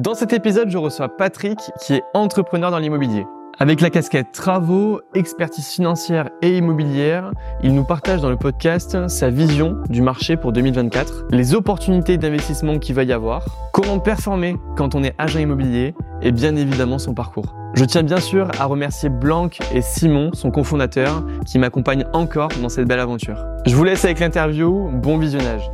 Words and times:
Dans 0.00 0.14
cet 0.14 0.32
épisode, 0.32 0.70
je 0.70 0.78
reçois 0.78 1.14
Patrick 1.14 1.58
qui 1.78 1.92
est 1.92 2.02
entrepreneur 2.14 2.70
dans 2.70 2.78
l'immobilier. 2.78 3.26
Avec 3.58 3.82
la 3.82 3.90
casquette 3.90 4.32
travaux, 4.32 5.02
expertise 5.14 5.68
financière 5.68 6.30
et 6.40 6.56
immobilière, 6.56 7.32
il 7.62 7.74
nous 7.74 7.84
partage 7.84 8.22
dans 8.22 8.30
le 8.30 8.38
podcast 8.38 9.08
sa 9.08 9.28
vision 9.28 9.76
du 9.90 10.00
marché 10.00 10.38
pour 10.38 10.52
2024, 10.52 11.26
les 11.32 11.54
opportunités 11.54 12.16
d'investissement 12.16 12.78
qu'il 12.78 12.94
va 12.94 13.02
y 13.02 13.12
avoir, 13.12 13.44
comment 13.74 13.98
performer 13.98 14.56
quand 14.74 14.94
on 14.94 15.04
est 15.04 15.14
agent 15.18 15.38
immobilier 15.38 15.94
et 16.22 16.32
bien 16.32 16.56
évidemment 16.56 16.98
son 16.98 17.12
parcours. 17.12 17.54
Je 17.74 17.84
tiens 17.84 18.02
bien 18.02 18.20
sûr 18.20 18.48
à 18.58 18.64
remercier 18.64 19.10
Blanc 19.10 19.50
et 19.74 19.82
Simon, 19.82 20.30
son 20.32 20.50
cofondateur, 20.50 21.22
qui 21.44 21.58
m'accompagnent 21.58 22.06
encore 22.14 22.48
dans 22.62 22.70
cette 22.70 22.88
belle 22.88 23.00
aventure. 23.00 23.44
Je 23.66 23.76
vous 23.76 23.84
laisse 23.84 24.06
avec 24.06 24.20
l'interview, 24.20 24.88
bon 24.94 25.18
visionnage. 25.18 25.70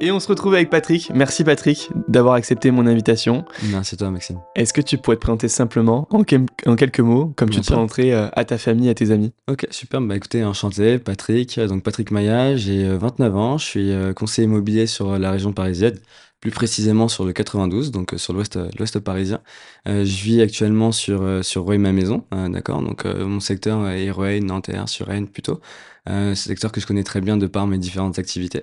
Et 0.00 0.12
on 0.12 0.20
se 0.20 0.28
retrouve 0.28 0.54
avec 0.54 0.70
Patrick. 0.70 1.10
Merci 1.12 1.42
Patrick 1.42 1.90
d'avoir 2.06 2.34
accepté 2.34 2.70
mon 2.70 2.86
invitation. 2.86 3.44
Merci 3.64 3.96
toi 3.96 4.10
Maxime. 4.10 4.38
Est-ce 4.54 4.72
que 4.72 4.80
tu 4.80 4.96
pourrais 4.96 5.16
te 5.16 5.22
présenter 5.22 5.48
simplement 5.48 6.06
en, 6.10 6.22
quelques 6.22 7.00
mots, 7.00 7.32
comme 7.34 7.50
tu 7.50 7.60
te 7.60 7.66
présenterais 7.66 8.12
euh, 8.12 8.28
à 8.32 8.44
ta 8.44 8.58
famille, 8.58 8.88
à 8.88 8.94
tes 8.94 9.10
amis? 9.10 9.32
Ok, 9.48 9.66
super. 9.70 10.00
Bah 10.00 10.14
écoutez, 10.14 10.44
enchanté, 10.44 11.00
Patrick. 11.00 11.58
Donc 11.58 11.82
Patrick 11.82 12.12
Maya, 12.12 12.54
j'ai 12.54 12.86
29 12.86 13.32
euh, 13.32 13.36
ans, 13.36 13.58
je 13.58 13.64
suis 13.64 13.90
euh, 13.90 14.12
conseiller 14.12 14.46
immobilier 14.46 14.86
sur 14.86 15.18
la 15.18 15.32
région 15.32 15.52
parisienne 15.52 15.98
plus 16.40 16.52
précisément 16.52 17.08
sur 17.08 17.24
le 17.24 17.32
92, 17.32 17.90
donc 17.90 18.14
sur 18.16 18.32
l'ouest, 18.32 18.60
l'ouest 18.78 19.00
parisien. 19.00 19.40
je 19.86 20.22
vis 20.22 20.40
actuellement 20.40 20.92
sur, 20.92 21.44
sur 21.44 21.66
ma 21.76 21.90
maison, 21.90 22.22
d'accord? 22.30 22.80
Donc 22.80 23.06
mon 23.06 23.40
secteur 23.40 23.88
est 23.88 24.08
Rueil, 24.12 24.40
Nanterre, 24.40 24.88
sur 24.88 25.08
Rennes 25.08 25.26
plutôt. 25.26 25.60
Euh, 26.08 26.34
secteur 26.34 26.72
que 26.72 26.80
je 26.80 26.86
connais 26.86 27.04
très 27.04 27.20
bien 27.20 27.36
de 27.36 27.46
par 27.46 27.66
mes 27.66 27.78
différentes 27.78 28.18
activités. 28.18 28.62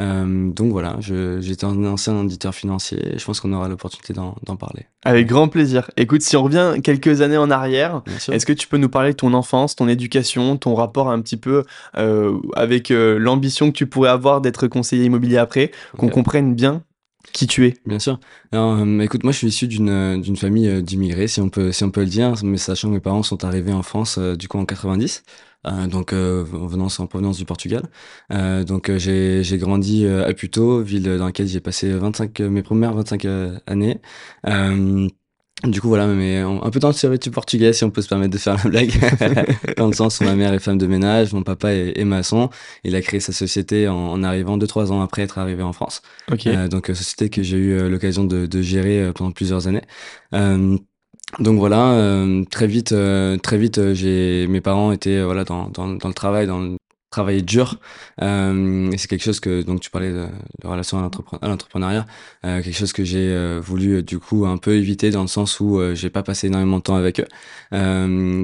Euh, 0.00 0.50
donc 0.50 0.72
voilà, 0.72 0.96
j'étais 1.00 1.64
un 1.64 1.84
ancien 1.84 2.14
auditeur 2.14 2.54
financier 2.54 3.14
et 3.14 3.18
je 3.18 3.24
pense 3.24 3.40
qu'on 3.40 3.52
aura 3.52 3.68
l'opportunité 3.68 4.12
d'en 4.12 4.56
parler. 4.56 4.86
Avec 5.04 5.26
grand 5.26 5.48
plaisir. 5.48 5.90
Écoute, 5.96 6.22
si 6.22 6.36
on 6.36 6.44
revient 6.44 6.80
quelques 6.82 7.22
années 7.22 7.36
en 7.36 7.50
arrière, 7.50 8.02
est-ce 8.30 8.46
que 8.46 8.52
tu 8.52 8.68
peux 8.68 8.76
nous 8.76 8.88
parler 8.88 9.10
de 9.10 9.16
ton 9.16 9.34
enfance, 9.34 9.74
ton 9.74 9.88
éducation, 9.88 10.56
ton 10.56 10.74
rapport 10.74 11.10
un 11.10 11.20
petit 11.20 11.36
peu 11.36 11.64
euh, 11.96 12.38
avec 12.54 12.90
euh, 12.92 13.18
l'ambition 13.18 13.72
que 13.72 13.76
tu 13.76 13.86
pourrais 13.86 14.10
avoir 14.10 14.40
d'être 14.40 14.68
conseiller 14.68 15.04
immobilier 15.04 15.38
après, 15.38 15.72
qu'on 15.98 16.08
comprenne 16.08 16.54
bien 16.54 16.82
qui 17.32 17.46
tu 17.46 17.66
es? 17.66 17.74
Bien 17.86 17.98
sûr. 17.98 18.20
Alors, 18.52 18.76
euh, 18.78 19.00
écoute, 19.00 19.24
moi, 19.24 19.32
je 19.32 19.38
suis 19.38 19.46
issu 19.48 19.66
d'une 19.66 20.20
d'une 20.20 20.36
famille 20.36 20.82
d'immigrés, 20.82 21.28
si 21.28 21.40
on 21.40 21.48
peut 21.48 21.72
si 21.72 21.82
on 21.82 21.90
peut 21.90 22.02
le 22.02 22.06
dire, 22.06 22.34
mais 22.44 22.58
sachant 22.58 22.88
que 22.88 22.94
mes 22.94 23.00
parents 23.00 23.22
sont 23.22 23.44
arrivés 23.44 23.72
en 23.72 23.82
France 23.82 24.18
du 24.18 24.46
coup 24.48 24.58
en 24.58 24.64
90. 24.64 25.24
Euh, 25.66 25.86
donc 25.86 26.12
euh, 26.12 26.44
en 26.52 26.66
venant 26.66 26.88
en 26.98 27.06
provenance 27.06 27.38
du 27.38 27.44
Portugal. 27.44 27.84
Euh, 28.32 28.64
donc 28.64 28.90
j'ai 28.96 29.42
j'ai 29.44 29.58
grandi 29.58 30.06
à 30.06 30.32
Puto, 30.34 30.80
ville 30.80 31.16
dans 31.16 31.26
laquelle 31.26 31.46
j'ai 31.46 31.60
passé 31.60 31.92
25 31.92 32.40
mes 32.40 32.62
premières 32.62 32.94
25 32.94 33.26
années. 33.66 34.00
Du 35.64 35.80
coup, 35.80 35.86
voilà, 35.86 36.08
mais 36.08 36.38
un 36.38 36.70
peu 36.70 36.80
dans 36.80 36.88
le 36.88 36.94
stéréotype 36.94 37.32
portugais, 37.32 37.72
si 37.72 37.84
on 37.84 37.90
peut 37.90 38.02
se 38.02 38.08
permettre 38.08 38.32
de 38.32 38.38
faire 38.38 38.56
la 38.64 38.68
blague. 38.68 38.90
dans 39.76 39.86
le 39.86 39.92
sens 39.92 40.18
où 40.18 40.24
ma 40.24 40.34
mère 40.34 40.52
est 40.52 40.58
femme 40.58 40.76
de 40.76 40.88
ménage, 40.88 41.32
mon 41.32 41.44
papa 41.44 41.70
est, 41.70 42.04
maçon. 42.04 42.50
Il 42.82 42.96
a 42.96 43.00
créé 43.00 43.20
sa 43.20 43.30
société 43.30 43.86
en, 43.86 44.24
arrivant 44.24 44.56
deux, 44.56 44.66
trois 44.66 44.90
ans 44.90 45.02
après 45.02 45.22
être 45.22 45.38
arrivé 45.38 45.62
en 45.62 45.72
France. 45.72 46.02
Okay. 46.32 46.68
donc, 46.68 46.88
société 46.88 47.30
que 47.30 47.44
j'ai 47.44 47.58
eu 47.58 47.88
l'occasion 47.88 48.24
de, 48.24 48.46
de, 48.46 48.60
gérer 48.60 49.12
pendant 49.14 49.30
plusieurs 49.30 49.68
années. 49.68 49.82
Donc 51.38 51.58
voilà, 51.58 51.92
euh, 51.92 52.44
très 52.50 52.66
vite, 52.66 52.92
euh, 52.92 53.38
très 53.38 53.56
vite, 53.56 53.78
euh, 53.78 53.94
j'ai 53.94 54.46
mes 54.48 54.60
parents 54.60 54.92
étaient 54.92 55.22
voilà 55.22 55.44
dans, 55.44 55.68
dans, 55.68 55.88
dans 55.88 56.08
le 56.08 56.14
travail, 56.14 56.46
dans 56.46 56.60
le 56.60 56.76
travail 57.10 57.42
dur. 57.42 57.78
et 58.20 58.96
c'est 58.96 59.06
quelque 59.06 59.22
chose 59.22 59.40
que 59.40 59.62
donc 59.62 59.80
tu 59.80 59.90
parlais 59.90 60.12
de, 60.12 60.26
de 60.62 60.66
relation 60.66 60.98
à 60.98 61.48
l'entrepreneuriat, 61.48 62.06
quelque 62.42 62.72
chose 62.72 62.94
que 62.94 63.04
j'ai 63.04 63.58
voulu 63.60 64.02
du 64.02 64.18
coup 64.18 64.46
un 64.46 64.56
peu 64.56 64.76
éviter 64.76 65.10
dans 65.10 65.20
le 65.20 65.26
sens 65.26 65.60
où 65.60 65.78
j'ai 65.92 66.08
pas 66.08 66.22
passé 66.22 66.46
énormément 66.46 66.78
de 66.78 66.82
temps 66.82 66.96
avec 66.96 67.20
eux. 67.20 67.26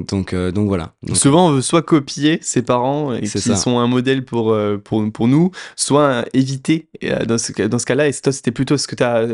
donc 0.03 0.35
donc 0.35 0.67
voilà. 0.67 0.93
Souvent 1.13 1.47
on 1.47 1.53
veut 1.53 1.63
soit 1.63 1.81
copier 1.81 2.37
ses 2.43 2.61
parents 2.61 3.15
et 3.15 3.21
qui 3.21 3.39
sont 3.39 3.79
un 3.79 3.87
modèle 3.87 4.23
pour 4.23 4.55
pour 4.83 5.11
pour 5.11 5.27
nous, 5.27 5.49
soit 5.75 6.25
éviter 6.33 6.89
dans 7.27 7.39
ce 7.39 7.67
dans 7.67 7.79
ce 7.79 7.87
cas-là. 7.87 8.07
Et 8.07 8.13
toi 8.13 8.31
c'était 8.31 8.51
plutôt 8.51 8.77
ce 8.77 8.87
que 8.87 8.95
tu 8.95 9.03
as 9.03 9.27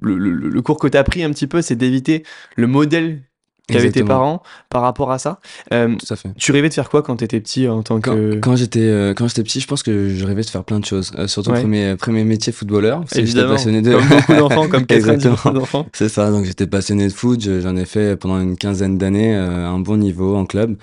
le, 0.00 0.62
cours 0.62 0.78
que 0.78 0.88
tu 0.88 0.96
as 0.96 1.04
pris 1.04 1.22
un 1.22 1.30
petit 1.30 1.46
peu, 1.46 1.62
c'est 1.62 1.76
d'éviter 1.76 2.24
le 2.56 2.66
modèle 2.66 3.22
qu'avaient 3.68 3.90
tes 3.90 4.04
parents 4.04 4.42
par 4.70 4.82
rapport 4.82 5.10
à 5.10 5.18
ça. 5.18 5.40
Euh, 5.72 5.94
Tout 5.96 6.12
à 6.12 6.16
fait. 6.16 6.30
Tu 6.36 6.52
rêvais 6.52 6.68
de 6.68 6.74
faire 6.74 6.88
quoi 6.88 7.02
quand 7.02 7.16
tu 7.16 7.24
étais 7.24 7.40
petit 7.40 7.68
en 7.68 7.82
tant 7.82 8.00
que 8.00 8.38
quand 8.38 8.56
j'étais 8.56 8.80
euh, 8.80 9.14
quand 9.14 9.28
j'étais 9.28 9.42
petit, 9.42 9.60
je 9.60 9.66
pense 9.66 9.82
que 9.82 10.08
je 10.08 10.24
rêvais 10.24 10.42
de 10.42 10.48
faire 10.48 10.64
plein 10.64 10.78
de 10.78 10.84
choses. 10.84 11.12
Euh, 11.18 11.26
surtout 11.26 11.50
ouais. 11.50 11.60
premier 11.60 11.96
premier 11.96 12.24
métier 12.24 12.52
footballeur. 12.52 13.04
Évidemment. 13.14 13.54
Passionné 13.54 13.82
de... 13.82 13.92
Comme 13.92 14.08
beaucoup 14.08 14.34
d'enfants, 14.34 14.68
comme 14.70 14.82
90% 14.82 15.54
d'enfants. 15.54 15.86
C'est 15.92 16.08
ça. 16.08 16.30
Donc 16.30 16.44
j'étais 16.44 16.66
passionné 16.66 17.08
de 17.08 17.12
foot. 17.12 17.40
J'en 17.60 17.76
ai 17.76 17.84
fait 17.84 18.16
pendant 18.16 18.40
une 18.40 18.56
quinzaine 18.56 18.98
d'années 18.98 19.34
un 19.34 19.78
bon 19.78 19.96
niveau 19.96 20.36
en 20.36 20.46
club. 20.46 20.76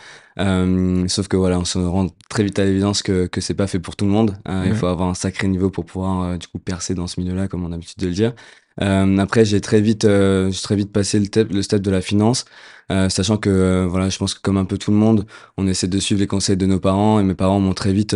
sauf 1.08 1.28
que 1.28 1.38
voilà, 1.38 1.60
on 1.60 1.66
se 1.66 1.80
rend 1.80 2.08
très 2.30 2.44
vite 2.44 2.60
à 2.60 2.66
l'évidence 2.66 3.02
que 3.02 3.28
que 3.28 3.40
c'est 3.40 3.54
pas 3.54 3.68
fait 3.68 3.80
pour 3.80 3.96
tout 3.96 4.06
le 4.06 4.12
monde. 4.12 4.36
Il 4.66 4.76
faut 4.76 4.88
avoir 4.88 5.10
un 5.10 5.14
sacré 5.14 5.48
niveau 5.48 5.70
pour 5.70 5.86
pouvoir 5.86 6.38
du 6.38 6.48
coup 6.48 6.60
percer 6.60 6.96
dans 6.96 7.08
ce 7.08 7.20
milieu-là, 7.22 7.48
comme 7.48 7.64
on 7.64 7.68
a 7.68 7.72
l'habitude 7.72 8.00
de 8.00 8.08
le 8.08 8.14
dire. 8.14 8.34
Euh, 8.82 9.18
après, 9.18 9.46
j'ai 9.46 9.62
très 9.62 9.82
vite, 9.82 10.06
euh, 10.06 10.52
j'ai 10.52 10.62
très 10.62 10.76
vite 10.76 10.92
passé 10.92 11.20
le 11.20 11.26
step, 11.26 11.52
le 11.52 11.62
step 11.62 11.82
de 11.82 11.92
la 11.92 12.02
finance, 12.02 12.46
euh, 12.92 13.10
sachant 13.10 13.38
que 13.38 13.86
voilà, 13.90 14.10
je 14.10 14.18
pense 14.18 14.34
que 14.34 14.42
comme 14.42 14.58
un 14.58 14.66
peu 14.66 14.78
tout 14.78 14.92
le 14.92 14.98
monde, 14.98 15.26
on 15.58 15.68
essaie 15.68 15.88
de 15.88 16.00
suivre 16.00 16.22
les 16.22 16.28
conseils 16.28 16.58
de 16.58 16.66
nos 16.66 16.80
parents 16.80 17.20
et 17.20 17.24
mes 17.24 17.36
parents 17.36 17.60
m'ont 17.60 17.74
très 17.74 17.94
vite 17.94 18.16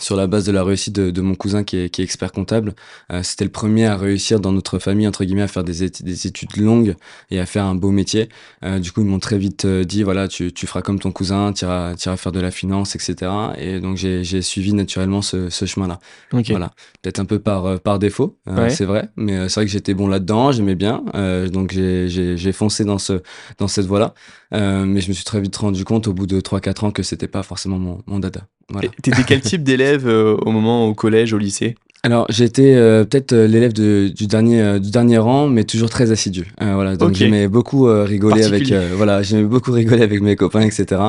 sur 0.00 0.16
la 0.16 0.26
base 0.26 0.46
de 0.46 0.52
la 0.52 0.64
réussite 0.64 0.94
de, 0.94 1.10
de 1.10 1.20
mon 1.20 1.34
cousin 1.34 1.64
qui 1.64 1.76
est, 1.76 1.90
qui 1.90 2.00
est 2.00 2.04
expert 2.04 2.32
comptable. 2.32 2.74
Euh, 3.12 3.22
C'était 3.22 3.44
le 3.44 3.50
premier 3.50 3.86
à 3.86 3.96
réussir 3.96 4.40
dans 4.40 4.52
notre 4.52 4.78
famille, 4.78 5.06
entre 5.06 5.24
guillemets, 5.24 5.42
à 5.42 5.48
faire 5.48 5.64
des, 5.64 5.90
des 5.90 6.26
études 6.26 6.56
longues 6.56 6.94
et 7.30 7.38
à 7.38 7.44
faire 7.46 7.64
un 7.66 7.74
beau 7.74 7.90
métier. 7.90 8.30
Euh, 8.64 8.78
du 8.78 8.90
coup, 8.90 9.02
ils 9.02 9.06
m'ont 9.06 9.18
très 9.18 9.36
vite 9.36 9.66
euh, 9.66 9.84
dit, 9.84 10.02
voilà, 10.02 10.28
tu, 10.28 10.50
tu 10.52 10.66
feras 10.66 10.80
comme 10.80 10.98
ton 10.98 11.12
cousin, 11.12 11.52
tu 11.52 11.64
iras, 11.66 11.94
tu 11.94 12.08
iras 12.08 12.16
faire 12.16 12.32
de 12.32 12.40
la 12.40 12.50
finance, 12.50 12.96
etc. 12.96 13.30
Et 13.58 13.80
donc, 13.80 13.98
j'ai 13.98 14.42
suivi 14.42 14.72
naturellement 14.72 15.20
ce, 15.20 15.50
ce 15.50 15.66
chemin-là. 15.66 16.00
Okay. 16.32 16.52
Voilà. 16.52 16.70
Peut-être 17.02 17.20
un 17.20 17.26
peu 17.26 17.38
par, 17.38 17.66
euh, 17.66 17.76
par 17.76 17.98
défaut, 17.98 18.38
euh, 18.48 18.70
c'est 18.70 18.86
vrai, 18.86 19.10
mais 19.16 19.48
c'est 19.48 19.56
vrai 19.60 19.66
que 19.66 19.70
j'étais 19.70 19.92
bon 19.92 20.06
là-dedans, 20.08 20.52
j'aimais 20.52 20.74
bien. 20.74 21.04
donc, 21.52 21.72
j'ai 21.72 22.52
foncé 22.52 22.84
dans, 22.84 22.98
ce, 22.98 23.20
dans 23.58 23.68
cette 23.68 23.86
voie-là. 23.86 24.14
mais 24.52 25.00
je 25.02 25.08
me 25.08 25.12
suis 25.12 25.24
très 25.24 25.40
vite 25.40 25.56
rendu 25.56 25.84
compte 25.84 26.08
au 26.08 26.14
bout 26.14 26.26
de 26.26 26.40
3-4 26.40 26.86
ans 26.86 26.90
que 26.90 27.02
c'était 27.02 27.28
pas 27.28 27.42
forcément 27.42 27.78
mon, 27.78 28.02
mon 28.06 28.18
dada. 28.18 28.46
Voilà. 28.70 28.88
T'étais 29.02 29.22
quel 29.26 29.40
type 29.40 29.62
d'élève 29.62 30.06
euh, 30.06 30.36
au 30.36 30.50
moment 30.50 30.86
au 30.86 30.94
collège, 30.94 31.32
au 31.32 31.38
lycée 31.38 31.76
alors 32.04 32.26
j'étais 32.30 32.74
euh, 32.74 33.04
peut-être 33.04 33.32
euh, 33.32 33.46
l'élève 33.46 33.72
du 33.72 34.26
dernier 34.26 34.80
du 34.80 34.90
dernier 34.90 35.18
rang, 35.18 35.46
mais 35.46 35.62
toujours 35.62 35.88
très 35.88 36.10
assidu. 36.10 36.52
voilà, 36.60 36.96
donc 36.96 37.14
j'aimais 37.14 37.46
beaucoup 37.46 37.84
rigoler 37.84 38.42
avec 38.42 38.72
voilà, 38.96 39.22
j'aimais 39.22 39.44
beaucoup 39.44 39.70
rigoler 39.82 40.02
avec 40.02 40.20
mes 40.20 40.34
copains, 40.34 40.62
etc. 40.62 41.00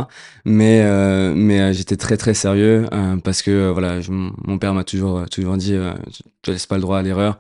Mais 0.45 0.85
mais 1.33 1.73
j'étais 1.73 1.95
très 1.95 2.15
très 2.15 2.35
sérieux 2.35 2.85
parce 3.23 3.41
que 3.41 3.71
voilà, 3.71 4.01
mon 4.07 4.59
père 4.59 4.75
m'a 4.75 4.83
toujours 4.83 5.25
toujours 5.31 5.57
dit, 5.57 5.75
tu 6.43 6.51
laisses 6.51 6.67
pas 6.67 6.75
le 6.75 6.81
droit 6.81 6.99
à 6.99 7.01
l'erreur 7.01 7.39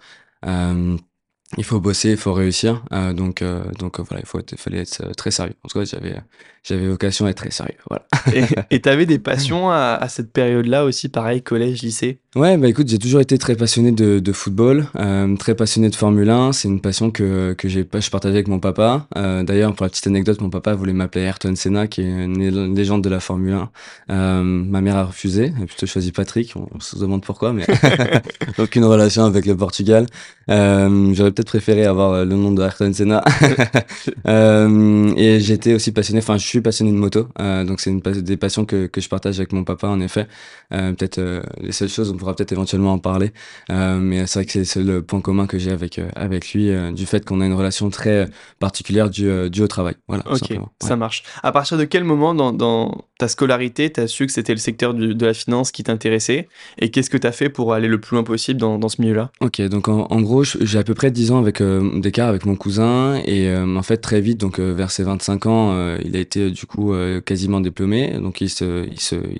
il 1.57 1.63
faut 1.63 1.79
bosser, 1.79 2.11
il 2.11 2.17
faut 2.17 2.33
réussir. 2.33 2.83
Euh, 2.91 3.13
donc, 3.13 3.41
euh, 3.41 3.63
donc 3.79 3.99
voilà, 3.99 4.21
il 4.21 4.25
faut 4.25 4.39
être, 4.39 4.57
fallait 4.57 4.79
être 4.79 5.01
euh, 5.03 5.13
très 5.13 5.31
sérieux. 5.31 5.53
En 5.63 5.67
tout 5.67 5.79
cas, 5.79 5.85
j'avais, 5.85 6.15
j'avais 6.63 6.87
vocation 6.87 7.25
à 7.25 7.29
être 7.29 7.37
très 7.37 7.51
sérieux. 7.51 7.77
Voilà. 7.89 8.05
et 8.71 8.81
tu 8.81 8.89
avais 8.89 9.05
des 9.05 9.19
passions 9.19 9.69
à, 9.69 9.97
à 9.99 10.07
cette 10.09 10.31
période-là 10.31 10.85
aussi, 10.85 11.09
pareil, 11.09 11.41
collège, 11.41 11.81
lycée? 11.81 12.19
Ouais, 12.35 12.57
bah 12.57 12.67
écoute, 12.67 12.87
j'ai 12.87 12.97
toujours 12.97 13.21
été 13.21 13.37
très 13.37 13.55
passionné 13.55 13.91
de, 13.91 14.17
de 14.17 14.31
football, 14.31 14.87
euh, 14.95 15.35
très 15.35 15.53
passionné 15.53 15.89
de 15.89 15.95
Formule 15.95 16.31
1. 16.31 16.51
C'est 16.53 16.67
une 16.67 16.81
passion 16.81 17.11
que, 17.11 17.53
que 17.53 17.69
j'ai, 17.69 17.87
je 17.93 18.09
partageais 18.09 18.33
avec 18.33 18.47
mon 18.47 18.59
papa. 18.59 19.07
Euh, 19.15 19.43
d'ailleurs, 19.43 19.75
pour 19.75 19.83
la 19.85 19.91
petite 19.91 20.07
anecdote, 20.07 20.41
mon 20.41 20.49
papa 20.49 20.73
voulait 20.73 20.93
m'appeler 20.93 21.25
Ayrton 21.25 21.55
Senna, 21.55 21.85
qui 21.85 22.01
est 22.01 22.05
une 22.05 22.73
légende 22.73 23.03
de 23.03 23.09
la 23.09 23.19
Formule 23.19 23.53
1. 23.53 23.69
Euh, 24.09 24.43
ma 24.43 24.81
mère 24.81 24.95
a 24.95 25.03
refusé, 25.03 25.53
elle 25.55 25.63
a 25.63 25.65
plutôt 25.67 25.85
choisi 25.85 26.11
Patrick. 26.11 26.55
On, 26.55 26.79
se 26.79 26.97
demande 26.97 27.23
pourquoi, 27.23 27.53
mais 27.53 27.67
aucune 28.57 28.85
relation 28.85 29.25
avec 29.25 29.45
le 29.45 29.55
Portugal. 29.55 30.07
Euh, 30.49 31.13
j'aurais 31.13 31.31
peut-être 31.31 31.42
préféré 31.43 31.85
avoir 31.85 32.11
euh, 32.11 32.25
le 32.25 32.35
nom 32.35 32.51
de 32.51 32.61
Ayrton 32.61 32.91
Senna. 32.93 33.23
euh, 34.27 35.13
et 35.15 35.39
j'étais 35.39 35.73
aussi 35.73 35.91
passionné, 35.91 36.19
enfin, 36.19 36.37
je 36.37 36.45
suis 36.45 36.61
passionné 36.61 36.91
de 36.91 36.97
moto. 36.97 37.27
Euh, 37.39 37.63
donc 37.63 37.79
c'est 37.79 37.89
une 37.89 37.99
des 37.99 38.37
passions 38.37 38.65
que, 38.65 38.87
que 38.87 39.01
je 39.01 39.09
partage 39.09 39.39
avec 39.39 39.53
mon 39.53 39.63
papa, 39.63 39.87
en 39.87 39.99
effet. 39.99 40.27
peut-être 40.69 41.21
les 41.59 41.71
seules 41.71 41.89
choses 41.89 42.15
pourra 42.17 42.35
peut-être 42.35 42.51
éventuellement 42.51 42.93
en 42.93 42.99
parler. 42.99 43.31
Mais 43.69 44.25
c'est 44.27 44.39
vrai 44.39 44.45
que 44.45 44.63
c'est 44.63 44.83
le 44.83 45.01
point 45.01 45.21
commun 45.21 45.47
que 45.47 45.57
j'ai 45.57 45.71
avec, 45.71 45.99
avec 46.15 46.53
lui, 46.53 46.71
du 46.93 47.05
fait 47.05 47.25
qu'on 47.25 47.41
a 47.41 47.45
une 47.45 47.53
relation 47.53 47.89
très 47.89 48.27
particulière 48.59 49.09
due, 49.09 49.49
due 49.49 49.61
au 49.61 49.67
travail. 49.67 49.95
Voilà, 50.07 50.23
ok, 50.31 50.59
ça 50.81 50.95
marche. 50.95 51.23
À 51.41 51.51
partir 51.51 51.77
de 51.77 51.85
quel 51.85 52.03
moment 52.03 52.33
dans, 52.33 52.51
dans, 52.51 53.05
ta 53.17 53.27
scolarité, 53.27 53.91
tu 53.91 54.01
as 54.01 54.07
su 54.07 54.25
que 54.25 54.31
c'était 54.31 54.53
le 54.53 54.59
secteur 54.59 54.93
de 54.93 55.25
la 55.25 55.33
finance 55.33 55.71
qui 55.71 55.83
t'intéressait? 55.83 56.47
Et 56.79 56.91
qu'est-ce 56.91 57.09
que 57.09 57.17
tu 57.17 57.27
as 57.27 57.31
fait 57.31 57.49
pour 57.49 57.73
aller 57.73 57.87
le 57.87 57.99
plus 57.99 58.15
loin 58.15 58.23
possible 58.23 58.59
dans, 58.59 58.77
dans 58.77 58.89
ce 58.89 59.01
milieu-là? 59.01 59.31
Ok, 59.39 59.61
donc 59.61 59.87
en, 59.87 60.21
gros, 60.21 60.43
j'ai 60.43 60.77
à 60.77 60.83
peu 60.83 60.93
près 60.93 61.11
10 61.11 61.31
ans 61.31 61.32
avec 61.39 61.61
euh, 61.61 62.01
avec 62.17 62.45
mon 62.45 62.55
cousin. 62.55 63.15
Et 63.25 63.47
euh, 63.47 63.75
en 63.75 63.83
fait, 63.83 63.97
très 63.97 64.21
vite, 64.21 64.39
donc 64.39 64.59
vers 64.59 64.91
ses 64.91 65.03
25 65.03 65.45
ans, 65.45 65.95
il 66.03 66.15
a 66.15 66.19
été 66.19 66.51
du 66.51 66.65
coup 66.65 66.93
quasiment 67.25 67.61
diplômé. 67.61 68.17
Donc 68.19 68.41
il, 68.41 68.49
se, 68.49 68.85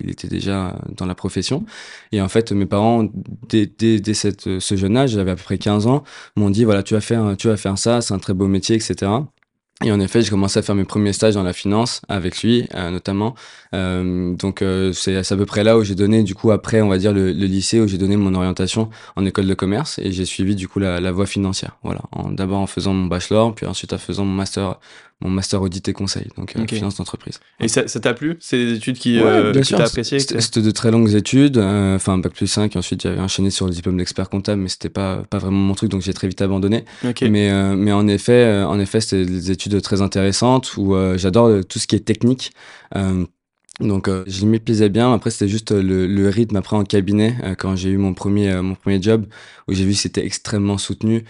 il, 0.00 0.10
était 0.10 0.28
déjà 0.28 0.76
dans 0.96 1.06
la 1.06 1.14
profession. 1.14 1.64
Et 2.12 2.20
en 2.20 2.28
fait, 2.28 2.52
mes 2.52 2.66
parents, 2.66 3.08
dès, 3.48 3.66
dès, 3.66 4.00
dès 4.00 4.14
ce 4.14 4.76
jeune 4.76 4.96
âge, 4.96 5.10
j'avais 5.10 5.32
à 5.32 5.36
peu 5.36 5.42
près 5.42 5.58
15 5.58 5.86
ans, 5.86 6.04
m'ont 6.36 6.50
dit 6.50 6.64
voilà, 6.64 6.82
tu 6.82 6.94
vas 6.94 7.00
faire, 7.00 7.36
tu 7.36 7.48
vas 7.48 7.56
faire 7.56 7.78
ça, 7.78 8.00
c'est 8.00 8.14
un 8.14 8.18
très 8.18 8.34
beau 8.34 8.46
métier, 8.46 8.76
etc. 8.76 9.10
Et 9.84 9.92
en 9.92 10.00
effet, 10.00 10.22
j'ai 10.22 10.30
commencé 10.30 10.58
à 10.58 10.62
faire 10.62 10.74
mes 10.74 10.84
premiers 10.84 11.12
stages 11.12 11.34
dans 11.34 11.42
la 11.42 11.52
finance 11.52 12.00
avec 12.08 12.42
lui, 12.42 12.66
euh, 12.74 12.90
notamment. 12.90 13.34
Euh, 13.74 14.34
donc, 14.34 14.62
euh, 14.62 14.94
c'est 14.94 15.30
à 15.30 15.36
peu 15.36 15.44
près 15.44 15.62
là 15.62 15.76
où 15.76 15.84
j'ai 15.84 15.94
donné, 15.94 16.22
du 16.22 16.34
coup, 16.34 16.50
après, 16.52 16.80
on 16.80 16.88
va 16.88 16.96
dire, 16.96 17.12
le, 17.12 17.32
lycée, 17.32 17.80
où 17.80 17.86
j'ai 17.86 17.98
donné 17.98 18.16
mon 18.16 18.34
orientation 18.34 18.88
en 19.14 19.26
école 19.26 19.46
de 19.46 19.52
commerce 19.52 19.98
et 19.98 20.10
j'ai 20.10 20.24
suivi, 20.24 20.56
du 20.56 20.68
coup, 20.68 20.78
la, 20.78 21.00
la 21.00 21.12
voie 21.12 21.26
financière. 21.26 21.76
Voilà. 21.82 22.00
D'abord 22.30 22.60
en 22.60 22.66
faisant 22.66 22.94
mon 22.94 23.06
bachelor, 23.06 23.54
puis 23.54 23.66
ensuite 23.66 23.92
en 23.92 23.98
faisant 23.98 24.24
mon 24.24 24.32
master 24.32 24.78
mon 25.20 25.30
master 25.30 25.62
audit 25.62 25.88
et 25.88 25.92
conseil, 25.92 26.26
donc 26.36 26.54
euh, 26.56 26.66
finance 26.66 26.96
d'entreprise. 26.96 27.40
Et 27.60 27.68
ça 27.68 27.84
t'a 27.84 28.14
plu? 28.14 28.36
C'est 28.40 28.58
des 28.58 28.74
études 28.74 28.98
qui, 28.98 29.18
euh, 29.18 29.52
que 29.52 29.60
tu 29.60 29.74
as 29.74 29.84
appréciées 29.84 30.18
C'était 30.18 30.60
de 30.60 30.70
très 30.70 30.90
longues 30.90 31.14
études, 31.14 31.56
euh, 31.56 31.96
enfin 31.96 32.18
bac 32.18 32.32
plus 32.32 32.46
5, 32.46 32.74
et 32.74 32.78
ensuite 32.78 33.02
j'avais 33.02 33.20
enchaîné 33.20 33.50
sur 33.50 33.66
le 33.66 33.72
diplôme 33.72 33.96
d'expert 33.96 34.28
comptable, 34.28 34.60
mais 34.60 34.68
c'était 34.68 34.90
pas, 34.90 35.22
pas 35.30 35.38
vraiment 35.38 35.58
mon 35.58 35.74
truc, 35.74 35.90
donc 35.90 36.02
j'ai 36.02 36.12
très 36.12 36.28
vite 36.28 36.42
abandonné. 36.42 36.84
Mais, 37.22 37.74
mais 37.76 37.92
en 37.92 38.06
effet, 38.06 38.62
en 38.64 38.78
effet 38.78 39.00
c'était 39.00 39.24
des 39.24 39.50
études 39.50 39.80
très 39.82 40.02
intéressantes 40.02 40.76
où 40.76 40.94
j'adore 41.16 41.64
tout 41.68 41.78
ce 41.78 41.86
qui 41.86 41.96
est 41.96 42.04
technique. 42.04 42.52
Donc 43.80 44.06
euh, 44.06 44.22
je 44.28 44.46
m'y 44.46 44.60
plaisais 44.60 44.88
bien. 44.88 45.12
Après 45.12 45.30
c'était 45.30 45.48
juste 45.48 45.72
euh, 45.72 45.82
le, 45.82 46.28
rythme 46.28 46.54
après 46.56 46.76
en 46.76 46.84
cabinet 46.84 47.36
euh, 47.42 47.54
quand 47.56 47.74
j'ai 47.74 47.90
eu 47.90 47.96
mon 47.96 48.14
premier 48.14 48.50
euh, 48.52 48.62
mon 48.62 48.76
premier 48.76 49.02
job 49.02 49.26
où 49.66 49.72
j'ai 49.74 49.84
vu 49.84 49.92
que 49.92 49.98
c'était 49.98 50.24
extrêmement 50.24 50.78
soutenu. 50.78 51.24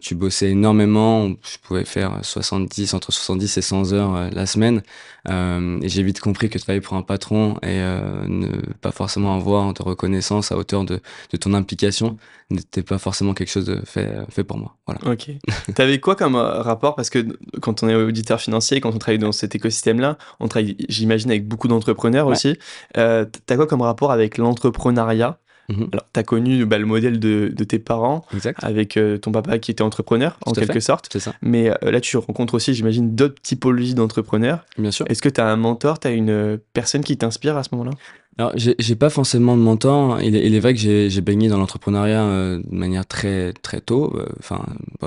tu 0.00 0.14
bossais 0.14 0.50
énormément. 0.50 1.28
Je 1.28 1.56
pouvais 1.62 1.84
faire 1.86 2.18
70 2.22 2.92
entre 2.94 3.12
70 3.12 3.56
et 3.56 3.62
100 3.62 3.92
heures 3.94 4.30
la 4.30 4.44
semaine. 4.44 4.82
et 5.26 5.88
j'ai 5.88 6.02
vite 6.02 6.20
compris 6.20 6.50
que 6.50 6.58
travailler 6.58 6.82
pour 6.82 6.98
un 6.98 7.02
patron 7.02 7.56
et 7.62 7.78
ne 7.78 8.48
pas 8.82 8.92
forcément 8.92 9.34
avoir 9.34 9.72
de 9.72 9.82
reconnaissance 9.82 10.52
à 10.52 10.58
hauteur 10.58 10.84
de, 10.84 11.00
de 11.30 11.36
ton 11.38 11.54
implication 11.54 12.18
n'était 12.50 12.82
pas 12.82 12.98
forcément 12.98 13.32
quelque 13.32 13.48
chose 13.48 13.64
de 13.64 13.80
fait 13.86 14.12
fait 14.28 14.44
pour 14.44 14.58
moi. 14.58 14.76
Voilà. 14.86 15.00
Ok. 15.10 15.30
T'avais 15.74 15.98
quoi 15.98 16.14
comme 16.14 16.36
rapport? 16.36 16.94
Parce 16.94 17.08
que 17.08 17.26
quand 17.62 17.82
on 17.82 17.88
est 17.88 17.94
auditeur 17.94 18.38
financier, 18.38 18.82
quand 18.82 18.94
on 18.94 18.98
travaille 18.98 19.18
dans 19.18 19.32
cet 19.32 19.54
écosystème 19.54 19.98
là, 19.98 20.18
on 20.40 20.48
travaille 20.48 20.76
j'imagine 20.90 21.30
avec 21.30 21.48
beaucoup 21.48 21.68
d'entrepreneurs 21.72 22.26
aussi. 22.26 22.56
Euh, 22.96 23.24
tu 23.46 23.52
as 23.52 23.56
quoi 23.56 23.66
comme 23.66 23.82
rapport 23.82 24.12
avec 24.12 24.38
l'entrepreneuriat? 24.38 25.38
Mhm. 25.68 25.88
Alors, 25.92 26.06
tu 26.12 26.20
as 26.20 26.22
connu 26.22 26.66
bah, 26.66 26.78
le 26.78 26.86
modèle 26.86 27.18
de, 27.18 27.48
tes 27.64 27.78
parents, 27.78 28.24
avec 28.56 28.96
euh, 28.96 29.16
ton 29.16 29.32
papa 29.32 29.58
qui 29.58 29.70
était 29.70 29.82
entrepreneur, 29.82 30.38
en 30.44 30.52
quelque 30.52 30.80
sorte. 30.80 31.16
Ça. 31.18 31.32
Mais 31.40 31.70
euh, 31.70 31.90
là, 31.90 32.00
tu 32.00 32.16
rencontres 32.16 32.54
aussi, 32.54 32.74
j'imagine, 32.74 33.14
d'autres 33.14 33.40
typologies 33.40 33.94
d'entrepreneurs. 33.94 34.64
Bien 34.76 34.90
sûr. 34.90 35.06
Est-ce 35.08 35.22
que 35.22 35.28
tu 35.28 35.40
as 35.40 35.46
un 35.46 35.56
mentor, 35.56 36.00
tu 36.00 36.08
as 36.08 36.10
une 36.10 36.58
personne 36.72 37.02
qui 37.02 37.16
t'inspire 37.16 37.56
à 37.56 37.62
ce 37.62 37.70
moment-là? 37.72 37.92
Alors, 38.38 38.52
j'ai 38.56 38.96
pas 38.96 39.10
forcément 39.10 39.56
de 39.56 39.62
mentor. 39.62 40.20
Il 40.22 40.34
est, 40.34 40.46
il 40.46 40.54
est 40.54 40.60
vrai 40.60 40.72
que 40.72 40.80
j'ai 40.80 41.20
baigné 41.20 41.48
dans 41.48 41.58
l'entrepreneuriat 41.58 42.24
de 42.24 42.74
manière 42.74 43.04
très 43.04 43.52
très 43.52 43.82
tôt, 43.82 44.18
enfin 44.38 44.64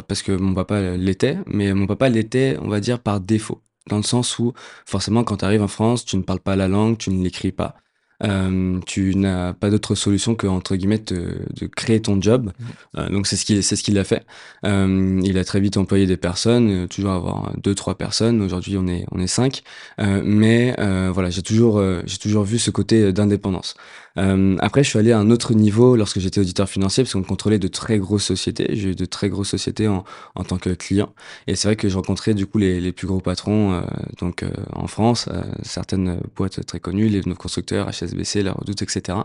parce 0.07 0.21
que 0.21 0.31
mon 0.31 0.53
papa 0.53 0.95
l'était, 0.95 1.39
mais 1.47 1.73
mon 1.73 1.87
papa 1.87 2.07
l'était, 2.07 2.55
on 2.61 2.69
va 2.69 2.79
dire 2.79 2.99
par 2.99 3.19
défaut 3.19 3.61
dans 3.87 3.97
le 3.97 4.03
sens 4.03 4.39
où 4.39 4.53
forcément 4.85 5.23
quand 5.23 5.37
tu 5.37 5.45
arrives 5.45 5.63
en 5.63 5.67
France, 5.67 6.05
tu 6.05 6.17
ne 6.17 6.23
parles 6.23 6.39
pas 6.39 6.55
la 6.55 6.67
langue, 6.67 6.97
tu 6.97 7.09
ne 7.09 7.23
l'écris 7.23 7.51
pas. 7.51 7.75
Euh, 8.23 8.79
tu 8.85 9.15
n'as 9.15 9.53
pas 9.53 9.69
d'autre 9.69 9.93
solution 9.95 10.35
que 10.35 10.47
entre 10.47 10.75
guillemets 10.75 10.99
de 10.99 11.67
créer 11.75 12.01
ton 12.01 12.21
job. 12.21 12.45
Mmh. 12.45 12.65
Euh, 12.97 13.09
donc 13.09 13.27
c'est 13.27 13.35
ce 13.35 13.45
qu'il 13.45 13.61
c'est 13.63 13.75
ce 13.75 13.83
qu'il 13.83 13.97
a 13.97 14.03
fait. 14.03 14.25
Euh, 14.65 15.19
il 15.23 15.37
a 15.37 15.43
très 15.43 15.59
vite 15.59 15.77
employé 15.77 16.05
des 16.05 16.17
personnes, 16.17 16.87
toujours 16.87 17.11
avoir 17.11 17.53
deux 17.57 17.75
trois 17.75 17.95
personnes. 17.97 18.41
Aujourd'hui 18.41 18.77
on 18.77 18.87
est 18.87 19.05
on 19.11 19.19
est 19.19 19.27
cinq. 19.27 19.63
Mais 19.97 20.75
voilà 21.11 21.29
j'ai 21.29 21.41
toujours 21.41 21.81
j'ai 22.05 22.17
toujours 22.17 22.43
vu 22.43 22.59
ce 22.59 22.71
côté 22.71 23.11
d'indépendance. 23.11 23.75
Euh, 24.17 24.55
après, 24.59 24.83
je 24.83 24.89
suis 24.89 24.99
allé 24.99 25.11
à 25.11 25.19
un 25.19 25.29
autre 25.29 25.53
niveau 25.53 25.95
lorsque 25.95 26.19
j'étais 26.19 26.39
auditeur 26.39 26.69
financier, 26.69 27.03
parce 27.03 27.13
qu'on 27.13 27.23
contrôlait 27.23 27.59
de 27.59 27.67
très 27.67 27.97
grosses 27.99 28.23
sociétés. 28.25 28.67
J'ai 28.73 28.91
eu 28.91 28.95
de 28.95 29.05
très 29.05 29.29
grosses 29.29 29.49
sociétés 29.49 29.87
en, 29.87 30.03
en 30.35 30.43
tant 30.43 30.57
que 30.57 30.69
client. 30.69 31.13
Et 31.47 31.55
c'est 31.55 31.67
vrai 31.67 31.75
que 31.75 31.89
je 31.89 31.95
rencontrais 31.95 32.33
du 32.33 32.45
coup 32.47 32.57
les, 32.57 32.79
les 32.79 32.91
plus 32.91 33.07
gros 33.07 33.19
patrons 33.19 33.73
euh, 33.73 33.81
donc 34.19 34.43
euh, 34.43 34.49
en 34.73 34.87
France, 34.87 35.27
euh, 35.31 35.41
certaines 35.63 36.19
boîtes 36.35 36.65
très 36.65 36.79
connues, 36.79 37.09
les 37.09 37.21
constructeurs, 37.35 37.89
HSBC, 37.89 38.43
La 38.43 38.53
Redoute, 38.53 38.81
etc. 38.81 39.17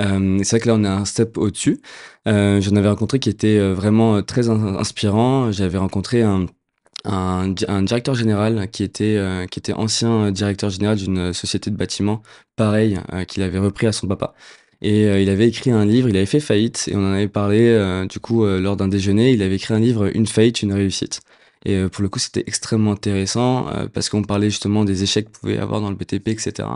Euh, 0.00 0.38
c'est 0.42 0.56
vrai 0.56 0.60
que 0.60 0.68
là, 0.68 0.74
on 0.74 0.84
est 0.84 0.88
un 0.88 1.04
step 1.04 1.38
au-dessus. 1.38 1.80
Euh, 2.26 2.60
J'en 2.60 2.76
avais 2.76 2.88
rencontré 2.88 3.18
qui 3.20 3.28
était 3.30 3.58
vraiment 3.72 4.22
très 4.22 4.48
inspirant. 4.50 5.52
J'avais 5.52 5.78
rencontré 5.78 6.22
un, 6.22 6.46
un, 7.04 7.48
directeur 7.82 8.14
général 8.14 8.68
qui 8.70 8.82
était, 8.82 9.16
euh, 9.16 9.46
qui 9.46 9.58
était 9.58 9.72
ancien 9.72 10.30
directeur 10.30 10.70
général 10.70 10.96
d'une 10.96 11.32
société 11.32 11.70
de 11.70 11.76
bâtiment, 11.76 12.22
pareil, 12.56 12.98
euh, 13.12 13.24
qu'il 13.24 13.42
avait 13.42 13.58
repris 13.58 13.86
à 13.86 13.92
son 13.92 14.06
papa. 14.06 14.34
Et 14.82 15.06
euh, 15.06 15.20
il 15.20 15.28
avait 15.30 15.48
écrit 15.48 15.70
un 15.70 15.84
livre, 15.84 16.08
il 16.08 16.16
avait 16.16 16.26
fait 16.26 16.40
faillite, 16.40 16.88
et 16.88 16.96
on 16.96 17.00
en 17.00 17.12
avait 17.12 17.28
parlé 17.28 18.06
du 18.08 18.20
coup 18.20 18.44
lors 18.46 18.76
d'un 18.76 18.88
déjeuner. 18.88 19.32
Il 19.32 19.42
avait 19.42 19.56
écrit 19.56 19.74
un 19.74 19.80
livre, 19.80 20.10
Une 20.14 20.26
faillite, 20.26 20.62
une 20.62 20.72
réussite. 20.72 21.20
Et 21.66 21.82
pour 21.88 22.02
le 22.02 22.10
coup, 22.10 22.18
c'était 22.18 22.44
extrêmement 22.46 22.92
intéressant 22.92 23.66
parce 23.94 24.10
qu'on 24.10 24.22
parlait 24.22 24.50
justement 24.50 24.84
des 24.84 25.02
échecs 25.02 25.26
qu'il 25.26 25.40
pouvait 25.40 25.58
avoir 25.58 25.80
dans 25.80 25.88
le 25.88 25.96
BTP, 25.96 26.28
etc. 26.28 26.68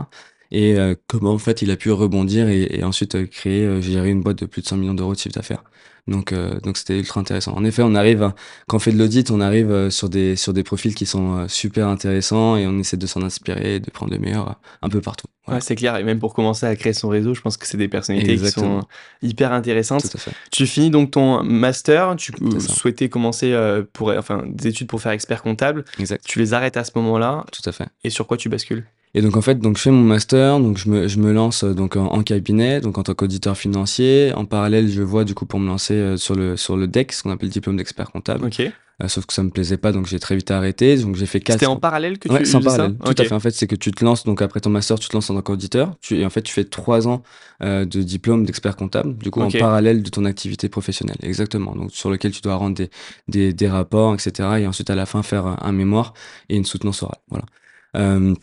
Et 0.51 0.75
comment 1.07 1.33
en 1.33 1.37
fait 1.37 1.61
il 1.61 1.69
a 1.69 1.75
pu 1.75 1.91
rebondir 1.91 2.49
et, 2.49 2.79
et 2.79 2.83
ensuite 2.83 3.29
créer, 3.29 3.81
gérer 3.81 4.09
une 4.09 4.21
boîte 4.21 4.39
de 4.39 4.47
plus 4.47 4.63
de 4.63 4.67
100 4.67 4.77
millions 4.77 4.93
d'euros 4.95 5.13
de 5.13 5.19
chiffre 5.19 5.35
d'affaires. 5.35 5.63
Donc, 6.09 6.33
euh, 6.33 6.59
donc 6.61 6.77
c'était 6.77 6.97
ultra 6.97 7.19
intéressant. 7.21 7.53
En 7.55 7.63
effet, 7.63 7.83
on 7.83 7.93
arrive, 7.93 8.33
quand 8.67 8.77
on 8.77 8.79
fait 8.79 8.91
de 8.91 8.97
l'audit, 8.97 9.29
on 9.31 9.39
arrive 9.39 9.71
euh, 9.71 9.89
sur 9.89 10.09
des, 10.09 10.35
sur 10.35 10.53
des 10.53 10.63
profils 10.63 10.95
qui 10.95 11.05
sont 11.05 11.37
euh, 11.37 11.47
super 11.47 11.87
intéressants 11.87 12.57
et 12.57 12.65
on 12.65 12.79
essaie 12.79 12.97
de 12.97 13.05
s'en 13.05 13.21
inspirer, 13.21 13.79
de 13.79 13.91
prendre 13.91 14.11
le 14.11 14.19
meilleur 14.19 14.59
un 14.81 14.89
peu 14.89 15.01
partout. 15.01 15.27
Ouais, 15.47 15.61
c'est 15.61 15.75
clair. 15.75 15.95
Et 15.97 16.03
même 16.03 16.19
pour 16.19 16.33
commencer 16.33 16.65
à 16.65 16.75
créer 16.75 16.93
son 16.93 17.09
réseau, 17.09 17.33
je 17.33 17.41
pense 17.41 17.57
que 17.57 17.67
c'est 17.67 17.77
des 17.77 17.87
personnalités 17.87 18.37
qui 18.37 18.51
sont 18.51 18.81
hyper 19.21 19.53
intéressantes. 19.53 20.15
Tu 20.51 20.65
finis 20.65 20.89
donc 20.89 21.11
ton 21.11 21.43
master, 21.43 22.15
tu 22.17 22.33
souhaitais 22.59 23.09
commencer 23.09 23.55
pour, 23.93 24.09
enfin, 24.09 24.43
des 24.47 24.67
études 24.67 24.87
pour 24.87 25.01
faire 25.01 25.11
expert 25.11 25.41
comptable. 25.41 25.85
Exact. 25.99 26.23
Tu 26.25 26.39
les 26.39 26.53
arrêtes 26.53 26.77
à 26.77 26.83
ce 26.83 26.91
moment-là. 26.95 27.45
Tout 27.51 27.67
à 27.67 27.71
fait. 27.71 27.87
Et 28.03 28.09
sur 28.09 28.27
quoi 28.27 28.37
tu 28.37 28.49
bascules? 28.49 28.85
Et 29.15 29.21
donc 29.21 29.35
en 29.37 29.41
fait, 29.41 29.55
donc 29.55 29.77
je 29.77 29.81
fais 29.81 29.91
mon 29.91 30.03
master, 30.03 30.59
donc 30.59 30.77
je 30.77 30.87
me, 30.87 31.07
je 31.07 31.17
me 31.17 31.31
lance 31.31 31.63
euh, 31.63 31.73
donc 31.73 31.95
en, 31.95 32.21
cabinet, 32.21 32.79
donc 32.79 32.97
en 32.99 33.03
tant 33.03 33.15
qu'auditeur 33.15 33.57
financier. 33.57 34.31
En 34.35 34.45
parallèle, 34.45 34.87
je 34.87 35.01
vois 35.01 35.23
du 35.23 35.33
coup 35.33 35.47
pour 35.47 35.59
me 35.59 35.67
lancer 35.67 35.95
euh, 35.95 36.17
sur 36.17 36.35
le 36.35 36.57
sur 36.57 36.77
le 36.77 36.87
DEC, 36.87 37.11
ce 37.11 37.23
qu'on 37.23 37.31
appelle 37.31 37.49
le 37.49 37.53
diplôme 37.53 37.77
d'expert 37.77 38.11
comptable. 38.11 38.45
Ok. 38.45 38.61
Euh, 39.01 39.07
sauf 39.07 39.25
que 39.25 39.33
ça 39.33 39.41
me 39.41 39.49
plaisait 39.49 39.77
pas, 39.77 39.93
donc 39.93 40.05
j'ai 40.05 40.19
très 40.19 40.35
vite 40.35 40.51
arrêté. 40.51 40.95
Donc 40.97 41.15
j'ai 41.15 41.25
fait 41.25 41.39
quatre. 41.39 41.55
C'était 41.55 41.65
en 41.65 41.77
parallèle 41.77 42.19
que 42.19 42.27
tu. 42.27 42.35
Ouais, 42.35 42.45
c'est 42.45 42.55
en 42.55 42.61
parallèle. 42.61 42.97
Tout 42.97 43.13
à 43.17 43.23
fait. 43.23 43.33
En 43.33 43.39
fait, 43.39 43.51
c'est 43.51 43.65
que 43.65 43.75
tu 43.75 43.91
te 43.91 44.05
lances 44.05 44.25
donc 44.25 44.43
après 44.43 44.59
ton 44.59 44.69
master, 44.69 44.99
tu 44.99 45.07
te 45.07 45.15
lances 45.15 45.29
en 45.31 45.35
tant 45.35 45.41
qu'auditeur. 45.41 45.95
Tu 46.01 46.19
et 46.19 46.25
en 46.25 46.29
fait, 46.29 46.43
tu 46.43 46.53
fais 46.53 46.65
trois 46.65 47.07
ans 47.07 47.23
de 47.61 47.85
diplôme 47.85 48.45
d'expert 48.45 48.75
comptable. 48.75 49.17
Du 49.17 49.31
coup, 49.31 49.41
en 49.41 49.49
parallèle 49.49 50.03
de 50.03 50.09
ton 50.09 50.25
activité 50.25 50.69
professionnelle. 50.69 51.17
Exactement. 51.23 51.75
Donc 51.75 51.91
sur 51.91 52.11
lequel 52.11 52.31
tu 52.31 52.41
dois 52.41 52.55
rendre 52.55 52.75
des 52.75 52.91
des, 53.27 53.53
des 53.53 53.67
rapports, 53.69 54.13
etc. 54.13 54.49
Et 54.59 54.67
ensuite 54.67 54.91
à 54.91 54.95
la 54.95 55.07
fin 55.07 55.23
faire 55.23 55.57
un 55.63 55.71
mémoire 55.71 56.13
et 56.49 56.57
une 56.57 56.65
soutenance 56.65 57.01
orale. 57.01 57.21
Voilà. 57.29 57.45
Euh, 57.95 58.35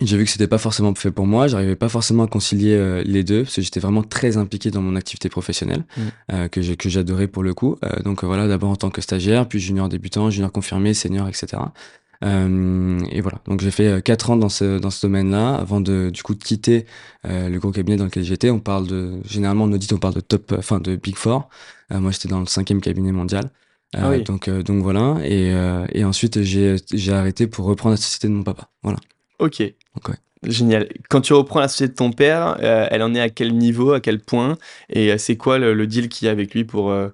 j'ai 0.00 0.16
vu 0.16 0.24
que 0.24 0.30
c'était 0.30 0.46
pas 0.46 0.58
forcément 0.58 0.94
fait 0.94 1.10
pour 1.10 1.26
moi, 1.26 1.48
j'arrivais 1.48 1.76
pas 1.76 1.88
forcément 1.88 2.24
à 2.24 2.26
concilier 2.26 2.74
euh, 2.74 3.02
les 3.04 3.24
deux 3.24 3.42
parce 3.42 3.56
que 3.56 3.62
j'étais 3.62 3.80
vraiment 3.80 4.02
très 4.02 4.36
impliqué 4.36 4.70
dans 4.70 4.82
mon 4.82 4.96
activité 4.96 5.28
professionnelle 5.28 5.84
mmh. 5.96 6.02
euh, 6.32 6.48
que 6.48 6.74
que 6.74 6.88
j'adorais 6.88 7.26
pour 7.26 7.42
le 7.42 7.54
coup. 7.54 7.76
Euh, 7.84 8.02
donc 8.02 8.24
voilà, 8.24 8.46
d'abord 8.46 8.70
en 8.70 8.76
tant 8.76 8.90
que 8.90 9.00
stagiaire, 9.00 9.48
puis 9.48 9.58
junior 9.58 9.88
débutant, 9.88 10.30
junior 10.30 10.52
confirmé, 10.52 10.94
senior, 10.94 11.28
etc. 11.28 11.62
et 12.22 13.20
voilà, 13.20 13.38
donc 13.46 13.60
j'ai 13.60 13.70
fait 13.70 14.02
quatre 14.02 14.30
ans 14.30 14.36
dans 14.36 14.48
ce 14.48 14.78
dans 14.78 14.90
ce 14.90 15.06
domaine-là 15.06 15.54
avant 15.54 15.80
de 15.80 16.10
du 16.10 16.22
coup 16.24 16.34
de 16.34 16.42
quitter 16.42 16.84
le 17.24 17.56
gros 17.58 17.70
cabinet 17.70 17.96
dans 17.96 18.06
lequel 18.06 18.24
j'étais. 18.24 18.50
On 18.50 18.58
parle 18.58 18.88
de 18.88 19.20
généralement 19.24 19.64
en 19.64 19.72
audit 19.72 19.92
on 19.92 19.98
parle 19.98 20.14
de 20.14 20.20
top, 20.20 20.52
enfin 20.58 20.80
de 20.80 20.96
Big 20.96 21.14
Four. 21.14 21.48
moi 21.90 22.10
j'étais 22.10 22.28
dans 22.28 22.40
le 22.40 22.46
cinquième 22.46 22.80
cabinet 22.80 23.12
mondial. 23.12 23.50
Ah 23.96 24.10
oui. 24.10 24.24
Donc 24.24 24.50
donc 24.50 24.82
voilà 24.82 25.16
et 25.24 25.54
et 25.92 26.04
ensuite 26.04 26.42
j'ai 26.42 26.76
j'ai 26.92 27.12
arrêté 27.12 27.46
pour 27.46 27.66
reprendre 27.66 27.92
la 27.92 27.98
société 27.98 28.26
de 28.26 28.32
mon 28.32 28.42
papa. 28.42 28.68
Voilà. 28.82 28.98
Ok. 29.38 29.62
Génial. 30.44 30.88
Quand 31.08 31.20
tu 31.20 31.32
reprends 31.32 31.60
la 31.60 31.68
société 31.68 31.92
de 31.92 31.96
ton 31.96 32.12
père, 32.12 32.58
euh, 32.62 32.86
elle 32.90 33.02
en 33.02 33.14
est 33.14 33.20
à 33.20 33.28
quel 33.28 33.56
niveau, 33.56 33.92
à 33.92 34.00
quel 34.00 34.20
point? 34.20 34.56
Et 34.88 35.12
euh, 35.12 35.18
c'est 35.18 35.36
quoi 35.36 35.58
le, 35.58 35.86
deal 35.86 36.08
qu'il 36.08 36.26
y 36.26 36.28
a 36.28 36.32
avec 36.32 36.54
lui 36.54 36.64
pour 36.64 36.90
euh, 36.90 37.08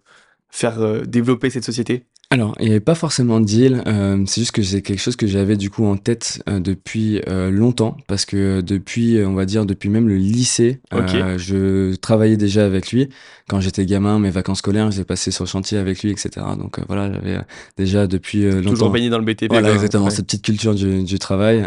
faire 0.50 1.06
développer 1.06 1.50
cette 1.50 1.64
société? 1.64 2.04
Alors, 2.30 2.54
il 2.58 2.64
n'y 2.64 2.70
avait 2.70 2.80
pas 2.80 2.94
forcément 2.94 3.40
de 3.40 3.44
deal, 3.44 3.82
euh, 3.86 4.22
c'est 4.26 4.40
juste 4.40 4.52
que 4.52 4.62
c'est 4.62 4.82
quelque 4.82 5.00
chose 5.00 5.16
que 5.16 5.26
j'avais 5.26 5.56
du 5.56 5.70
coup 5.70 5.84
en 5.84 5.96
tête 5.96 6.42
euh, 6.48 6.58
depuis 6.58 7.20
euh, 7.28 7.50
longtemps, 7.50 7.96
parce 8.06 8.24
que 8.24 8.60
depuis, 8.60 9.22
on 9.24 9.34
va 9.34 9.44
dire, 9.44 9.66
depuis 9.66 9.88
même 9.88 10.08
le 10.08 10.16
lycée, 10.16 10.80
je 10.92 11.94
travaillais 11.96 12.36
déjà 12.36 12.64
avec 12.64 12.92
lui. 12.92 13.08
Quand 13.48 13.60
j'étais 13.60 13.84
gamin, 13.84 14.18
mes 14.18 14.30
vacances 14.30 14.58
scolaires, 14.58 14.90
j'ai 14.90 15.04
passé 15.04 15.30
sur 15.30 15.44
le 15.44 15.48
chantier 15.48 15.76
avec 15.76 16.02
lui, 16.02 16.10
etc. 16.10 16.30
Donc 16.58 16.80
voilà, 16.88 17.12
j'avais 17.12 17.38
déjà 17.76 18.06
depuis 18.06 18.50
longtemps. 18.50 18.70
Toujours 18.70 18.90
baigné 18.90 19.10
dans 19.10 19.18
le 19.18 19.24
BTP. 19.24 19.50
Voilà, 19.50 19.72
exactement, 19.72 20.08
cette 20.08 20.26
petite 20.26 20.44
culture 20.44 20.74
du, 20.74 21.04
du 21.04 21.18
travail. 21.18 21.62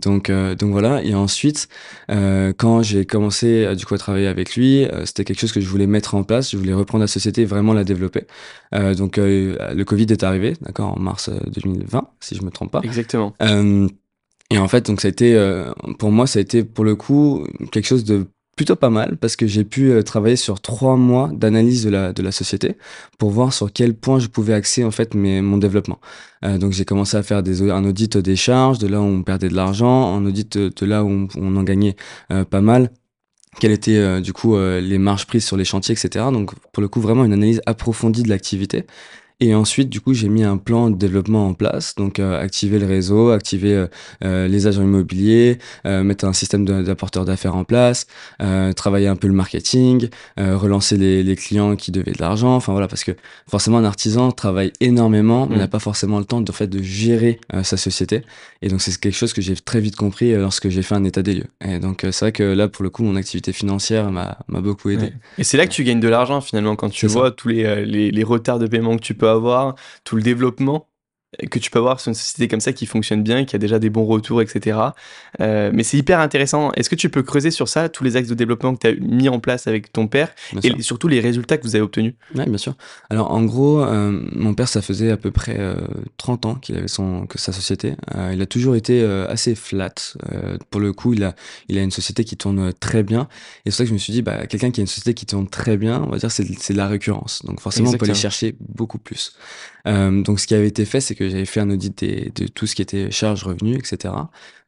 donc, 0.00 0.30
donc 0.30 0.70
voilà, 0.70 1.02
et 1.04 1.14
ensuite, 1.14 1.68
quand 2.08 2.82
j'ai 2.82 3.04
commencé 3.04 3.74
du 3.76 3.84
coup 3.84 3.94
à 3.94 3.98
travailler 3.98 4.26
avec 4.26 4.56
lui, 4.56 4.86
c'était 5.04 5.24
quelque 5.24 5.40
chose 5.40 5.52
que 5.52 5.60
je 5.60 5.68
voulais 5.68 5.86
mettre 5.86 6.14
en 6.14 6.22
place, 6.22 6.52
je 6.52 6.56
voulais 6.56 6.74
reprendre 6.74 7.02
la 7.02 7.08
société 7.08 7.42
et 7.42 7.46
vraiment 7.46 7.74
la 7.74 7.84
développer. 7.84 8.22
donc 8.72 9.18
le 9.76 9.84
Covid 9.84 10.06
est 10.10 10.24
arrivé, 10.24 10.54
d'accord, 10.62 10.96
en 10.96 11.00
mars 11.00 11.30
2020, 11.30 11.98
euh, 11.98 12.02
si 12.20 12.34
je 12.34 12.42
me 12.42 12.50
trompe 12.50 12.72
pas. 12.72 12.80
Exactement. 12.82 13.34
Euh, 13.42 13.86
et 14.50 14.58
en 14.58 14.68
fait, 14.68 14.86
donc 14.86 15.00
ça 15.00 15.08
a 15.08 15.10
été, 15.10 15.34
euh, 15.34 15.72
pour 15.98 16.10
moi, 16.10 16.26
ça 16.26 16.38
a 16.38 16.42
été 16.42 16.64
pour 16.64 16.84
le 16.84 16.94
coup 16.94 17.46
quelque 17.70 17.86
chose 17.86 18.04
de 18.04 18.26
plutôt 18.56 18.76
pas 18.76 18.88
mal 18.88 19.18
parce 19.18 19.36
que 19.36 19.46
j'ai 19.46 19.64
pu 19.64 19.92
travailler 20.02 20.36
sur 20.36 20.62
trois 20.62 20.96
mois 20.96 21.30
d'analyse 21.30 21.84
de 21.84 21.90
la, 21.90 22.14
de 22.14 22.22
la 22.22 22.32
société 22.32 22.76
pour 23.18 23.28
voir 23.28 23.52
sur 23.52 23.70
quel 23.70 23.92
point 23.92 24.18
je 24.18 24.28
pouvais 24.28 24.54
axer 24.54 24.82
en 24.82 24.90
fait 24.90 25.12
mes, 25.12 25.42
mon 25.42 25.58
développement. 25.58 26.00
donc 26.42 26.72
j'ai 26.72 26.86
commencé 26.86 27.18
à 27.18 27.22
faire 27.22 27.42
des, 27.42 27.70
un 27.70 27.84
audit 27.84 28.16
des 28.16 28.34
charges, 28.34 28.78
de 28.78 28.86
là 28.86 29.02
où 29.02 29.04
on 29.04 29.22
perdait 29.22 29.50
de 29.50 29.54
l'argent, 29.54 30.16
un 30.16 30.24
audit 30.24 30.56
de, 30.56 30.86
là 30.86 31.04
où 31.04 31.10
on, 31.10 31.28
on 31.36 31.56
en 31.56 31.62
gagnait 31.64 31.96
pas 32.48 32.62
mal 32.62 32.90
quelles 33.60 33.72
étaient 33.72 34.22
du 34.22 34.32
coup 34.32 34.56
les 34.56 34.96
marges 34.96 35.26
prises 35.26 35.44
sur 35.44 35.58
les 35.58 35.66
chantiers, 35.66 35.92
etc. 35.94 36.24
Donc 36.32 36.54
pour 36.72 36.80
le 36.80 36.88
coup 36.88 37.02
vraiment 37.02 37.26
une 37.26 37.34
analyse 37.34 37.60
approfondie 37.66 38.22
de 38.22 38.30
l'activité. 38.30 38.86
Et 39.38 39.54
ensuite, 39.54 39.90
du 39.90 40.00
coup, 40.00 40.14
j'ai 40.14 40.30
mis 40.30 40.44
un 40.44 40.56
plan 40.56 40.88
de 40.88 40.96
développement 40.96 41.46
en 41.46 41.52
place. 41.52 41.94
Donc, 41.96 42.18
euh, 42.18 42.40
activer 42.40 42.78
le 42.78 42.86
réseau, 42.86 43.32
activer 43.32 43.74
euh, 43.74 43.86
euh, 44.24 44.48
les 44.48 44.66
agents 44.66 44.82
immobiliers, 44.82 45.58
mettre 45.84 46.24
un 46.24 46.32
système 46.32 46.64
d'apporteurs 46.64 47.24
d'affaires 47.24 47.54
en 47.54 47.64
place, 47.64 48.06
travailler 48.76 49.08
un 49.08 49.16
peu 49.16 49.26
le 49.26 49.34
marketing, 49.34 50.08
relancer 50.36 50.96
les, 50.96 51.22
les, 51.22 51.36
clients 51.36 51.76
qui 51.76 51.92
devaient 51.92 52.12
de 52.12 52.20
l'argent. 52.20 52.54
Enfin 52.54 52.72
voilà, 52.72 52.88
parce 52.88 53.04
que 53.04 53.12
forcément, 53.48 53.78
un 53.78 53.84
artisan 53.84 54.32
travaille 54.32 54.72
énormément, 54.80 55.46
mais 55.46 55.56
n'a 55.56 55.66
mmh. 55.66 55.70
pas 55.70 55.78
forcément 55.78 56.18
le 56.18 56.24
temps 56.24 56.40
de, 56.40 56.52
fait, 56.52 56.66
de 56.66 56.82
gérer 56.82 57.40
sa 57.62 57.76
société. 57.76 58.22
Et 58.62 58.68
donc, 58.68 58.80
c'est 58.80 58.98
quelque 58.98 59.14
chose 59.14 59.32
que 59.32 59.42
j'ai 59.42 59.54
très 59.54 59.80
vite 59.80 59.96
compris 59.96 60.32
lorsque 60.34 60.68
j'ai 60.68 60.82
fait 60.82 60.94
un 60.94 61.04
état 61.04 61.22
des 61.22 61.34
lieux. 61.34 61.48
Et 61.64 61.78
donc, 61.78 62.00
c'est 62.02 62.20
vrai 62.20 62.32
que 62.32 62.42
là, 62.42 62.68
pour 62.68 62.82
le 62.82 62.90
coup, 62.90 63.02
mon 63.02 63.16
activité 63.16 63.52
financière 63.52 64.10
m'a 64.10 64.38
beaucoup 64.48 64.90
aidé. 64.90 65.12
Et 65.38 65.44
c'est 65.44 65.56
là 65.56 65.66
que 65.66 65.72
tu 65.72 65.84
gagnes 65.84 66.00
de 66.00 66.08
l'argent 66.08 66.40
finalement 66.40 66.76
quand 66.76 66.90
tu 66.90 67.06
vois 67.06 67.30
tous 67.30 67.48
les, 67.48 67.84
les, 67.84 68.10
les 68.10 68.24
retards 68.24 68.58
de 68.58 68.66
paiement 68.66 68.96
que 68.96 69.02
tu 69.02 69.14
peux 69.14 69.25
avoir, 69.26 69.74
tout 70.04 70.16
le 70.16 70.22
développement 70.22 70.88
que 71.50 71.58
tu 71.58 71.70
peux 71.70 71.78
avoir 71.78 72.00
sur 72.00 72.08
une 72.08 72.14
société 72.14 72.48
comme 72.48 72.60
ça 72.60 72.72
qui 72.72 72.86
fonctionne 72.86 73.22
bien, 73.22 73.44
qui 73.44 73.56
a 73.56 73.58
déjà 73.58 73.78
des 73.78 73.90
bons 73.90 74.04
retours, 74.04 74.42
etc. 74.42 74.78
Euh, 75.40 75.70
mais 75.72 75.82
c'est 75.82 75.98
hyper 75.98 76.20
intéressant. 76.20 76.72
Est-ce 76.72 76.90
que 76.90 76.94
tu 76.94 77.10
peux 77.10 77.22
creuser 77.22 77.50
sur 77.50 77.68
ça, 77.68 77.88
tous 77.88 78.04
les 78.04 78.16
axes 78.16 78.28
de 78.28 78.34
développement 78.34 78.74
que 78.74 78.80
tu 78.80 78.86
as 78.86 78.94
mis 78.94 79.28
en 79.28 79.40
place 79.40 79.66
avec 79.66 79.92
ton 79.92 80.06
père 80.06 80.30
et 80.62 80.82
surtout 80.82 81.08
les 81.08 81.20
résultats 81.20 81.58
que 81.58 81.62
vous 81.62 81.74
avez 81.74 81.82
obtenus? 81.82 82.14
Oui, 82.34 82.44
bien 82.46 82.58
sûr. 82.58 82.74
Alors 83.10 83.30
en 83.30 83.42
gros, 83.44 83.80
euh, 83.80 84.20
mon 84.32 84.54
père, 84.54 84.68
ça 84.68 84.82
faisait 84.82 85.10
à 85.10 85.16
peu 85.16 85.30
près 85.30 85.58
30 86.16 86.44
euh, 86.44 86.48
ans 86.48 86.54
qu'il 86.54 86.76
avait 86.76 86.88
son, 86.88 87.26
que 87.26 87.38
sa 87.38 87.52
société. 87.52 87.94
il 88.32 88.40
a 88.40 88.46
toujours 88.46 88.76
été 88.76 89.04
assez 89.28 89.54
flat. 89.54 89.94
pour 90.70 90.80
le 90.80 90.92
coup, 90.92 91.12
il 91.12 91.24
a, 91.24 91.34
il 91.68 91.78
a 91.78 91.82
une 91.82 91.90
société 91.90 92.24
qui 92.24 92.36
tourne 92.36 92.72
très 92.72 93.02
bien. 93.02 93.28
Et 93.64 93.70
c'est 93.70 93.78
ça 93.78 93.84
que 93.84 93.88
je 93.88 93.94
me 93.94 93.98
suis 93.98 94.12
dit, 94.12 94.22
bah, 94.22 94.46
quelqu'un 94.46 94.70
qui 94.70 94.80
a 94.80 94.82
une 94.82 94.86
société 94.86 95.14
qui 95.14 95.26
tourne 95.26 95.48
très 95.48 95.76
bien, 95.76 96.02
on 96.02 96.10
va 96.10 96.18
dire, 96.18 96.30
c'est 96.30 96.44
de 96.44 96.76
la 96.76 96.88
récurrence. 96.88 97.42
Donc 97.44 97.60
forcément, 97.60 97.90
on 97.90 97.96
peut 97.96 98.06
aller 98.06 98.14
chercher 98.14 98.56
beaucoup 98.60 98.98
plus. 98.98 99.34
Donc 99.86 100.40
ce 100.40 100.46
qui 100.46 100.54
avait 100.54 100.66
été 100.66 100.84
fait, 100.84 101.00
c'est 101.00 101.14
que 101.14 101.28
j'avais 101.28 101.44
fait 101.44 101.60
un 101.60 101.70
audit 101.70 102.04
de 102.04 102.46
tout 102.48 102.66
ce 102.66 102.74
qui 102.74 102.82
était 102.82 103.10
charges, 103.10 103.44
revenus, 103.44 103.78
etc. 103.78 104.14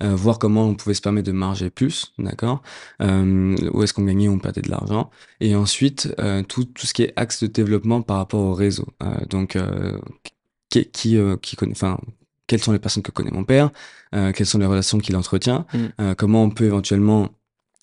Euh, 0.03 0.15
voir 0.15 0.39
comment 0.39 0.65
on 0.65 0.75
pouvait 0.75 0.95
se 0.95 1.01
permettre 1.01 1.27
de 1.27 1.33
marger 1.33 1.71
plus, 1.71 2.13
d'accord 2.19 2.63
euh, 3.03 3.57
Où 3.73 3.83
est-ce 3.83 3.93
qu'on 3.93 4.05
gagnait, 4.05 4.29
on 4.29 4.39
perdait 4.39 4.63
de 4.63 4.71
l'argent. 4.71 5.11
Et 5.41 5.57
ensuite, 5.57 6.15
euh, 6.21 6.43
tout, 6.43 6.65
tout 6.65 6.87
ce 6.87 6.95
qui 6.95 7.03
est 7.03 7.13
axe 7.17 7.43
de 7.43 7.49
développement 7.49 8.03
par 8.03 8.19
rapport 8.19 8.41
au 8.41 8.55
réseau. 8.55 8.87
donc, 9.29 9.59
qui, 10.71 10.85
qui, 10.87 11.19
qui 11.43 11.57
connaît, 11.57 11.73
enfin, 11.73 11.99
quelles 12.47 12.63
sont 12.63 12.73
les 12.73 12.79
personnes 12.79 13.03
que 13.03 13.11
connaît 13.11 13.31
mon 13.31 13.45
père, 13.45 13.71
quelles 14.13 14.47
sont 14.47 14.59
les 14.59 14.67
relations 14.67 14.99
qu'il 14.99 15.17
entretient, 15.17 15.67
mm. 15.75 16.15
comment 16.17 16.45
on 16.45 16.51
peut 16.51 16.65
éventuellement 16.65 17.31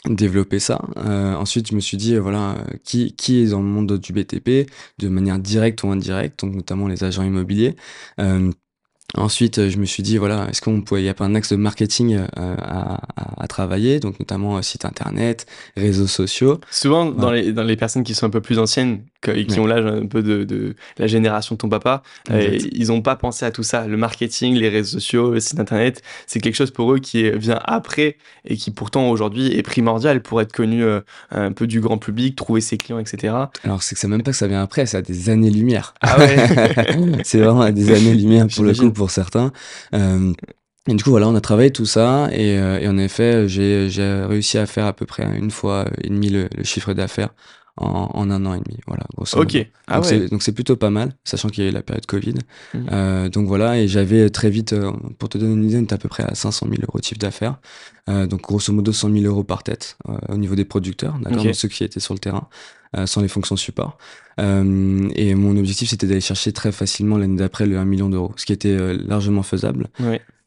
développer 0.09 0.59
ça. 0.59 0.81
Euh, 0.97 1.33
ensuite, 1.35 1.69
je 1.69 1.75
me 1.75 1.79
suis 1.79 1.97
dit, 1.97 2.15
voilà, 2.17 2.57
qui, 2.83 3.15
qui 3.15 3.39
est 3.39 3.49
dans 3.49 3.59
le 3.59 3.65
monde 3.65 3.97
du 3.97 4.13
BTP 4.13 4.69
de 4.99 5.09
manière 5.09 5.39
directe 5.39 5.83
ou 5.83 5.89
indirecte, 5.89 6.39
donc 6.43 6.55
notamment 6.55 6.87
les 6.87 7.03
agents 7.03 7.23
immobiliers. 7.23 7.75
Euh, 8.19 8.51
Ensuite, 9.17 9.59
euh, 9.59 9.69
je 9.69 9.77
me 9.77 9.85
suis 9.85 10.03
dit, 10.03 10.17
voilà, 10.17 10.47
est-ce 10.49 10.61
qu'on 10.61 10.81
pouvait, 10.81 11.01
il 11.01 11.05
y 11.05 11.09
a 11.09 11.13
pas 11.13 11.25
un 11.25 11.35
axe 11.35 11.51
de 11.51 11.55
marketing 11.55 12.15
euh, 12.15 12.27
à, 12.35 12.95
à, 13.15 13.43
à, 13.43 13.47
travailler, 13.47 13.99
donc 13.99 14.19
notamment 14.19 14.57
euh, 14.57 14.61
site 14.61 14.83
internet, 14.83 15.45
réseaux 15.77 16.07
sociaux. 16.07 16.59
Souvent, 16.69 17.05
dans, 17.05 17.31
les, 17.31 17.53
dans 17.53 17.63
les 17.63 17.77
personnes 17.77 18.03
qui 18.03 18.13
sont 18.13 18.25
un 18.25 18.29
peu 18.29 18.41
plus 18.41 18.59
anciennes, 18.59 19.03
et 19.29 19.45
qui 19.45 19.59
ont 19.59 19.65
l'âge 19.65 19.85
un 19.85 20.05
peu 20.05 20.21
de, 20.21 20.43
de, 20.43 20.75
la 20.97 21.07
génération 21.07 21.55
de 21.55 21.59
ton 21.59 21.69
papa, 21.69 22.03
ils 22.29 22.87
n'ont 22.87 23.01
pas 23.01 23.15
pensé 23.15 23.45
à 23.45 23.51
tout 23.51 23.63
ça. 23.63 23.87
Le 23.87 23.97
marketing, 23.97 24.55
les 24.55 24.69
réseaux 24.69 24.99
sociaux, 24.99 25.31
le 25.31 25.39
site 25.39 25.59
internet, 25.59 26.01
c'est 26.27 26.39
quelque 26.39 26.55
chose 26.55 26.71
pour 26.71 26.93
eux 26.93 26.99
qui 26.99 27.29
vient 27.31 27.59
après 27.63 28.17
et 28.45 28.57
qui 28.57 28.71
pourtant 28.71 29.09
aujourd'hui 29.09 29.53
est 29.53 29.63
primordial 29.63 30.21
pour 30.21 30.41
être 30.41 30.51
connu 30.51 30.83
un 31.31 31.51
peu 31.51 31.67
du 31.67 31.81
grand 31.81 31.97
public, 31.97 32.35
trouver 32.35 32.61
ses 32.61 32.77
clients, 32.77 32.99
etc. 32.99 33.33
Alors, 33.63 33.83
c'est 33.83 33.95
que 33.95 34.01
c'est 34.01 34.07
même 34.07 34.23
pas 34.23 34.31
que 34.31 34.37
ça 34.37 34.47
vient 34.47 34.61
après, 34.61 34.85
c'est 34.85 34.97
à 34.97 35.01
des 35.01 35.29
années-lumière. 35.29 35.93
Ah 36.01 36.17
ouais 36.19 36.35
C'est 37.23 37.39
vraiment 37.39 37.61
à 37.61 37.71
des 37.71 37.91
années-lumière 37.91 38.47
pour 38.53 38.63
le 38.63 38.73
coup 38.73 38.91
pour 38.91 39.11
certains. 39.11 39.51
Euh, 39.93 40.33
et 40.87 40.93
du 40.93 41.03
coup, 41.03 41.09
voilà, 41.09 41.27
on 41.27 41.35
a 41.35 41.41
travaillé 41.41 41.71
tout 41.71 41.85
ça 41.85 42.29
et, 42.31 42.57
euh, 42.57 42.79
et 42.79 42.87
en 42.87 42.97
effet, 42.97 43.47
j'ai 43.47 43.89
réussi 44.27 44.57
à 44.57 44.65
faire 44.65 44.85
à 44.85 44.93
peu 44.93 45.05
près 45.05 45.23
une 45.37 45.51
fois 45.51 45.85
et 46.03 46.09
demi 46.09 46.29
le, 46.29 46.47
chiffre 46.63 46.93
d'affaires 46.93 47.29
en, 47.77 48.09
en, 48.13 48.29
un 48.31 48.45
an 48.45 48.53
et 48.53 48.59
demi. 48.59 48.79
Voilà, 48.87 49.05
Ok. 49.33 49.67
Ah 49.87 50.01
donc 50.29 50.43
c'est 50.43 50.51
plutôt 50.51 50.75
pas 50.75 50.89
mal, 50.89 51.13
sachant 51.23 51.49
qu'il 51.49 51.63
y 51.63 51.67
a 51.67 51.69
eu 51.69 51.73
la 51.73 51.81
période 51.81 52.05
Covid. 52.05 52.35
Mmh. 52.73 52.79
Euh, 52.91 53.29
donc 53.29 53.47
voilà, 53.47 53.79
et 53.79 53.87
j'avais 53.87 54.29
très 54.29 54.49
vite, 54.49 54.73
euh, 54.73 54.91
pour 55.19 55.29
te 55.29 55.37
donner 55.37 55.53
une 55.53 55.65
idée, 55.65 55.77
on 55.77 55.83
était 55.83 55.93
à 55.93 55.97
peu 55.97 56.09
près 56.09 56.23
à 56.23 56.35
500 56.35 56.67
000 56.69 56.81
euros 56.87 56.99
de 56.99 57.03
chiffre 57.03 57.19
d'affaires. 57.19 57.57
Euh, 58.07 58.27
donc 58.27 58.41
grosso 58.41 58.71
modo 58.71 58.91
100 58.91 59.11
000 59.11 59.25
euros 59.25 59.43
par 59.43 59.63
tête 59.63 59.97
au 60.29 60.37
niveau 60.37 60.55
des 60.55 60.65
producteurs, 60.65 61.17
d'accord, 61.19 61.45
ceux 61.53 61.67
qui 61.67 61.83
étaient 61.83 61.99
sur 61.99 62.13
le 62.13 62.19
terrain. 62.19 62.47
Euh, 62.97 63.05
sans 63.07 63.21
les 63.21 63.27
fonctions 63.27 63.57
support. 63.57 63.97
Euh, 64.39 65.09
et 65.15 65.35
mon 65.35 65.57
objectif, 65.57 65.89
c'était 65.89 66.07
d'aller 66.07 66.21
chercher 66.21 66.53
très 66.53 66.71
facilement 66.71 67.17
l'année 67.17 67.35
d'après 67.35 67.65
le 67.65 67.77
1 67.77 67.83
million 67.83 68.09
d'euros, 68.09 68.31
ce 68.37 68.45
qui 68.45 68.53
était 68.53 68.69
euh, 68.69 68.97
largement 69.05 69.43
faisable. 69.43 69.87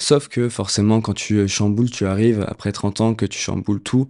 Sauf 0.01 0.29
que 0.29 0.49
forcément, 0.49 1.01
quand 1.01 1.15
tu 1.15 1.47
chamboules, 1.49 1.91
tu 1.91 2.07
arrives 2.07 2.45
après 2.47 2.73
30 2.73 3.01
ans 3.01 3.15
que 3.15 3.27
tu 3.27 3.39
chamboules 3.39 3.81
tout, 3.81 4.09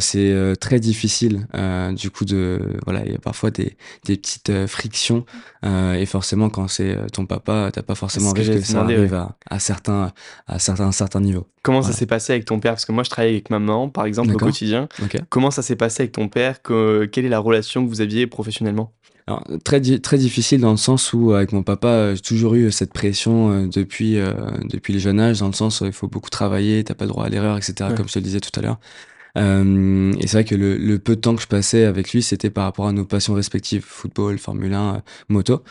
c'est 0.00 0.34
très 0.60 0.80
difficile. 0.80 1.46
du 1.92 2.10
coup, 2.10 2.24
de 2.24 2.60
voilà, 2.84 3.04
il 3.04 3.12
y 3.12 3.14
a 3.14 3.18
parfois 3.18 3.50
des, 3.50 3.76
des 4.04 4.16
petites 4.16 4.66
frictions. 4.66 5.24
et 5.64 6.06
forcément, 6.06 6.50
quand 6.50 6.68
c'est 6.68 6.96
ton 7.12 7.26
papa, 7.26 7.70
t'as 7.72 7.82
pas 7.82 7.94
forcément 7.94 8.30
envie 8.30 8.46
que, 8.46 8.60
ça 8.60 8.80
arrive 8.82 9.14
à, 9.14 9.36
à, 9.48 9.58
certains 9.58 10.12
à 10.46 10.58
certains 10.58 10.90
certains 10.92 11.20
niveaux. 11.20 11.46
Comment 11.62 11.82
ça 11.82 11.92
s'est 11.92 12.06
passé 12.06 12.32
avec 12.32 12.46
ton 12.46 12.58
père? 12.58 12.72
Parce 12.72 12.86
que 12.86 12.92
moi, 12.92 13.02
je 13.02 13.10
travaille 13.10 13.32
avec 13.32 13.50
ma 13.50 13.58
maman, 13.58 13.88
par 13.88 14.06
exemple, 14.06 14.34
au 14.34 14.38
quotidien. 14.38 14.88
Comment 15.28 15.50
ça 15.50 15.62
s'est 15.62 15.76
passé 15.76 16.02
avec 16.02 16.12
ton 16.12 16.28
père? 16.28 16.62
Que, 16.62 17.04
Quelle 17.04 17.24
est 17.24 17.30
la 17.30 17.38
relation 17.38 17.84
que 17.84 17.88
vous 17.90 18.00
aviez 18.00 18.26
professionnellement? 18.26 18.92
Alors, 19.30 19.44
très, 19.62 19.80
très 20.00 20.18
difficile 20.18 20.60
dans 20.60 20.72
le 20.72 20.76
sens 20.76 21.12
où 21.12 21.34
avec 21.34 21.52
mon 21.52 21.62
papa 21.62 22.16
j'ai 22.16 22.20
toujours 22.20 22.54
eu 22.54 22.72
cette 22.72 22.92
pression 22.92 23.52
euh, 23.52 23.66
depuis 23.68 24.18
euh, 24.18 24.32
depuis 24.64 24.92
le 24.92 24.98
jeune 24.98 25.20
âge 25.20 25.38
dans 25.38 25.46
le 25.46 25.52
sens 25.52 25.80
où 25.80 25.86
il 25.86 25.92
faut 25.92 26.08
beaucoup 26.08 26.30
travailler 26.30 26.82
t'as 26.82 26.94
pas 26.94 27.04
le 27.04 27.10
droit 27.10 27.26
à 27.26 27.28
l'erreur 27.28 27.56
etc 27.56 27.90
comme 27.96 28.08
je 28.08 28.14
te 28.14 28.18
le 28.18 28.24
disais 28.24 28.40
tout 28.40 28.58
à 28.58 28.62
l'heure. 28.62 28.80
Euh, 29.38 30.12
et 30.18 30.26
c'est 30.26 30.38
vrai 30.38 30.44
que 30.44 30.56
le, 30.56 30.76
le, 30.76 30.98
peu 30.98 31.14
de 31.14 31.20
temps 31.20 31.36
que 31.36 31.42
je 31.42 31.46
passais 31.46 31.84
avec 31.84 32.12
lui 32.12 32.22
c'était 32.24 32.50
par 32.50 32.64
rapport 32.64 32.88
à 32.88 32.92
nos 32.92 33.04
passions 33.04 33.34
respectives 33.34 33.84
football 33.86 34.36
Formule 34.38 34.74
1 34.74 35.02
moto. 35.28 35.62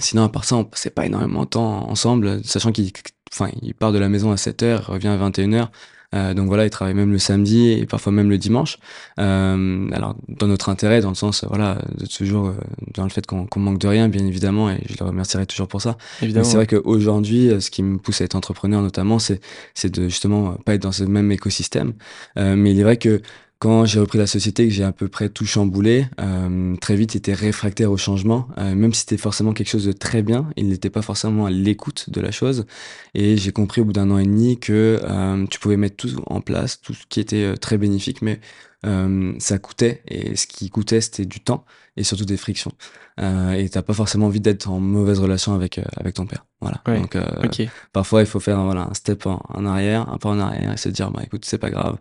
Sinon 0.00 0.24
à 0.24 0.28
part 0.28 0.44
ça 0.44 0.56
on 0.56 0.64
passait 0.64 0.90
pas 0.90 1.06
énormément 1.06 1.44
de 1.44 1.50
temps 1.50 1.88
ensemble 1.88 2.44
sachant 2.44 2.72
qu'il 2.72 2.90
enfin, 3.32 3.50
il 3.62 3.74
part 3.74 3.92
de 3.92 3.98
la 3.98 4.08
maison 4.08 4.32
à 4.32 4.34
7h, 4.34 4.86
revient 4.86 5.08
à 5.08 5.16
21h. 5.16 5.68
Euh, 6.14 6.34
donc 6.34 6.46
voilà, 6.46 6.64
il 6.64 6.70
travaille 6.70 6.94
même 6.94 7.12
le 7.12 7.18
samedi 7.18 7.70
et 7.70 7.86
parfois 7.86 8.12
même 8.12 8.30
le 8.30 8.38
dimanche. 8.38 8.78
Euh, 9.18 9.88
alors 9.92 10.14
dans 10.28 10.46
notre 10.46 10.68
intérêt, 10.68 11.00
dans 11.00 11.08
le 11.10 11.14
sens 11.14 11.44
voilà 11.48 11.78
de 11.98 12.06
toujours 12.06 12.48
euh, 12.48 12.54
dans 12.94 13.04
le 13.04 13.10
fait 13.10 13.26
qu'on 13.26 13.48
manque 13.56 13.78
de 13.78 13.88
rien, 13.88 14.08
bien 14.08 14.26
évidemment, 14.26 14.70
et 14.70 14.80
je 14.88 14.96
le 14.98 15.06
remercierai 15.06 15.46
toujours 15.46 15.68
pour 15.68 15.80
ça. 15.80 15.96
Évidemment. 16.20 16.44
C'est 16.44 16.56
vrai 16.56 16.66
qu'aujourd'hui, 16.66 17.48
euh, 17.48 17.60
ce 17.60 17.70
qui 17.70 17.82
me 17.82 17.98
pousse 17.98 18.20
à 18.20 18.24
être 18.24 18.34
entrepreneur 18.34 18.82
notamment, 18.82 19.18
c'est 19.18 19.40
c'est 19.74 19.90
de 19.90 20.08
justement 20.08 20.52
pas 20.64 20.74
être 20.74 20.82
dans 20.82 20.92
ce 20.92 21.04
même 21.04 21.30
écosystème. 21.32 21.92
Euh, 22.38 22.56
mais 22.56 22.72
il 22.72 22.80
est 22.80 22.84
vrai 22.84 22.96
que 22.96 23.22
quand 23.62 23.84
j'ai 23.84 24.00
repris 24.00 24.18
la 24.18 24.26
société, 24.26 24.66
que 24.66 24.74
j'ai 24.74 24.82
à 24.82 24.90
peu 24.90 25.06
près 25.06 25.28
tout 25.28 25.46
chamboulé, 25.46 26.06
euh, 26.20 26.74
très 26.80 26.96
vite, 26.96 27.14
il 27.14 27.18
était 27.18 27.32
réfractaire 27.32 27.92
au 27.92 27.96
changement. 27.96 28.48
Euh, 28.58 28.74
même 28.74 28.92
si 28.92 29.02
c'était 29.02 29.16
forcément 29.16 29.52
quelque 29.52 29.68
chose 29.68 29.84
de 29.84 29.92
très 29.92 30.22
bien, 30.22 30.50
il 30.56 30.66
n'était 30.66 30.90
pas 30.90 31.00
forcément 31.00 31.46
à 31.46 31.50
l'écoute 31.52 32.10
de 32.10 32.20
la 32.20 32.32
chose. 32.32 32.66
Et 33.14 33.36
j'ai 33.36 33.52
compris 33.52 33.80
au 33.80 33.84
bout 33.84 33.92
d'un 33.92 34.10
an 34.10 34.18
et 34.18 34.24
demi 34.24 34.58
que 34.58 34.98
euh, 35.04 35.46
tu 35.46 35.60
pouvais 35.60 35.76
mettre 35.76 35.94
tout 35.94 36.10
en 36.26 36.40
place, 36.40 36.80
tout 36.80 36.92
ce 36.92 37.06
qui 37.08 37.20
était 37.20 37.44
euh, 37.44 37.54
très 37.54 37.78
bénéfique, 37.78 38.20
mais 38.20 38.40
euh, 38.84 39.32
ça 39.38 39.60
coûtait. 39.60 40.02
Et 40.08 40.34
ce 40.34 40.48
qui 40.48 40.68
coûtait, 40.68 41.00
c'était 41.00 41.24
du 41.24 41.38
temps 41.38 41.64
et 41.96 42.02
surtout 42.02 42.24
des 42.24 42.36
frictions. 42.36 42.72
Euh, 43.20 43.52
et 43.52 43.68
t'as 43.68 43.82
pas 43.82 43.92
forcément 43.92 44.26
envie 44.26 44.40
d'être 44.40 44.70
en 44.70 44.80
mauvaise 44.80 45.20
relation 45.20 45.54
avec 45.54 45.78
euh, 45.78 45.84
avec 45.96 46.14
ton 46.14 46.26
père. 46.26 46.46
Voilà. 46.60 46.80
Ouais. 46.86 46.98
Donc 46.98 47.14
euh, 47.16 47.26
parfois 47.92 48.20
il 48.20 48.26
faut 48.26 48.40
faire 48.40 48.62
voilà 48.62 48.88
un 48.90 48.94
step 48.94 49.26
en, 49.26 49.42
en 49.48 49.66
arrière, 49.66 50.08
un 50.08 50.16
pas 50.16 50.30
en 50.30 50.38
arrière 50.38 50.72
et 50.72 50.76
se 50.78 50.88
dire 50.88 51.10
bah 51.10 51.20
écoute 51.22 51.44
c'est 51.44 51.58
pas 51.58 51.70
grave, 51.70 51.98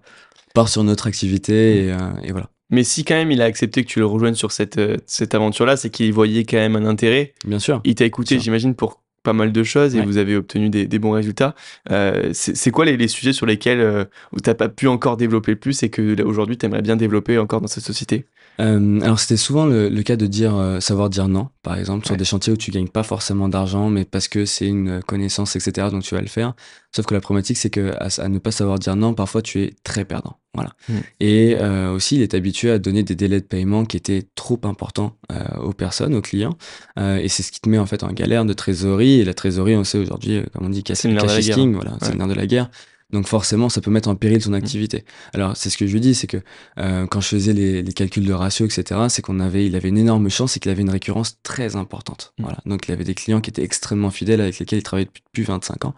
pars 0.54 0.70
sur 0.70 0.84
notre 0.84 1.08
activité 1.08 1.86
et, 1.86 1.92
euh, 1.92 1.98
et 2.24 2.32
voilà. 2.32 2.50
Mais 2.70 2.84
si 2.84 3.04
quand 3.04 3.16
même 3.16 3.32
il 3.32 3.42
a 3.42 3.46
accepté 3.46 3.84
que 3.84 3.90
tu 3.90 4.00
le 4.00 4.06
rejoignes 4.06 4.36
sur 4.36 4.52
cette, 4.52 4.78
euh, 4.78 4.96
cette 5.06 5.36
aventure-là, 5.36 5.76
c'est 5.76 5.90
qu'il 5.90 6.14
voyait 6.14 6.46
quand 6.46 6.58
même 6.58 6.76
un 6.78 6.86
intérêt. 6.86 7.34
Bien 7.46 7.60
sûr. 7.60 7.82
Il 7.84 7.96
t'a 7.96 8.06
écouté, 8.06 8.40
j'imagine, 8.40 8.76
pour 8.76 9.02
pas 9.24 9.34
mal 9.34 9.52
de 9.52 9.64
choses 9.64 9.94
et 9.96 10.00
Ouais. 10.00 10.06
vous 10.06 10.18
avez 10.18 10.36
obtenu 10.36 10.70
des, 10.70 10.88
des 10.88 10.98
bons 10.98 11.12
résultats. 11.12 11.54
Euh, 11.92 12.32
c'est 12.34 12.72
quoi 12.72 12.86
les, 12.86 12.98
les 12.98 13.08
sujets 13.08 13.34
sur 13.34 13.46
lesquels 13.46 13.80
euh, 13.80 14.06
où 14.34 14.40
t'as 14.40 14.56
pas 14.56 14.68
pu 14.70 14.88
encore 14.88 15.16
développer 15.18 15.52
le 15.52 15.60
plus 15.60 15.84
et 15.84 15.90
que 15.90 16.20
aujourd'hui 16.24 16.58
t'aimerais 16.58 16.82
bien 16.82 16.96
développer 16.96 17.38
encore 17.38 17.62
dans 17.62 17.68
cette 17.68 17.84
société? 17.84 18.26
Euh, 18.60 19.00
alors 19.02 19.20
c'était 19.20 19.38
souvent 19.38 19.66
le, 19.66 19.90
le 19.90 20.04
cas 20.04 20.16
de 20.18 20.28
dire 20.28 20.56
euh, 20.56 20.80
savoir 20.80 21.10
dire 21.10 21.28
non, 21.28 21.48
par 21.64 21.78
exemple, 21.78 22.06
sur 22.06 22.12
Ouais. 22.14 22.18
des 22.18 22.26
chantiers 22.26 22.54
où 22.54 22.58
tu 22.58 22.70
gagnes 22.70 22.90
pas 22.90 23.02
forcément 23.04 23.50
d'argent, 23.50 23.90
mais 23.90 24.06
parce 24.06 24.28
que 24.28 24.46
c'est 24.46 24.68
une 24.68 25.02
connaissance, 25.04 25.56
etc. 25.56 25.88
Donc 25.90 26.04
tu 26.04 26.14
vas 26.14 26.22
le 26.22 26.28
faire. 26.28 26.54
Sauf 26.96 27.06
que 27.06 27.14
la 27.14 27.22
problématique 27.22 27.58
c'est 27.58 27.70
que 27.70 27.94
à, 28.00 28.10
à 28.24 28.28
ne 28.28 28.38
pas 28.40 28.52
savoir 28.52 28.78
dire 28.78 28.96
non, 28.96 29.14
parfois 29.14 29.42
tu 29.42 29.64
es 29.64 29.74
très 29.84 30.06
perdant. 30.06 30.38
Voilà. 30.54 30.72
Mm. 30.90 30.94
Et 31.22 31.56
euh, 31.60 31.92
aussi 31.94 32.18
il 32.18 32.22
est 32.22 32.34
habitué 32.34 32.70
à 32.70 32.78
donner 32.78 33.04
des 33.04 33.16
délais 33.16 33.40
de 33.40 33.46
paiement 33.46 33.86
qui 33.86 33.96
étaient 33.98 34.28
trop 34.36 34.60
importants 34.64 35.16
euh, 35.32 35.44
aux 35.64 35.74
personnes, 35.74 36.14
aux 36.14 36.22
clients. 36.22 36.58
Euh, 37.00 37.18
et 37.18 37.30
c'est 37.30 37.44
ce 37.44 37.52
qui 37.52 37.62
te 37.62 37.70
met 37.70 37.78
en 37.80 37.86
fait 37.86 38.04
en 38.04 38.12
galère 38.12 38.44
de 38.46 38.54
trésorerie. 38.54 39.22
Et 39.22 39.24
la 39.26 39.34
trésorerie, 39.34 39.76
on 39.78 39.86
sait 39.86 39.98
aujourd'hui, 39.98 40.38
euh, 40.38 40.44
comme 40.54 40.66
on 40.68 40.70
dit, 40.70 40.84
cash, 40.84 40.98
C'est 40.98 41.10
le 41.10 41.20
cash 41.20 41.40
is 41.48 41.52
king, 41.52 41.74
voilà, 41.74 41.94
c'est 42.02 42.08
Ouais. 42.08 42.12
le 42.12 42.18
nerf 42.18 42.28
de 42.28 42.34
la 42.34 42.46
guerre. 42.48 42.70
Donc 43.12 43.28
forcément, 43.28 43.70
ça 43.70 43.82
peut 43.82 43.92
mettre 43.92 44.10
en 44.10 44.16
péril 44.16 44.44
ton 44.44 44.54
activité. 44.54 45.06
Alors 45.34 45.56
c'est 45.58 45.70
ce 45.70 45.78
que 45.78 45.88
je 45.88 45.94
lui 45.94 46.00
dis, 46.00 46.16
c'est 46.16 46.28
que 46.28 46.38
euh, 46.78 47.08
quand 47.08 47.22
je 47.22 47.28
faisais 47.28 47.54
les, 47.54 47.84
les 47.84 47.94
calculs 47.94 48.26
de 48.26 48.34
ratio, 48.34 48.66
etc., 48.66 49.02
c'est 49.10 49.22
qu'on 49.22 49.40
avait, 49.40 49.66
il 49.66 49.76
avait 49.76 49.90
une 49.90 49.98
énorme 49.98 50.30
chance 50.30 50.58
et 50.58 50.60
qu'il 50.60 50.72
avait 50.72 50.82
une 50.82 50.90
récurrence 50.90 51.38
très 51.44 51.76
importante. 51.76 52.34
Mm. 52.38 52.44
Voilà. 52.44 52.58
Donc 52.66 52.88
il 52.88 52.92
avait 52.92 53.04
des 53.04 53.16
clients 53.16 53.42
qui 53.42 53.50
étaient 53.50 53.64
extrêmement 53.64 54.12
fidèles 54.12 54.42
avec 54.42 54.60
lesquels 54.60 54.80
il 54.80 54.84
travaillait 54.84 55.08
depuis, 55.08 55.24
depuis 55.28 55.44
25 55.44 55.86
ans. 55.86 55.96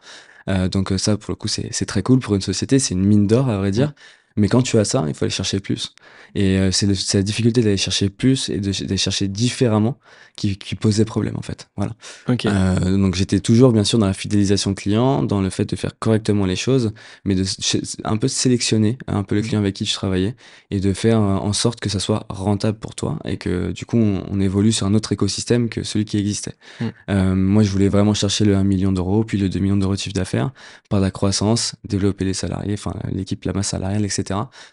Euh, 0.50 0.67
donc 0.67 0.91
euh, 0.91 0.98
ça, 0.98 1.17
pour 1.17 1.32
le 1.32 1.36
coup, 1.36 1.48
c'est 1.48 1.70
c'est 1.72 1.86
très 1.86 2.03
cool 2.03 2.20
pour 2.20 2.36
une 2.36 2.41
société. 2.41 2.79
C'est 2.79 2.93
une 2.93 3.05
mine 3.05 3.27
d'or, 3.27 3.50
à 3.50 3.58
vrai 3.58 3.72
dire. 3.72 3.93
Mais 4.36 4.48
quand 4.48 4.62
tu 4.62 4.78
as 4.80 4.86
ça, 4.86 5.04
il 5.08 5.13
faut 5.13 5.25
aller 5.25 5.32
chercher 5.32 5.60
plus. 5.60 5.94
Et 6.36 6.58
euh, 6.58 6.72
c'est 6.72 6.88
la 7.13 7.22
difficulté 7.24 7.62
d'aller 7.62 7.78
chercher 7.78 8.10
plus 8.10 8.50
et 8.50 8.60
de- 8.60 8.72
d'aller 8.72 8.98
chercher 8.98 9.28
différemment 9.28 10.00
qui, 10.36 10.58
qui 10.58 10.74
posait 10.75 11.06
problème 11.06 11.36
en 11.38 11.44
fait. 11.44 11.70
Voilà. 11.78 11.94
Euh, 12.50 12.98
donc 12.98 13.13
j'étais 13.13 13.40
toujours 13.40 13.72
bien 13.72 13.84
sûr 13.84 14.00
dans 14.00 14.08
la 14.08 14.13
fidélisation 14.13 14.74
client, 14.74 15.22
dans 15.22 15.42
le 15.42 15.52
fait 15.52 15.66
de 15.66 15.75
faire 15.75 15.92
correctement 16.00 16.48
les 16.48 16.56
choses, 16.56 16.92
mais 17.25 17.36
de 17.36 17.44
un 18.04 18.18
peu 18.18 18.28
sélectionner 18.28 18.98
un 19.08 19.22
peu 19.24 19.36
le 19.36 19.42
Mm. 19.42 19.44
client 19.46 19.60
avec 19.60 19.75
qui 19.75 19.84
tu 19.84 19.94
travaillais 19.94 20.36
et 20.72 20.80
de 20.80 20.94
faire 20.94 21.20
euh, 21.22 21.36
en 21.36 21.54
sorte 21.54 21.80
que 21.80 21.90
ça 21.90 22.00
soit 22.00 22.25
rentable 22.30 22.80
pour 22.80 22.96
toi 22.96 23.20
et 23.25 23.38
que 23.38 23.72
du 23.72 23.86
coup 23.86 23.98
on, 23.98 24.24
on 24.32 24.40
évolue 24.40 24.72
sur 24.72 24.88
un 24.88 24.96
autre 24.96 25.12
écosystème 25.12 25.70
que 25.70 25.84
celui 25.84 26.06
qui 26.06 26.18
existait. 26.18 26.56
Mm. 26.82 26.86
Euh, 27.12 27.36
moi 27.36 27.62
je 27.62 27.70
voulais 27.70 27.90
vraiment 27.90 28.16
chercher 28.16 28.46
le 28.46 28.56
1 28.56 28.63
million 28.63 28.92
d'euros, 28.92 29.24
puis 29.24 29.38
le 29.38 29.50
2 29.50 29.60
millions 29.60 29.78
d'euros 29.78 29.94
de 29.94 30.00
chiffre 30.00 30.16
d'affaires 30.16 30.52
par 30.90 31.00
la 31.00 31.12
croissance, 31.12 31.75
développer 31.88 32.25
les 32.25 32.34
salariés, 32.34 32.74
enfin 32.74 32.96
l'équipe, 33.12 33.44
la 33.46 33.54
masse 33.54 33.68
salariale, 33.70 34.04
etc. 34.06 34.23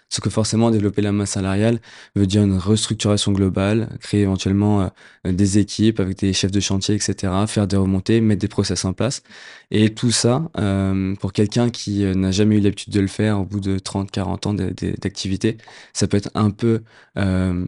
Sauf 0.09 0.25
que 0.25 0.31
forcément 0.31 0.71
développer 0.71 1.03
la 1.03 1.13
masse 1.13 1.31
salariale 1.31 1.81
veut 2.17 2.27
dire 2.27 2.43
une 2.43 2.59
restructuration 2.59 3.33
globale, 3.33 3.89
créer 4.01 4.23
éventuellement 4.23 4.91
euh, 5.27 5.33
des 5.33 5.59
équipes 5.59 6.01
avec 6.01 6.19
des 6.19 6.33
chefs 6.33 6.51
de 6.51 6.61
chantier, 6.61 6.95
etc., 6.97 7.33
faire 7.47 7.67
des 7.67 7.77
remontées, 7.77 8.21
mettre 8.21 8.41
des 8.41 8.49
process 8.49 8.85
en 8.85 8.93
place. 8.93 9.23
Et 9.71 9.95
tout 9.95 10.11
ça, 10.11 10.51
euh, 10.59 11.15
pour 11.17 11.33
quelqu'un 11.33 11.71
qui 11.71 12.05
euh, 12.05 12.15
n'a 12.15 12.33
jamais 12.33 12.57
eu 12.57 12.61
l'habitude 12.61 12.93
de 12.93 13.01
le 13.01 13.07
faire 13.07 13.41
au 13.41 13.45
bout 13.45 13.61
de 13.61 13.79
30, 13.79 14.11
40 14.11 14.47
ans 14.47 14.55
d'activité, 14.55 15.57
ça 15.93 16.07
peut 16.09 16.17
être 16.17 16.31
un 16.35 16.51
peu 16.51 16.83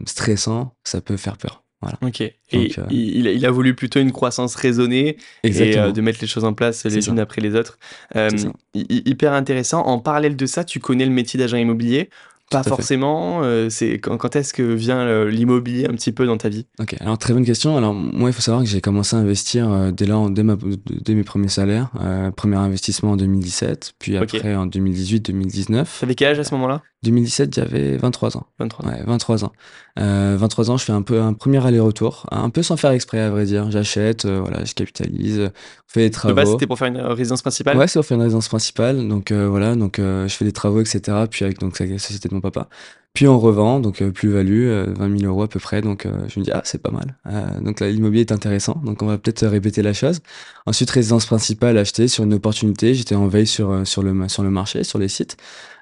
stressant, 0.06 0.74
ça 0.84 1.00
peut 1.00 1.16
faire 1.16 1.36
peur. 1.36 1.61
Voilà. 1.82 1.98
Ok. 2.02 2.20
Et 2.20 2.34
euh, 2.54 2.84
il, 2.90 3.26
il 3.26 3.44
a- 3.46 3.50
voulu 3.50 3.74
plutôt 3.74 3.98
une 4.00 4.12
croissance 4.12 4.54
raisonnée 4.54 5.08
et 5.42 5.46
Exactement. 5.48 5.86
euh, 5.86 5.92
de 5.92 6.00
mettre 6.00 6.18
les 6.20 6.26
choses 6.28 6.44
en 6.44 6.54
place 6.54 6.84
les 6.84 7.08
unes 7.08 7.18
après 7.18 7.40
les 7.40 7.54
autres. 7.56 7.78
Euh, 8.16 8.30
hyper 8.74 9.32
intéressant. 9.32 9.82
En 9.82 9.98
parallèle 9.98 10.36
de 10.36 10.46
ça, 10.46 10.64
tu 10.64 10.78
connais 10.80 11.04
le 11.04 11.10
métier 11.10 11.38
d'agent 11.38 11.56
immobilier 11.56 12.08
Pas 12.50 12.62
forcément. 12.62 13.40
euh, 13.42 13.68
c'est 13.70 13.94
quand, 13.94 14.18
quand 14.18 14.36
est-ce 14.36 14.52
que 14.52 14.62
vient 14.62 15.24
l'immobilier 15.24 15.86
un 15.86 15.92
petit 15.94 16.12
peu 16.12 16.26
dans 16.26 16.36
ta 16.36 16.48
vie? 16.50 16.66
Ok, 16.80 16.94
alors 17.00 17.16
très 17.16 17.32
bonne 17.32 17.44
question. 17.46 17.76
Alors 17.78 17.94
moi, 17.94 18.28
il 18.28 18.32
faut 18.32 18.42
savoir 18.42 18.62
que 18.62 18.68
j'ai 18.68 18.80
commencé 18.82 19.16
à 19.16 19.20
investir 19.20 19.70
euh, 19.72 19.90
dès 19.90 20.04
là, 20.06 20.26
dès, 20.30 20.42
ma, 20.42 20.56
dès 20.90 21.14
mes 21.14 21.24
premiers 21.24 21.48
salaires. 21.48 21.90
Euh, 22.02 22.30
premier 22.30 22.56
investissement 22.56 23.12
en 23.12 23.16
2017, 23.16 23.94
puis 23.98 24.16
après 24.18 24.54
en 24.54 24.66
2018-2019. 24.66 25.86
T'avais 26.00 26.14
quel 26.14 26.28
âge 26.28 26.38
à 26.40 26.44
ce 26.44 26.54
moment-là? 26.54 26.82
2017, 27.04 27.54
j'avais 27.54 27.96
23 27.96 28.36
ans. 28.36 28.46
23. 28.60 28.86
Ouais, 28.86 29.02
23 29.04 29.44
ans. 29.44 29.52
Euh, 29.98 30.36
23 30.38 30.70
ans, 30.70 30.76
je 30.76 30.84
fais 30.84 30.92
un 30.92 31.02
peu 31.02 31.20
un 31.20 31.32
premier 31.32 31.64
aller-retour, 31.66 32.26
un 32.30 32.48
peu 32.48 32.62
sans 32.62 32.76
faire 32.76 32.92
exprès 32.92 33.18
à 33.18 33.28
vrai 33.30 33.44
dire. 33.44 33.70
J'achète, 33.72 34.24
voilà, 34.24 34.64
je 34.64 34.72
capitalise, 34.74 35.40
on 35.40 35.50
fait 35.88 36.00
des 36.02 36.08
De 36.10 36.14
travaux. 36.14 36.34
base, 36.36 36.50
c'était 36.52 36.68
pour 36.68 36.78
faire 36.78 36.86
une 36.88 36.98
résidence 37.00 37.42
principale? 37.42 37.76
Ouais, 37.76 37.88
c'est 37.88 37.98
pour 37.98 38.06
faire 38.06 38.18
une 38.18 38.22
résidence 38.22 38.46
principale. 38.48 39.08
Donc 39.08 39.32
voilà, 39.32 39.74
donc 39.74 39.96
je 39.98 40.28
fais 40.28 40.44
des 40.44 40.52
travaux, 40.52 40.80
etc. 40.80 41.00
Puis 41.28 41.44
avec 41.44 41.58
donc 41.58 41.76
la 41.80 41.98
société 41.98 42.28
de 42.28 42.34
mon 42.34 42.40
papa. 42.42 42.68
Puis 43.14 43.28
on 43.28 43.38
revend, 43.38 43.80
donc 43.80 44.00
euh, 44.00 44.10
plus-value, 44.10 44.68
euh, 44.68 44.94
20 44.96 45.18
000 45.20 45.30
euros 45.30 45.42
à 45.42 45.48
peu 45.48 45.60
près. 45.60 45.82
Donc 45.82 46.06
euh, 46.06 46.26
je 46.28 46.40
me 46.40 46.44
dis 46.44 46.50
ah 46.52 46.62
c'est 46.64 46.82
pas 46.82 46.90
mal. 46.90 47.16
Euh, 47.26 47.60
donc 47.60 47.80
l'immobilier 47.80 48.22
est 48.22 48.32
intéressant. 48.32 48.80
Donc 48.84 49.02
on 49.02 49.06
va 49.06 49.18
peut-être 49.18 49.46
répéter 49.46 49.82
la 49.82 49.92
chose. 49.92 50.20
Ensuite 50.66 50.90
résidence 50.90 51.26
principale 51.26 51.76
achetée 51.78 52.08
sur 52.08 52.24
une 52.24 52.34
opportunité. 52.34 52.94
J'étais 52.94 53.14
en 53.14 53.28
veille 53.28 53.46
sur 53.46 53.70
euh, 53.70 53.84
le 54.02 54.50
marché, 54.50 54.84
sur 54.84 54.98
les 54.98 55.08
sites. 55.08 55.36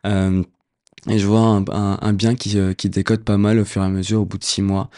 Euh, 0.06 0.42
et 1.08 1.18
je 1.18 1.26
vois 1.26 1.40
un, 1.40 2.12
bien 2.12 2.34
qui, 2.34 2.58
euh, 2.58 2.74
qui 2.74 2.90
décote 2.90 3.24
pas 3.24 3.38
mal 3.38 3.58
au 3.58 3.64
fur 3.64 3.82
et 3.82 3.87
à 3.87 3.88
mesure 3.88 4.20
au 4.20 4.24
bout 4.26 4.38
de 4.38 4.44
six 4.44 4.61
mois. 4.62 4.90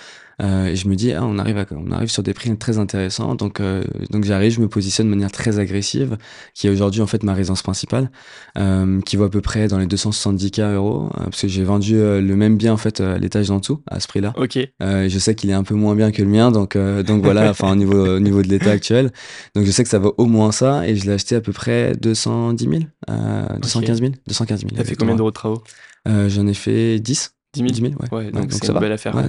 Euh, 0.42 0.66
et 0.66 0.76
je 0.76 0.88
me 0.88 0.96
dis, 0.96 1.12
ah, 1.12 1.24
on, 1.24 1.38
arrive 1.38 1.58
à, 1.58 1.66
on 1.70 1.90
arrive 1.92 2.10
sur 2.10 2.22
des 2.22 2.34
prix 2.34 2.56
très 2.56 2.78
intéressants. 2.78 3.34
Donc, 3.34 3.60
euh, 3.60 3.84
donc 4.10 4.24
j'arrive, 4.24 4.52
je 4.52 4.60
me 4.60 4.68
positionne 4.68 5.06
de 5.06 5.10
manière 5.10 5.30
très 5.30 5.58
agressive, 5.58 6.16
qui 6.54 6.66
est 6.66 6.70
aujourd'hui 6.70 7.00
en 7.00 7.06
fait 7.06 7.22
ma 7.22 7.34
résidence 7.34 7.62
principale, 7.62 8.10
euh, 8.58 9.00
qui 9.02 9.16
vaut 9.16 9.24
à 9.24 9.30
peu 9.30 9.40
près 9.40 9.68
dans 9.68 9.78
les 9.78 9.86
270K 9.86 10.74
euros, 10.74 11.10
parce 11.14 11.42
que 11.42 11.48
j'ai 11.48 11.62
vendu 11.62 11.94
le 11.96 12.34
même 12.34 12.56
bien 12.56 12.72
en 12.72 12.76
fait 12.76 13.00
à 13.00 13.18
l'étage 13.18 13.48
d'en 13.48 13.58
dessous, 13.58 13.82
à 13.88 14.00
ce 14.00 14.08
prix-là. 14.08 14.32
Ok. 14.36 14.58
Je 14.80 15.18
sais 15.18 15.34
qu'il 15.34 15.50
est 15.50 15.54
un 15.54 15.64
peu 15.64 15.74
moins 15.74 15.94
bien 15.94 16.10
que 16.10 16.22
le 16.22 16.28
mien, 16.28 16.50
donc 16.50 16.76
donc 16.76 17.22
voilà, 17.22 17.50
enfin 17.50 17.72
au 17.72 17.76
niveau 17.76 18.16
au 18.16 18.20
niveau 18.20 18.42
de 18.42 18.48
l'état 18.48 18.70
actuel. 18.70 19.12
Donc 19.54 19.64
je 19.64 19.70
sais 19.70 19.82
que 19.82 19.88
ça 19.88 19.98
vaut 19.98 20.14
au 20.18 20.26
moins 20.26 20.52
ça, 20.52 20.86
et 20.88 20.96
je 20.96 21.06
l'ai 21.06 21.12
acheté 21.12 21.36
à 21.36 21.40
peu 21.40 21.52
près 21.52 21.92
210 22.00 22.64
000, 22.68 22.82
euh, 23.10 23.46
215 23.60 24.00
000, 24.00 24.12
215 24.26 24.60
000. 24.60 24.70
T'as 24.76 24.84
fait 24.84 24.96
combien 24.96 25.14
d'euros 25.14 25.30
de 25.30 25.34
travaux? 25.34 25.62
J'en 26.06 26.46
ai 26.46 26.54
fait 26.54 26.98
10. 26.98 27.34
10 27.54 27.60
000 27.60 27.72
10 27.72 27.80
000, 27.82 27.92
ouais. 28.00 28.08
Ouais, 28.10 28.24
Ouais, 28.26 28.30
donc 28.30 28.52
c'est 28.52 28.66
une 28.68 28.74
va. 28.74 28.80
belle 28.80 28.92
affaire. 28.92 29.14
Ouais, 29.14 29.24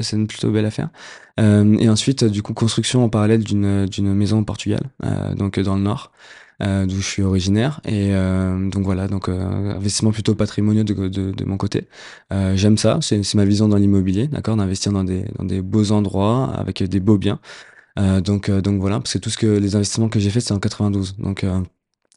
c'est 0.00 0.16
une, 0.16 0.26
plutôt 0.26 0.50
belle 0.50 0.64
affaire. 0.66 0.88
Euh, 1.40 1.76
et 1.78 1.88
ensuite, 1.88 2.24
du 2.24 2.42
coup, 2.42 2.54
construction 2.54 3.04
en 3.04 3.08
parallèle 3.10 3.44
d'une 3.44 3.86
d'une 3.86 4.14
maison 4.14 4.38
au 4.40 4.44
Portugal, 4.44 4.80
euh, 5.04 5.34
donc 5.34 5.58
euh, 5.58 5.62
dans 5.62 5.76
le 5.76 5.82
nord, 5.82 6.10
euh, 6.62 6.86
d'où 6.86 6.96
je 6.96 7.06
suis 7.06 7.22
originaire. 7.22 7.80
Et 7.84 8.14
euh, 8.14 8.70
donc 8.70 8.84
voilà, 8.84 9.08
donc 9.08 9.28
euh, 9.28 9.74
investissement 9.76 10.10
plutôt 10.12 10.34
patrimoniaux 10.34 10.84
de, 10.84 10.94
de, 11.08 11.32
de 11.32 11.44
mon 11.44 11.58
côté. 11.58 11.86
Euh, 12.32 12.56
J'aime 12.56 12.78
ça, 12.78 12.98
c'est 13.02 13.22
c'est 13.22 13.36
ma 13.36 13.44
vision 13.44 13.68
dans 13.68 13.76
l'immobilier, 13.76 14.26
d'accord, 14.28 14.56
d'investir 14.56 14.92
dans 14.92 15.04
des 15.04 15.24
dans 15.38 15.44
des 15.44 15.60
beaux 15.60 15.92
endroits 15.92 16.52
avec 16.56 16.82
des 16.82 17.00
beaux 17.00 17.18
biens. 17.18 17.40
Euh, 17.98 18.20
donc 18.22 18.48
euh, 18.48 18.60
donc 18.62 18.80
voilà, 18.80 19.00
parce 19.00 19.12
que 19.14 19.18
tout 19.18 19.30
ce 19.30 19.38
que 19.38 19.46
les 19.46 19.74
investissements 19.76 20.08
que 20.08 20.18
j'ai 20.20 20.30
fait, 20.30 20.40
c'est 20.40 20.52
en 20.54 20.60
92. 20.60 21.16
Donc 21.18 21.44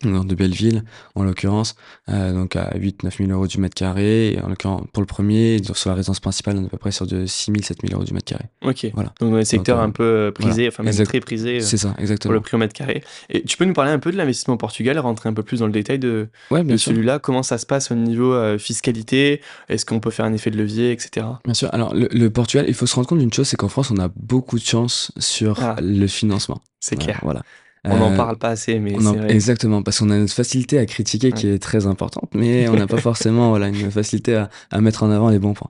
dans 0.03 0.23
de 0.23 0.33
belles 0.33 0.53
villes, 0.53 0.83
en 1.15 1.23
l'occurrence, 1.23 1.75
euh, 2.07 2.31
donc 2.33 2.55
à 2.55 2.71
8-9 2.77 3.17
000 3.17 3.31
euros 3.31 3.47
du 3.47 3.57
mètre 3.59 3.75
carré. 3.75 4.31
Et 4.33 4.41
en 4.41 4.47
l'occurrence, 4.47 4.83
pour 4.93 5.01
le 5.01 5.07
premier, 5.07 5.57
sur 5.73 5.89
la 5.89 5.95
résidence 5.95 6.19
principale, 6.21 6.57
on 6.57 6.63
est 6.63 6.67
à 6.67 6.69
peu 6.69 6.77
près 6.77 6.91
sur 6.91 7.05
de 7.05 7.25
6 7.25 7.51
000, 7.51 7.63
7 7.63 7.77
000 7.81 7.93
euros 7.95 8.05
du 8.05 8.13
mètre 8.13 8.25
carré. 8.25 8.45
Ok. 8.63 8.87
Voilà. 8.93 9.13
Donc 9.19 9.31
dans 9.31 9.37
les 9.37 9.43
secteurs 9.45 9.77
Donc, 9.77 9.83
euh, 9.83 9.87
un 9.87 9.91
peu 9.91 10.03
euh, 10.03 10.31
prisés, 10.31 10.67
enfin 10.69 10.83
même 10.83 10.91
Exact- 10.91 11.07
très 11.09 11.19
prisés 11.19 11.59
C'est 11.59 11.75
ça, 11.77 11.89
pour 11.89 11.99
exactement. 11.99 12.33
le 12.33 12.39
prix 12.39 12.55
au 12.55 12.59
mètre 12.59 12.73
carré. 12.73 13.03
Et 13.29 13.43
tu 13.43 13.57
peux 13.57 13.65
nous 13.65 13.73
parler 13.73 13.91
un 13.91 13.99
peu 13.99 14.11
de 14.11 14.17
l'investissement 14.17 14.53
au 14.53 14.57
Portugal, 14.57 14.97
rentrer 14.99 15.27
un 15.27 15.33
peu 15.33 15.43
plus 15.43 15.59
dans 15.59 15.65
le 15.67 15.73
détail 15.73 15.99
de, 15.99 16.29
Ouais, 16.49 16.63
celui-là 16.77 17.19
Comment 17.19 17.43
ça 17.43 17.57
se 17.57 17.65
passe 17.65 17.91
au 17.91 17.95
niveau 17.95 18.33
euh, 18.33 18.57
fiscalité? 18.57 19.41
Est-ce 19.67 19.85
qu'on 19.85 19.99
peut 19.99 20.11
faire 20.11 20.25
un 20.25 20.33
effet 20.33 20.49
de 20.51 20.57
levier, 20.57 20.91
etc. 20.93 21.25
Bien 21.43 21.53
sûr. 21.53 21.69
Alors, 21.73 21.93
le, 21.93 22.07
le 22.11 22.29
Portugal, 22.29 22.65
il 22.69 22.73
faut 22.73 22.85
se 22.85 22.95
rendre 22.95 23.07
compte 23.07 23.19
d'une 23.19 23.33
chose, 23.33 23.47
c'est 23.49 23.57
qu'en 23.57 23.67
France, 23.67 23.91
on 23.91 23.97
a 23.97 24.09
beaucoup 24.15 24.57
de 24.57 24.63
chance 24.63 25.11
sur 25.17 25.61
Ah. 25.61 25.75
le 25.81 26.07
financement. 26.07 26.61
C'est 26.79 26.95
clair. 26.95 27.19
Voilà. 27.23 27.41
On 27.85 27.97
n'en 27.97 28.11
Euh, 28.11 28.17
parle 28.17 28.37
pas 28.37 28.49
assez, 28.49 28.79
mais 28.79 28.95
en- 28.95 29.13
c'est 29.13 29.17
vrai. 29.17 29.31
exactement, 29.31 29.81
parce 29.83 29.99
qu'on 29.99 30.09
a 30.09 30.17
une 30.17 30.27
facilité 30.27 30.79
à 30.79 30.85
critiquer 30.85 31.31
qui 31.31 31.47
est 31.47 31.59
très 31.59 31.85
importante, 31.87 32.29
mais 32.33 32.67
on 32.69 32.75
n'a 32.75 32.87
pas 32.87 32.97
forcément 32.97 33.49
voilà, 33.49 33.67
une 33.69 33.89
facilité 33.91 34.35
à, 34.35 34.49
à 34.71 34.81
mettre 34.81 35.03
en 35.03 35.11
avant 35.11 35.29
les 35.29 35.39
bons 35.39 35.53
points. 35.53 35.69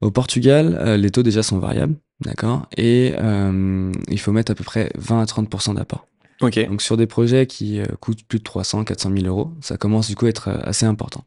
Au 0.00 0.10
Portugal, 0.12 0.78
euh, 0.80 0.96
les 0.96 1.10
taux 1.10 1.24
déjà 1.24 1.42
sont 1.42 1.58
variables, 1.58 1.96
d'accord 2.20 2.68
Et 2.76 3.14
euh, 3.18 3.90
il 4.08 4.20
faut 4.20 4.30
mettre 4.32 4.52
à 4.52 4.54
peu 4.54 4.62
près 4.64 4.90
20 4.96 5.20
à 5.20 5.24
30% 5.24 5.74
d'apport. 5.74 6.06
Ok. 6.40 6.64
Donc 6.68 6.82
sur 6.82 6.96
des 6.96 7.08
projets 7.08 7.46
qui 7.46 7.80
coûtent 7.98 8.22
plus 8.22 8.38
de 8.38 8.44
300, 8.44 8.84
400 8.84 9.10
000 9.12 9.26
euros, 9.26 9.50
ça 9.60 9.76
commence 9.76 10.06
du 10.06 10.14
coup 10.14 10.26
à 10.26 10.28
être 10.28 10.48
assez 10.62 10.86
important. 10.86 11.24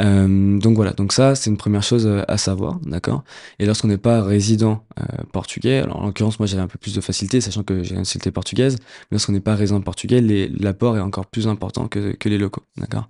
Euh, 0.00 0.58
donc 0.58 0.76
voilà, 0.76 0.92
donc 0.92 1.12
ça 1.12 1.34
c'est 1.34 1.50
une 1.50 1.58
première 1.58 1.82
chose 1.82 2.06
euh, 2.06 2.22
à 2.26 2.38
savoir, 2.38 2.78
d'accord? 2.80 3.22
Et 3.58 3.66
lorsqu'on 3.66 3.88
n'est 3.88 3.98
pas 3.98 4.22
résident 4.22 4.86
euh, 4.98 5.02
portugais, 5.32 5.78
alors 5.78 6.00
en 6.02 6.06
l'occurrence 6.06 6.38
moi 6.38 6.46
j'avais 6.46 6.62
un 6.62 6.68
peu 6.68 6.78
plus 6.78 6.94
de 6.94 7.00
facilité, 7.02 7.40
sachant 7.42 7.64
que 7.64 7.82
j'ai 7.82 7.92
une 7.92 7.98
nationalité 7.98 8.30
portugaise, 8.30 8.76
mais 8.80 9.16
lorsqu'on 9.16 9.32
n'est 9.32 9.40
pas 9.40 9.54
résident 9.54 9.80
portugais, 9.82 10.20
l'apport 10.58 10.96
est 10.96 11.00
encore 11.00 11.26
plus 11.26 11.48
important 11.48 11.86
que, 11.88 12.16
les 12.24 12.38
locaux, 12.38 12.62
d'accord? 12.78 13.08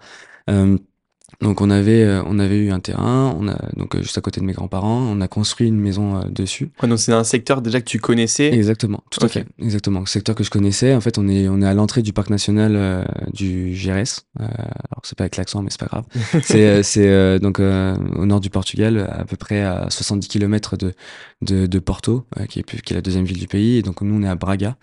Donc 1.40 1.62
on 1.62 1.70
avait 1.70 2.02
euh, 2.02 2.22
on 2.26 2.38
avait 2.38 2.58
eu 2.58 2.70
un 2.70 2.80
terrain, 2.80 3.34
on 3.38 3.48
a 3.48 3.56
donc 3.74 3.94
euh, 3.94 4.02
juste 4.02 4.18
à 4.18 4.20
côté 4.20 4.40
de 4.40 4.46
mes 4.46 4.52
grands-parents, 4.52 5.00
on 5.00 5.20
a 5.22 5.28
construit 5.28 5.68
une 5.68 5.80
maison 5.80 6.16
euh, 6.16 6.24
dessus. 6.28 6.70
donc 6.82 6.98
c'est 6.98 7.12
un 7.12 7.24
secteur 7.24 7.62
déjà 7.62 7.80
que 7.80 7.86
tu 7.86 7.98
connaissais. 7.98 8.52
Exactement, 8.52 9.02
tout 9.10 9.24
à 9.24 9.28
fait. 9.28 9.46
Exactement, 9.58 10.04
secteur 10.04 10.34
que 10.34 10.44
je 10.44 10.50
connaissais. 10.50 10.94
En 10.94 11.00
fait, 11.00 11.16
on 11.16 11.28
est 11.28 11.48
on 11.48 11.62
est 11.62 11.66
à 11.66 11.72
l'entrée 11.72 12.02
du 12.02 12.12
parc 12.12 12.28
national 12.28 13.06
du 13.32 13.74
Gérès. 13.74 14.26
alors 14.38 15.00
c'est 15.02 15.16
pas 15.16 15.24
avec 15.24 15.36
l'accent, 15.36 15.62
mais 15.62 15.70
c'est 15.70 15.80
pas 15.80 15.86
grave. 15.86 16.04
c'est 16.42 16.82
c'est 16.82 17.38
donc 17.38 17.58
au 17.58 18.26
nord 18.26 18.40
du 18.40 18.50
Portugal, 18.50 19.08
à 19.10 19.24
peu 19.24 19.36
près 19.36 19.62
à 19.62 19.88
70 19.88 20.28
km 20.28 20.76
de 20.76 20.92
de, 21.40 21.66
de 21.66 21.78
Porto, 21.78 22.26
qui 22.50 22.60
est 22.60 22.82
qui 22.82 22.92
est 22.92 22.96
la 22.96 23.02
deuxième 23.02 23.24
ville 23.24 23.38
du 23.38 23.48
pays. 23.48 23.78
Et 23.78 23.82
donc 23.82 24.02
nous 24.02 24.14
on 24.14 24.22
est 24.22 24.28
à 24.28 24.34
Braga. 24.34 24.76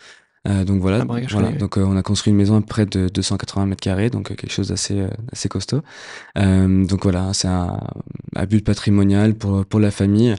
Euh, 0.47 0.63
donc 0.63 0.81
voilà, 0.81 1.03
voilà. 1.29 1.49
donc 1.51 1.77
euh, 1.77 1.83
on 1.83 1.97
a 1.97 2.03
construit 2.03 2.31
une 2.31 2.37
maison 2.37 2.57
à 2.57 2.61
près 2.61 2.85
de 2.85 3.09
280 3.09 3.65
mètres 3.65 3.81
carrés, 3.81 4.09
donc 4.09 4.31
euh, 4.31 4.35
quelque 4.35 4.51
chose 4.51 4.69
d'assez 4.69 5.03
assez 5.31 5.49
costaud. 5.49 5.81
donc 6.35 7.03
voilà, 7.03 7.31
c'est 7.33 7.47
un, 7.47 7.79
un, 8.35 8.45
but 8.45 8.63
patrimonial 8.63 9.33
pour 9.35 9.65
pour 9.65 9.79
la 9.79 9.91
famille. 9.91 10.35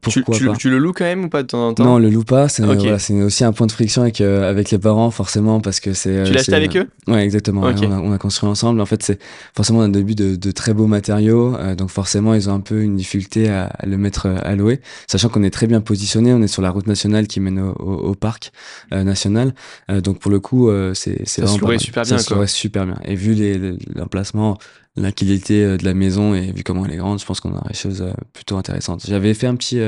pourquoi 0.00 0.36
tu, 0.36 0.46
pas? 0.46 0.54
tu, 0.54 0.70
le 0.70 0.78
loues 0.78 0.92
quand 0.92 1.04
même 1.04 1.24
ou 1.24 1.28
pas 1.28 1.42
de 1.42 1.48
temps 1.48 1.68
en 1.68 1.74
temps? 1.74 1.84
Non, 1.84 1.94
on 1.94 1.98
le 1.98 2.10
loue 2.10 2.24
pas. 2.24 2.48
C'est 2.48 2.62
voilà, 2.62 2.96
aussi 3.24 3.44
un 3.44 3.52
point 3.52 3.66
de 3.66 3.72
friction 3.72 4.02
avec 4.02 4.20
avec 4.20 4.70
les 4.70 4.78
parents 4.78 5.10
forcément 5.10 5.60
parce 5.60 5.80
que 5.80 5.92
c'est. 5.92 6.24
Tu 6.24 6.32
l'as 6.32 6.40
acheté 6.40 6.54
avec 6.54 6.76
eux 6.76 6.88
Ouais, 7.08 7.24
exactement. 7.24 7.62
on, 7.62 7.66
a, 7.66 7.98
on, 7.98 8.12
a, 8.12 8.18
construit 8.18 8.48
ensemble. 8.48 8.80
En 8.80 8.86
fait, 8.86 9.02
c'est 9.02 9.18
forcément 9.56 9.82
un 9.82 9.88
début 9.88 10.14
de, 10.14 10.36
de 10.36 10.50
très 10.52 10.72
beaux 10.72 10.86
matériaux, 10.86 11.56
donc 11.76 11.90
forcément 11.90 12.34
ils 12.34 12.48
ont 12.48 12.54
un 12.54 12.60
peu 12.60 12.82
une 12.82 12.96
difficulté 12.96 13.48
à, 13.48 13.64
à 13.64 13.86
le 13.86 13.96
mettre 13.98 14.28
à 14.28 14.54
louer, 14.54 14.80
sachant 15.08 15.28
qu'on 15.28 15.42
est 15.42 15.50
très 15.50 15.66
bien 15.66 15.80
positionné. 15.80 16.32
On 16.32 16.42
est 16.42 16.48
sur 16.48 16.62
la 16.62 16.70
route 16.70 16.86
nationale 16.86 17.26
qui 17.26 17.40
mène 17.40 17.58
au, 17.58 17.72
au, 17.72 18.10
au 18.10 18.14
parc 18.14 18.52
national 18.92 19.31
euh, 19.90 20.00
donc 20.00 20.18
pour 20.18 20.30
le 20.30 20.40
coup, 20.40 20.68
euh, 20.68 20.94
c'est 20.94 21.22
c'est 21.24 21.42
vraiment 21.42 21.78
super 21.78 22.04
bien. 22.04 22.18
Ça 22.18 22.46
super 22.46 22.86
bien. 22.86 22.98
Et 23.04 23.14
vu 23.14 23.34
l'emplacement, 23.94 24.58
la 24.96 25.12
qualité 25.12 25.64
euh, 25.64 25.76
de 25.76 25.84
la 25.84 25.94
maison 25.94 26.34
et 26.34 26.52
vu 26.52 26.62
comment 26.62 26.84
elle 26.84 26.92
est 26.92 26.98
grande, 26.98 27.20
je 27.20 27.26
pense 27.26 27.40
qu'on 27.40 27.52
aura 27.52 27.68
des 27.68 27.74
choses 27.74 28.04
plutôt 28.32 28.56
intéressantes. 28.56 29.04
J'avais 29.06 29.34
fait 29.34 29.46
un 29.46 29.56
petit 29.56 29.80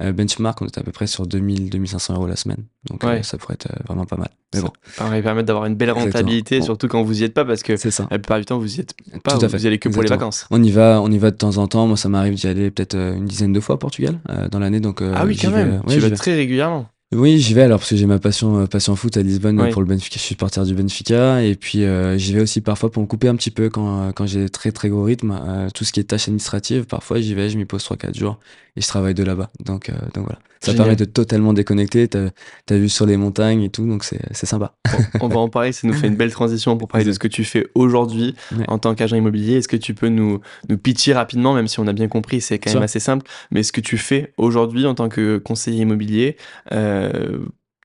benchmark, 0.00 0.60
on 0.62 0.66
était 0.66 0.80
à 0.80 0.84
peu 0.84 0.92
près 0.92 1.06
sur 1.06 1.26
2000, 1.26 1.70
2500 1.70 2.14
euros 2.14 2.26
la 2.26 2.36
semaine. 2.36 2.64
Donc 2.88 3.04
ça 3.22 3.38
pourrait 3.38 3.54
être 3.54 3.68
vraiment 3.86 4.04
pas 4.04 4.16
mal. 4.16 4.28
Mais 4.54 4.60
bon. 4.60 4.70
Ça 4.92 5.08
va 5.08 5.20
permettre 5.20 5.46
d'avoir 5.46 5.66
une 5.66 5.74
belle 5.74 5.90
rentabilité, 5.90 6.62
surtout 6.62 6.86
quand 6.86 7.02
vous 7.02 7.22
y 7.22 7.24
êtes 7.24 7.34
pas, 7.34 7.44
parce 7.44 7.62
que 7.62 7.76
ça. 7.76 8.06
la 8.10 8.18
plupart 8.18 8.38
du 8.38 8.44
temps 8.44 8.58
vous 8.58 8.76
y 8.76 8.80
êtes 8.80 8.94
pas, 9.24 9.36
vous, 9.36 9.48
vous, 9.48 9.64
y 9.64 9.66
allez 9.66 9.78
que 9.78 9.88
pour 9.88 10.02
les 10.02 10.08
vacances. 10.08 10.46
On 10.50 10.62
y 10.62 10.70
va, 10.70 11.00
on 11.02 11.10
y 11.10 11.18
va 11.18 11.30
de 11.30 11.36
temps 11.36 11.56
en 11.56 11.66
temps. 11.66 11.86
Moi, 11.86 11.96
ça 11.96 12.08
m'arrive 12.08 12.34
d'y 12.34 12.46
aller 12.46 12.70
peut-être 12.70 12.96
une 12.96 13.26
dizaine 13.26 13.52
de 13.52 13.60
fois 13.60 13.74
au 13.74 13.78
Portugal 13.78 14.20
dans 14.50 14.58
l'année. 14.58 14.80
Donc 14.80 15.02
ah 15.02 15.24
oui, 15.26 15.36
quand 15.40 15.50
même. 15.50 15.82
tu 15.88 15.98
vas 15.98 16.10
très 16.10 16.34
régulièrement. 16.34 16.88
Oui, 17.14 17.38
j'y 17.38 17.54
vais 17.54 17.62
alors 17.62 17.78
parce 17.78 17.90
que 17.90 17.96
j'ai 17.96 18.06
ma 18.06 18.18
passion 18.18 18.62
euh, 18.62 18.66
passion 18.66 18.96
foot 18.96 19.16
à 19.16 19.22
Lisbonne 19.22 19.70
pour 19.70 19.82
le 19.82 19.86
Benfica, 19.86 20.16
je 20.16 20.20
suis 20.20 20.34
supporter 20.34 20.64
du 20.64 20.74
Benfica 20.74 21.42
et 21.42 21.54
puis 21.54 21.84
euh, 21.84 22.18
j'y 22.18 22.34
vais 22.34 22.40
aussi 22.40 22.60
parfois 22.60 22.90
pour 22.90 23.02
me 23.02 23.06
couper 23.06 23.28
un 23.28 23.36
petit 23.36 23.52
peu 23.52 23.70
quand 23.70 24.00
euh, 24.00 24.12
quand 24.12 24.26
j'ai 24.26 24.48
très 24.48 24.72
très 24.72 24.88
gros 24.88 25.04
rythme, 25.04 25.40
tout 25.74 25.84
ce 25.84 25.92
qui 25.92 26.00
est 26.00 26.04
tâches 26.04 26.26
administratives, 26.26 26.86
parfois 26.86 27.20
j'y 27.20 27.34
vais, 27.34 27.50
je 27.50 27.56
m'y 27.56 27.66
pose 27.66 27.84
3 27.84 27.96
4 27.96 28.18
jours 28.18 28.40
et 28.76 28.80
je 28.80 28.88
travaille 28.88 29.14
de 29.14 29.22
là-bas. 29.22 29.50
Donc 29.64 29.90
donc 30.12 30.24
voilà. 30.24 30.40
Ça 30.64 30.74
permet 30.74 30.96
de 30.96 31.04
totalement 31.04 31.52
déconnecter, 31.52 32.08
t'as 32.08 32.28
as 32.70 32.76
vu 32.76 32.88
sur 32.88 33.06
les 33.06 33.16
montagnes 33.16 33.62
et 33.62 33.70
tout, 33.70 33.86
donc 33.86 34.04
c'est 34.04 34.46
sympa. 34.46 34.74
on 35.20 35.28
va 35.28 35.38
en 35.38 35.48
parler, 35.48 35.72
ça 35.72 35.86
nous 35.86 35.94
fait 35.94 36.08
une 36.08 36.16
belle 36.16 36.32
transition 36.32 36.76
pour 36.76 36.88
parler 36.88 37.04
de 37.04 37.12
ce 37.12 37.18
que 37.18 37.28
tu 37.28 37.44
fais 37.44 37.66
aujourd'hui 37.74 38.34
en 38.68 38.78
tant 38.78 38.94
qu'agent 38.94 39.16
immobilier. 39.16 39.56
Est-ce 39.56 39.68
que 39.68 39.76
tu 39.76 39.94
peux 39.94 40.08
nous, 40.08 40.40
nous 40.68 40.78
pitcher 40.78 41.12
rapidement, 41.14 41.54
même 41.54 41.68
si 41.68 41.80
on 41.80 41.86
a 41.86 41.92
bien 41.92 42.08
compris, 42.08 42.40
c'est 42.40 42.58
quand 42.58 42.72
même 42.74 42.82
assez 42.82 43.00
simple, 43.00 43.26
mais 43.50 43.62
ce 43.62 43.72
que 43.72 43.80
tu 43.80 43.98
fais 43.98 44.32
aujourd'hui 44.36 44.86
en 44.86 44.94
tant 44.94 45.08
que 45.08 45.38
conseiller 45.38 45.82
immobilier, 45.82 46.36
euh, 46.72 47.38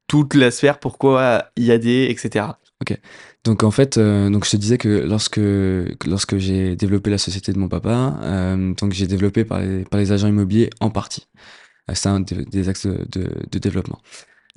toute 0.08 0.34
la 0.34 0.52
sphère, 0.52 0.80
pourquoi 0.80 1.46
IAD, 1.58 1.86
etc. 1.86 2.46
Ok. 2.82 2.98
Donc 3.44 3.64
en 3.64 3.72
fait, 3.72 3.98
euh, 3.98 4.30
donc 4.30 4.46
je 4.46 4.52
te 4.52 4.58
disais 4.58 4.78
que 4.78 4.88
lorsque 4.88 5.40
lorsque 6.06 6.38
j'ai 6.38 6.76
développé 6.76 7.10
la 7.10 7.18
société 7.18 7.54
de 7.54 7.60
mon 7.60 7.68
papa, 7.68 8.18
euh, 8.22 8.74
donc 8.74 8.94
j'ai 8.94 9.08
développé 9.08 9.46
par 9.46 9.60
les, 9.60 9.84
par 9.84 10.00
les 10.00 10.12
agents 10.12 10.28
immobiliers 10.28 10.70
en 10.80 10.90
partie. 10.90 11.28
C'est 11.94 12.10
un 12.10 12.20
des, 12.22 12.70
axes 12.70 12.88
de, 12.88 13.30
de 13.52 13.60
développement. 13.60 14.00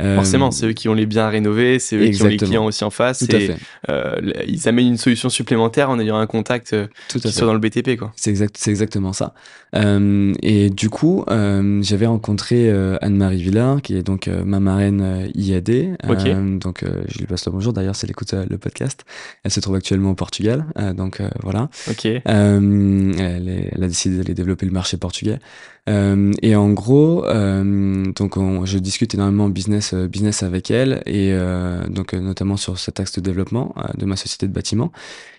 Euh, 0.01 0.17
Forcément, 0.17 0.51
c'est 0.51 0.67
eux 0.67 0.73
qui 0.73 0.89
ont 0.89 0.95
les 0.95 1.07
biens 1.07 1.29
rénovés, 1.29 1.79
c'est 1.79 1.97
eux 1.97 2.09
qui 2.09 2.23
ont 2.23 2.27
les 2.27 2.39
clients 2.39 2.65
aussi 2.65 2.83
en 2.83 2.91
face. 2.91 3.21
Tout 3.21 3.37
et, 3.37 3.55
euh, 3.91 4.17
ils 4.49 4.67
amènent 4.69 4.87
une 4.87 4.97
solution 4.97 5.29
supplémentaire 5.29 5.91
en 5.91 6.01
ayant 6.01 6.17
un 6.17 6.27
contact 6.27 6.73
euh, 6.73 6.87
Tout 7.09 7.21
qui 7.21 7.31
soit 7.31 7.47
dans 7.47 7.53
le 7.53 7.61
BTP. 7.61 7.97
quoi. 7.99 8.13
C'est 8.17 8.31
exact, 8.31 8.57
c'est 8.59 8.71
exactement 8.71 9.13
ça. 9.13 9.35
Euh, 9.77 10.33
et 10.43 10.71
du 10.71 10.89
coup, 10.91 11.25
j'avais 11.29 12.07
rencontré 12.07 12.71
Anne-Marie 13.01 13.43
Villard, 13.43 13.83
qui 13.83 13.97
est 13.97 14.03
donc 14.03 14.29
ma 14.29 14.61
marraine 14.61 15.31
IAD. 15.35 15.99
donc, 16.59 16.85
je 17.09 17.19
lui 17.19 17.27
passe 17.27 17.47
le 17.47 17.53
bonjour. 17.53 17.73
D'ailleurs, 17.73 17.97
c'est 17.97 18.07
l'écoute 18.07 18.33
le 18.33 18.59
podcast. 18.59 19.05
Elle 19.45 19.51
se 19.51 19.61
trouve 19.61 19.77
actuellement 19.77 20.11
au 20.11 20.15
Portugal. 20.15 20.65
donc, 20.97 21.23
voilà. 21.43 21.69
Elle, 21.87 22.23
elle, 23.73 23.85
a 23.85 23.89
décidé 23.89 24.17
d'aller 24.17 24.35
développer 24.35 24.67
le 24.67 24.73
marché 24.73 24.97
portugais. 24.97 25.39
Euh, 25.89 26.33
et 26.43 26.55
en 26.55 26.71
gros, 26.71 27.25
euh, 27.25 28.05
donc 28.13 28.39
je 28.65 28.79
discute 28.79 29.15
énormément 29.15 29.49
business 29.49 29.95
euh, 29.95 30.07
business 30.07 30.45
avec 30.45 30.71
elle 30.71 31.03
et 31.07 31.33
donc 31.89 32.13
notamment 32.13 32.57
sur 32.57 32.79
cet 32.79 33.01
axe 33.01 33.13
de 33.13 33.21
développement 33.21 33.75
de 33.99 34.07
ma 34.07 34.17
société 34.17 34.47
de 34.47 34.53
bâtiment. 34.53 34.93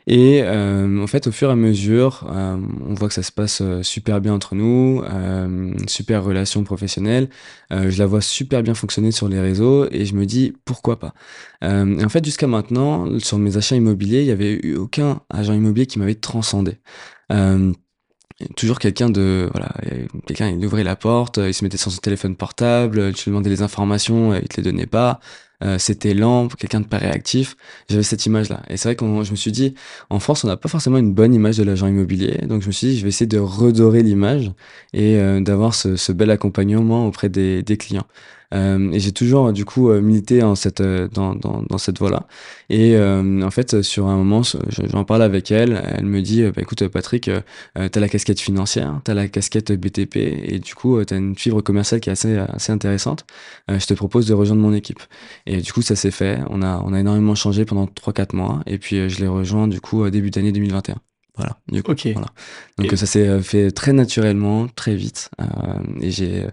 Et 0.06 0.44
en 0.46 1.08
fait, 1.08 1.28
au 1.28 1.32
fur 1.32 1.48
et 1.50 1.54
à 1.54 1.56
mesure, 1.56 2.28
on 2.30 2.94
voit 2.94 3.08
que 3.08 3.14
ça 3.14 3.24
se 3.24 3.32
passe 3.32 3.64
super 3.82 4.20
bien 4.20 4.34
entre 4.34 4.56
nous, 4.56 5.02
super 5.88 6.24
relation 6.24 6.64
professionnelle. 6.64 7.30
je 7.72 7.98
la 7.98 8.06
vois 8.06 8.22
super 8.22 8.64
bien 8.64 8.74
fonctionner 8.74 9.12
sur 9.12 9.30
les 9.30 9.40
réseaux 9.40 9.88
et 9.92 10.06
je 10.06 10.16
me 10.16 10.26
dis 10.26 10.54
pourquoi 10.66 11.00
pas. 11.00 11.14
et 11.62 12.04
en 12.04 12.10
fait, 12.10 12.26
jusqu'à 12.26 12.48
maintenant, 12.48 13.18
sur 13.20 13.38
mes 13.38 13.56
achats 13.56 13.78
immobiliers, 13.78 14.22
il 14.22 14.28
y 14.28 14.32
avait 14.32 14.60
eu 14.62 14.76
aucun 14.76 15.22
agent 15.30 15.54
immobilier 15.54 15.86
qui 15.86 16.00
m'avait 16.00 16.16
transcendé. 16.16 16.80
Euh, 17.32 17.72
toujours 18.56 18.80
quelqu'un 18.80 19.10
de 19.10 19.50
voilà 19.52 19.70
quelqu'un 20.28 20.50
il 20.50 20.66
ouvrait 20.66 20.84
la 20.84 20.96
porte 20.96 21.38
il 21.38 21.54
se 21.54 21.64
mettait 21.64 21.78
sur 21.78 21.92
son 21.92 22.00
téléphone 22.00 22.36
portable 22.36 23.14
tu 23.14 23.26
lui 23.26 23.32
demandais 23.32 23.50
les 23.50 23.62
informations 23.62 24.36
il 24.36 24.48
te 24.48 24.58
les 24.58 24.64
donnait 24.64 24.86
pas. 24.86 25.20
Euh, 25.64 25.78
c'était 25.80 26.14
lent 26.14 26.50
quelqu'un 26.50 26.82
de 26.82 26.88
pas 26.88 26.98
réactif. 26.98 27.56
J'avais 27.90 28.04
cette 28.04 28.26
image 28.26 28.50
là 28.50 28.62
et 28.70 28.76
c'est 28.76 28.90
vrai 28.90 28.96
que 28.96 29.06
je 29.24 29.32
me 29.32 29.36
suis 29.36 29.52
dit 29.52 29.76
en 30.10 30.20
France 30.20 30.44
on 30.44 30.48
n'a 30.48 30.58
pas 30.58 30.68
forcément 30.68 30.98
une 30.98 31.14
bonne 31.14 31.34
image 31.34 31.58
de 31.58 31.64
l'agent 31.64 31.88
immobilier. 31.88 32.40
Donc 32.48 32.62
je 32.62 32.68
me 32.68 32.72
suis 32.72 32.88
dit 32.88 32.98
je 32.98 33.04
vais 33.04 33.10
essayer 33.10 33.28
de 33.28 33.40
redorer 33.40 34.04
l'image 34.04 34.52
et 34.94 35.18
euh, 35.18 35.40
d'avoir 35.40 35.74
ce, 35.74 36.12
bel 36.12 36.32
accompagnement 36.32 37.08
auprès 37.08 37.30
des, 37.30 37.64
clients. 37.78 38.08
euh, 38.08 38.43
et 38.54 39.00
j'ai 39.00 39.12
toujours 39.12 39.52
du 39.52 39.66
coup 39.66 39.90
euh, 39.90 40.02
milité 40.02 40.44
en 40.44 40.56
cette, 40.56 40.82
euh, 40.82 41.08
dans, 41.08 41.34
dans, 41.36 41.64
dans 41.64 41.78
cette 41.78 42.00
voie-là. 42.00 42.28
Et 42.70 42.98
en 42.98 43.52
fait, 43.52 43.82
sur 43.82 44.08
un 44.08 44.18
moment, 44.18 44.42
j'en 44.70 45.04
parle 45.04 45.22
avec 45.22 45.52
elle. 45.52 45.82
Elle 45.98 46.06
me 46.06 46.22
dit, 46.22 46.44
bah, 46.44 46.62
écoute 46.62 46.88
Patrick, 46.88 47.28
euh, 47.28 47.42
t'as 47.74 48.00
la 48.00 48.10
casquette 48.10 48.40
financière, 48.40 49.00
t'as 49.04 49.14
la 49.14 49.28
casquette 49.28 49.72
BTP, 49.72 50.16
et 50.16 50.60
du 50.60 50.74
coup, 50.74 51.04
t'as 51.04 51.18
une 51.18 51.36
fibre 51.36 51.62
commerciale 51.62 52.00
qui 52.00 52.10
est 52.10 52.14
assez, 52.14 52.38
assez 52.38 52.72
intéressante. 52.72 53.26
je 53.70 53.86
te 53.86 53.94
propose 53.94 54.28
de 54.28 54.34
rejoindre 54.34 54.62
mon 54.62 54.74
équipe. 54.74 55.02
Et 55.46 55.58
du 55.58 55.72
coup, 55.74 55.82
ça 55.82 55.96
s'est 55.96 56.12
fait. 56.12 56.40
On 56.50 56.62
a, 56.62 56.82
on 56.86 56.94
a 56.94 57.00
énormément 57.00 57.36
changé 57.36 57.66
pendant 57.66 57.86
3-4 57.86 58.36
mois. 58.36 58.62
Et 58.66 58.78
puis, 58.78 59.10
je 59.10 59.20
l'ai 59.20 59.28
rejoint 59.28 59.68
du 59.68 59.82
coup 59.82 60.10
début 60.10 60.32
d'année 60.32 60.52
2021. 60.52 60.96
Voilà. 61.36 61.58
Du 61.68 61.82
coup, 61.82 61.94
voilà. 62.14 62.28
Donc 62.78 62.92
ça 62.96 63.06
s'est 63.06 63.42
fait 63.42 63.72
très 63.72 63.94
naturellement, 63.94 64.68
très 64.68 64.96
vite, 64.96 65.30
euh, 65.42 65.46
et 66.00 66.12
j'ai 66.12 66.46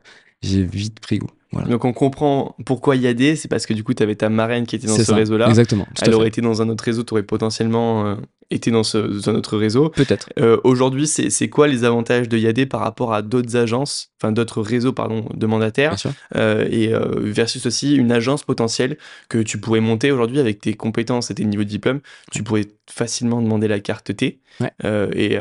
j'ai 0.43 0.65
vite 0.65 1.01
pris 1.01 1.19
goût. 1.19 1.31
Donc 1.53 1.85
on 1.85 1.93
comprend 1.93 2.55
pourquoi 2.65 2.97
des, 2.97 3.37
c'est 3.37 3.49
parce 3.49 3.67
que 3.67 3.75
du 3.75 3.83
coup 3.83 3.95
tu 3.95 4.03
avais 4.03 4.15
ta 4.15 4.29
marraine 4.29 4.67
qui 4.67 4.77
était 4.77 4.87
dans 4.87 4.97
ce 4.97 5.13
réseau-là. 5.13 5.49
Exactement. 5.49 5.87
Elle 6.03 6.15
aurait 6.15 6.29
été 6.29 6.41
dans 6.41 6.63
un 6.63 6.69
autre 6.69 6.85
réseau, 6.85 7.03
tu 7.03 7.15
aurais 7.15 7.23
potentiellement 7.23 8.07
euh, 8.07 8.15
été 8.51 8.71
dans, 8.71 8.83
ce, 8.83 8.99
dans 8.99 9.33
notre 9.33 9.57
réseau. 9.57 9.89
Peut-être. 9.91 10.31
Euh, 10.39 10.59
Aujourd'hui, 10.65 11.07
c'est 11.07 11.49
quoi 11.49 11.69
les 11.69 11.85
avantages 11.85 12.29
de 12.29 12.37
Yadé 12.37 12.67
par 12.67 12.81
rapport 12.81 13.13
à 13.13 13.23
d'autres 13.23 13.57
agences, 13.57 14.13
enfin 14.21 14.33
d'autres 14.33 14.61
réseaux 14.61 14.93
pardon, 14.93 15.27
de 15.33 15.47
mandataires, 15.47 15.97
euh, 16.37 16.67
et 16.71 16.93
euh, 16.93 17.05
versus 17.21 17.65
aussi 17.67 17.95
une 17.95 18.13
agence 18.13 18.43
potentielle 18.43 18.97
que 19.29 19.39
tu 19.39 19.59
pourrais 19.59 19.81
monter 19.81 20.11
aujourd'hui 20.11 20.41
avec 20.41 20.61
tes 20.61 20.75
compétences 20.75 21.31
et 21.31 21.35
tes 21.35 21.45
niveaux 21.45 21.65
de 21.65 21.69
diplôme? 21.69 22.01
Tu 22.33 22.43
pourrais 22.43 22.67
facilement 22.89 23.41
demander 23.41 23.69
la 23.69 23.81
carte 23.81 24.15
T 24.17 24.41
et 24.83 25.39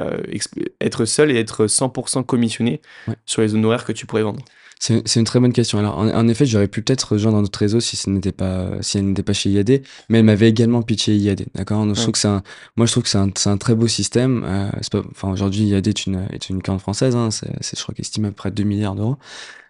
être 0.82 1.06
seul 1.06 1.32
et 1.32 1.39
être 1.39 1.65
100% 1.65 2.26
commissionné 2.26 2.82
sur 3.26 3.41
les 3.41 3.56
honoraires 3.56 3.86
que 3.86 3.91
tu 3.91 4.06
pourrais 4.06 4.24
vendre. 4.24 4.43
C'est 4.80 5.15
une 5.18 5.26
très 5.26 5.42
bonne 5.42 5.52
question. 5.52 5.78
Alors, 5.78 5.98
en, 5.98 6.28
effet, 6.30 6.46
j'aurais 6.46 6.70
pu 6.70 6.82
peut-être 6.82 7.12
rejoindre 7.12 7.42
notre 7.42 7.60
réseau 7.60 7.82
si 7.82 7.98
ce 7.98 8.10
n'était 8.10 8.32
pas, 8.32 8.70
si 8.80 8.98
elle 8.98 9.08
n'était 9.08 9.24
pas 9.24 9.34
chez 9.34 9.50
IAD, 9.50 9.82
mais 10.08 10.20
elle 10.20 10.26
m'avait 10.26 10.48
également 10.48 10.82
pitché 10.84 11.18
IAD. 11.18 11.48
D'accord? 11.54 11.86
Donc, 11.86 11.98
je 11.98 12.02
trouve 12.02 12.13
que 12.13 12.18
c'est 12.18 12.30
un, 12.30 12.42
moi, 12.78 12.86
je 12.86 12.92
trouve 12.94 13.04
que 13.04 13.10
c'est 13.10 13.18
un, 13.18 13.30
un, 13.46 13.58
très 13.58 13.76
beau 13.76 13.88
système. 13.88 14.46
Euh, 14.48 14.70
pas, 14.89 15.02
enfin, 15.12 15.32
aujourd'hui, 15.32 15.63
IAD 15.65 15.86
est 15.86 16.06
une, 16.06 16.26
est 16.32 16.50
une 16.50 16.62
carte 16.62 16.80
française. 16.80 17.13
Hein, 17.18 17.30
c'est, 17.30 17.50
je 17.78 17.84
crois 17.84 17.94
qu'elle 17.94 18.06
estime 18.06 18.24
à 18.24 18.32
près 18.32 18.52
2 18.52 18.63
milliards 18.63 18.96
d'euros. 18.96 19.18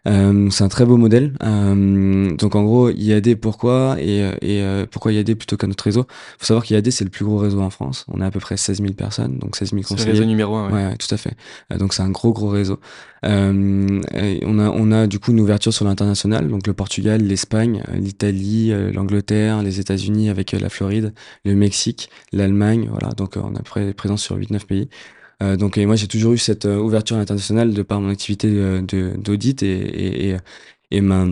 Euh, 0.07 0.49
c'est 0.49 0.63
un 0.63 0.69
très 0.69 0.85
beau 0.85 0.97
modèle. 0.97 1.33
Euh, 1.43 2.35
donc 2.35 2.55
en 2.55 2.63
gros, 2.63 2.89
IAD 2.89 3.35
pourquoi 3.35 3.97
et, 3.99 4.19
et 4.41 4.61
euh, 4.61 4.85
pourquoi 4.89 5.11
IAD 5.11 5.35
plutôt 5.35 5.57
qu'un 5.57 5.69
autre 5.69 5.83
réseau? 5.83 6.05
Faut 6.37 6.45
savoir 6.45 6.63
qu'IAD 6.63 6.89
c'est 6.91 7.03
le 7.03 7.09
plus 7.09 7.25
gros 7.25 7.37
réseau 7.37 7.61
en 7.61 7.69
France. 7.69 8.05
On 8.07 8.21
a 8.21 8.27
à 8.27 8.31
peu 8.31 8.39
près 8.39 8.57
16 8.57 8.81
000 8.81 8.93
personnes, 8.93 9.37
donc 9.37 9.55
16 9.55 9.71
000 9.71 9.81
conseillers. 9.81 9.99
C'est 9.99 10.05
le 10.07 10.11
réseau 10.13 10.25
numéro 10.25 10.55
un. 10.55 10.69
Ouais. 10.71 10.87
ouais, 10.87 10.95
tout 10.97 11.13
à 11.13 11.17
fait. 11.17 11.35
Euh, 11.71 11.77
donc 11.77 11.93
c'est 11.93 12.01
un 12.01 12.11
gros 12.11 12.33
gros 12.33 12.49
réseau. 12.49 12.79
Euh, 13.25 14.01
on 14.45 14.59
a 14.59 14.69
on 14.69 14.91
a 14.91 15.07
du 15.07 15.19
coup 15.19 15.31
une 15.31 15.41
ouverture 15.41 15.73
sur 15.73 15.83
l'international, 15.83 16.47
donc 16.47 16.65
le 16.65 16.73
Portugal, 16.73 17.21
l'Espagne, 17.21 17.83
l'Italie, 17.93 18.71
l'Angleterre, 18.93 19.61
les 19.61 19.81
États-Unis 19.81 20.29
avec 20.29 20.53
la 20.53 20.69
Floride, 20.69 21.13
le 21.43 21.55
Mexique, 21.55 22.09
l'Allemagne. 22.31 22.87
Voilà, 22.89 23.13
donc 23.13 23.35
on 23.35 23.55
a 23.55 23.61
près 23.61 23.93
présence 23.93 24.21
sur 24.21 24.37
8-9 24.37 24.65
pays. 24.65 24.89
Euh, 25.41 25.55
donc 25.55 25.77
moi 25.77 25.95
j'ai 25.95 26.07
toujours 26.07 26.33
eu 26.33 26.37
cette 26.37 26.65
euh, 26.65 26.77
ouverture 26.77 27.15
internationale 27.17 27.73
de 27.73 27.81
par 27.81 28.01
mon 28.01 28.09
activité 28.09 28.47
euh, 28.49 28.81
d'audit 29.17 29.63
et, 29.63 29.67
et, 29.67 30.29
et, 30.31 30.37
et 30.91 31.01
ma 31.01 31.27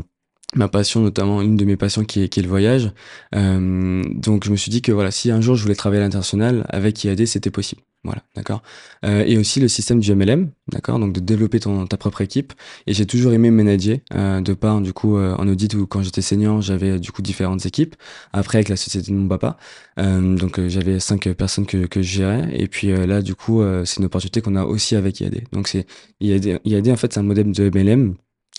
ma 0.56 0.68
passion 0.70 1.02
notamment 1.02 1.42
une 1.42 1.58
de 1.58 1.66
mes 1.66 1.76
passions 1.76 2.06
qui 2.06 2.24
est, 2.24 2.30
qui 2.30 2.40
est 2.40 2.44
le 2.44 2.50
voyage. 2.50 2.92
Euh, 3.36 4.04
donc 4.16 4.46
je 4.46 4.52
me 4.52 4.56
suis 4.56 4.72
dit 4.72 4.82
que 4.82 4.92
voilà 4.92 5.12
si 5.12 5.30
un 5.30 5.42
jour 5.42 5.56
je 5.56 5.64
voulais 5.64 5.76
travailler 5.76 6.02
à 6.02 6.06
l'international 6.06 6.66
avec 6.70 7.04
IAD 7.04 7.26
c'était 7.26 7.52
possible. 7.52 7.82
Voilà 8.04 8.22
d'accord. 8.36 8.62
Euh, 9.04 9.26
et 9.26 9.38
aussi 9.38 9.60
le 9.60 9.68
système 9.68 10.00
du 10.00 10.16
MLM 10.16 10.52
d'accord 10.70 11.00
donc 11.00 11.12
de 11.12 11.20
développer 11.20 11.60
ton 11.60 11.86
ta 11.86 11.98
propre 11.98 12.22
équipe. 12.22 12.54
Et 12.86 12.94
j'ai 12.94 13.06
toujours 13.06 13.34
aimé 13.34 13.52
manager 13.52 13.98
euh, 14.14 14.40
de 14.40 14.54
part 14.54 14.80
du 14.80 14.94
coup 14.94 15.18
euh, 15.18 15.36
en 15.36 15.48
audit 15.50 15.74
ou 15.74 15.86
quand 15.86 16.02
j'étais 16.02 16.22
senior 16.22 16.62
j'avais 16.62 17.00
du 17.00 17.12
coup 17.12 17.22
différentes 17.22 17.66
équipes. 17.66 17.96
Après 18.32 18.60
avec 18.60 18.70
la 18.70 18.78
société 18.78 19.12
de 19.12 19.18
mon 19.18 19.28
papa 19.28 19.58
euh, 20.00 20.38
donc 20.38 20.66
j'avais 20.68 21.02
cinq 21.02 21.28
personnes 21.34 21.66
que, 21.66 21.88
que 21.88 22.02
je 22.02 22.10
gérais. 22.10 22.48
Et 22.54 22.68
puis 22.68 22.88
là 23.06 23.22
du 23.22 23.36
coup 23.36 23.62
c'est 23.84 23.98
une 23.98 24.06
opportunité 24.06 24.40
qu'on 24.42 24.56
a 24.56 24.64
aussi 24.64 24.96
avec 24.96 25.20
IAD 25.20 25.44
donc 25.52 25.68
c'est 25.68 25.86
IAD, 26.22 26.62
IAD 26.64 26.88
en 26.88 26.96
fait 26.96 27.12
c'est 27.14 27.20
un 27.20 27.24
modèle 27.24 27.52
de 27.52 27.70
MLM 27.70 28.16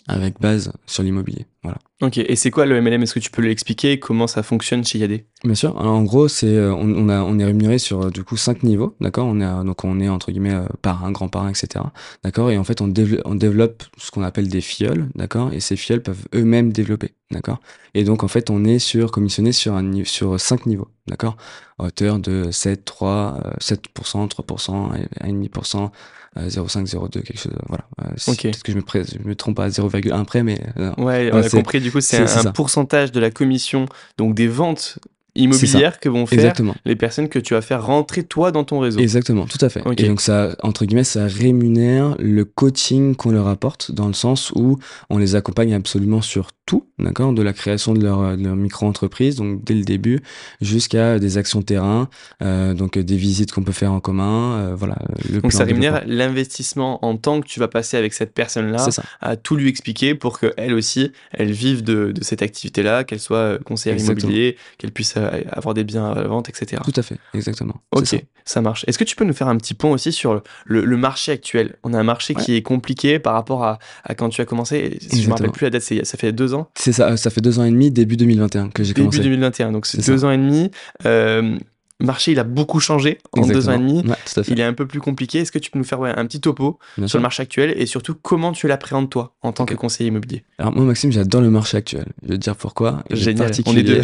avec 0.07 0.39
base 0.39 0.71
sur 0.85 1.03
l'immobilier. 1.03 1.45
Voilà. 1.61 1.77
Ok, 2.01 2.17
et 2.17 2.35
c'est 2.35 2.51
quoi 2.51 2.65
le 2.65 2.81
MLM 2.81 3.03
Est-ce 3.03 3.13
que 3.13 3.19
tu 3.19 3.29
peux 3.29 3.41
l'expliquer? 3.41 3.99
Comment 3.99 4.27
ça 4.27 4.43
fonctionne 4.43 4.85
chez 4.85 4.97
Yadé? 4.97 5.25
Bien 5.43 5.55
sûr. 5.55 5.77
Alors, 5.77 5.93
en 5.93 6.03
gros, 6.03 6.27
c'est 6.27 6.47
euh, 6.47 6.73
on, 6.73 6.89
on, 6.89 7.09
a 7.09 7.21
on 7.21 7.37
est 7.37 7.43
rémunéré 7.43 7.77
sur 7.77 8.03
euh, 8.03 8.09
du 8.09 8.23
coup 8.23 8.37
cinq 8.37 8.63
niveaux, 8.63 8.95
d'accord? 9.01 9.27
On 9.27 9.41
est 9.41 9.65
donc 9.65 9.83
on 9.83 9.99
est 9.99 10.07
entre 10.07 10.31
guillemets 10.31 10.53
euh, 10.53 10.65
parrain, 10.81 11.11
grand 11.11 11.27
parrain, 11.27 11.49
etc. 11.49 11.83
D'accord? 12.23 12.49
Et 12.49 12.57
en 12.57 12.63
fait, 12.63 12.79
on, 12.81 12.87
développe, 12.87 13.21
on 13.25 13.35
développe 13.35 13.83
ce 13.97 14.09
qu'on 14.11 14.23
appelle 14.23 14.47
des 14.47 14.61
fioles, 14.61 15.09
d'accord? 15.15 15.53
Et 15.53 15.59
ces 15.59 15.75
fioles 15.75 16.01
peuvent 16.01 16.25
eux-mêmes 16.33 16.71
développer, 16.71 17.11
d'accord? 17.31 17.59
Et 17.93 18.05
donc 18.05 18.23
en 18.23 18.29
fait, 18.29 18.49
on 18.49 18.63
est 18.63 18.79
sur 18.79 19.11
commissionné 19.11 19.51
sur 19.51 19.75
un 19.75 20.03
sur 20.05 20.39
cinq 20.39 20.65
niveaux, 20.65 20.87
d'accord? 21.07 21.35
À 21.77 21.85
hauteur 21.85 22.19
de 22.19 22.51
7, 22.51 22.85
3, 22.85 23.39
7%, 23.59 24.29
3%, 24.29 24.91
1,5%, 25.21 25.91
0,5, 26.37 26.85
0,2, 26.85 27.21
quelque 27.21 27.39
chose. 27.39 27.53
Voilà. 27.67 27.85
Euh, 28.01 28.31
okay. 28.31 28.51
Peut-être 28.51 28.63
que 28.63 28.71
je 28.71 28.77
me, 28.77 28.83
je 29.23 29.27
me 29.27 29.35
trompe 29.35 29.59
à 29.59 29.67
0,1 29.69 30.25
près, 30.25 30.43
mais. 30.43 30.59
Euh, 30.77 30.93
ouais, 30.97 31.31
on 31.33 31.37
a 31.37 31.49
compris. 31.49 31.81
Du 31.81 31.91
coup, 31.91 32.01
c'est 32.01 32.17
un, 32.17 32.47
un 32.47 32.51
pourcentage 32.51 33.11
de 33.11 33.19
la 33.19 33.31
commission, 33.31 33.87
donc 34.17 34.35
des 34.35 34.47
ventes 34.47 34.99
immobilières 35.35 35.99
que 35.99 36.09
vont 36.09 36.25
faire 36.25 36.39
Exactement. 36.39 36.75
les 36.85 36.95
personnes 36.95 37.29
que 37.29 37.39
tu 37.39 37.53
vas 37.53 37.61
faire 37.61 37.85
rentrer 37.85 38.23
toi 38.23 38.51
dans 38.51 38.63
ton 38.63 38.79
réseau. 38.79 38.99
Exactement, 38.99 39.45
tout 39.45 39.63
à 39.63 39.69
fait. 39.69 39.85
Okay. 39.85 40.03
Et 40.03 40.07
donc 40.07 40.21
ça, 40.21 40.55
entre 40.63 40.85
guillemets, 40.85 41.03
ça 41.03 41.27
rémunère 41.27 42.15
le 42.19 42.45
coaching 42.45 43.15
qu'on 43.15 43.31
leur 43.31 43.47
apporte 43.47 43.91
dans 43.91 44.07
le 44.07 44.13
sens 44.13 44.51
où 44.55 44.77
on 45.09 45.17
les 45.17 45.35
accompagne 45.35 45.73
absolument 45.73 46.21
sur 46.21 46.49
tout, 46.65 46.87
d'accord, 46.99 47.33
de 47.33 47.41
la 47.41 47.53
création 47.53 47.93
de 47.93 48.03
leur, 48.03 48.37
micro-entreprise, 48.37 49.35
donc 49.35 49.63
dès 49.63 49.73
le 49.73 49.83
début, 49.83 50.19
jusqu'à 50.61 51.17
des 51.17 51.37
actions 51.37 51.61
terrain, 51.61 52.09
euh, 52.43 52.73
donc 52.73 52.97
des 52.97 53.15
visites 53.15 53.51
qu'on 53.51 53.63
peut 53.63 53.71
faire 53.71 53.91
en 53.91 53.99
commun, 53.99 54.53
euh, 54.53 54.75
voilà. 54.75 54.97
Le 55.31 55.41
donc 55.41 55.51
ça 55.51 55.63
rémunère 55.63 56.03
l'investissement 56.05 57.03
en 57.03 57.17
temps 57.17 57.41
que 57.41 57.47
tu 57.47 57.59
vas 57.59 57.67
passer 57.67 57.97
avec 57.97 58.13
cette 58.13 58.33
personne-là, 58.33 58.87
à 59.21 59.35
tout 59.35 59.55
lui 59.55 59.67
expliquer 59.67 60.13
pour 60.13 60.39
qu'elle 60.39 60.73
aussi, 60.73 61.11
elle 61.31 61.51
vive 61.51 61.83
de, 61.83 62.11
de 62.11 62.23
cette 62.23 62.41
activité-là, 62.41 63.03
qu'elle 63.03 63.19
soit 63.19 63.57
conseillère 63.63 63.95
Exactement. 63.95 64.29
immobilier, 64.29 64.57
qu'elle 64.77 64.91
puisse 64.91 65.18
avoir 65.51 65.73
des 65.73 65.83
biens 65.83 66.11
à 66.11 66.15
la 66.15 66.27
vente, 66.27 66.49
etc. 66.49 66.81
Tout 66.83 66.93
à 66.95 67.01
fait, 67.01 67.17
exactement. 67.33 67.75
Ok, 67.91 68.05
ça. 68.05 68.17
ça. 68.45 68.61
marche. 68.61 68.85
Est-ce 68.87 68.97
que 68.97 69.03
tu 69.03 69.15
peux 69.15 69.25
nous 69.25 69.33
faire 69.33 69.47
un 69.47 69.57
petit 69.57 69.73
point 69.73 69.91
aussi 69.91 70.11
sur 70.11 70.41
le, 70.65 70.85
le 70.85 70.97
marché 70.97 71.31
actuel? 71.31 71.75
On 71.83 71.93
a 71.93 71.99
un 71.99 72.03
marché 72.03 72.35
ouais. 72.35 72.43
qui 72.43 72.55
est 72.55 72.61
compliqué 72.61 73.19
par 73.19 73.33
rapport 73.33 73.63
à, 73.63 73.79
à, 74.03 74.15
quand 74.15 74.29
tu 74.29 74.41
as 74.41 74.45
commencé. 74.45 74.97
Si 75.01 75.21
je 75.21 75.27
me 75.27 75.33
rappelle 75.33 75.51
plus 75.51 75.65
la 75.65 75.69
date, 75.71 75.81
ça 75.81 76.17
fait 76.17 76.31
deux 76.31 76.53
ans 76.53 76.69
C'est 76.75 76.93
ça, 76.93 77.17
ça 77.17 77.29
fait 77.29 77.41
deux 77.41 77.59
ans 77.59 77.63
et 77.63 77.71
demi, 77.71 77.91
début 77.91 78.17
2021 78.17 78.69
que 78.69 78.83
j'ai 78.83 78.93
commencé. 78.93 79.17
Début 79.17 79.29
2021, 79.29 79.71
donc 79.71 79.85
c'est 79.85 80.05
deux 80.05 80.19
ça. 80.19 80.27
ans 80.27 80.31
et 80.31 80.37
demi. 80.37 80.71
Euh, 81.05 81.57
marché, 82.05 82.31
il 82.31 82.39
a 82.39 82.43
beaucoup 82.43 82.79
changé 82.79 83.17
en 83.33 83.41
Exactement. 83.41 83.53
deux 83.61 83.69
ans 83.69 83.73
et 83.73 83.77
demi. 83.77 84.09
Ouais, 84.09 84.43
il 84.47 84.59
est 84.59 84.63
un 84.63 84.73
peu 84.73 84.85
plus 84.87 84.99
compliqué. 84.99 85.39
Est-ce 85.39 85.51
que 85.51 85.59
tu 85.59 85.69
peux 85.71 85.79
nous 85.79 85.85
faire 85.85 85.99
ouais, 85.99 86.11
un 86.15 86.25
petit 86.25 86.39
topo 86.39 86.79
Bien 86.97 87.07
sur 87.07 87.11
sûr. 87.11 87.19
le 87.19 87.23
marché 87.23 87.43
actuel 87.43 87.73
et 87.77 87.85
surtout 87.85 88.15
comment 88.15 88.51
tu 88.51 88.67
l'appréhendes 88.67 89.09
toi 89.09 89.35
en 89.41 89.51
tant 89.51 89.65
que 89.65 89.73
conseiller 89.75 90.07
immobilier? 90.07 90.43
Alors 90.57 90.73
moi 90.73 90.85
Maxime, 90.85 91.11
j'adore 91.11 91.41
le 91.41 91.49
marché 91.49 91.77
actuel. 91.77 92.05
Je 92.23 92.29
vais 92.29 92.35
te 92.35 92.41
dire 92.41 92.55
pourquoi. 92.55 93.03
Il 93.09 93.17
est 93.17 93.21
Génial, 93.21 93.51
on 93.65 93.75
est 93.75 93.83
deux. 93.83 94.01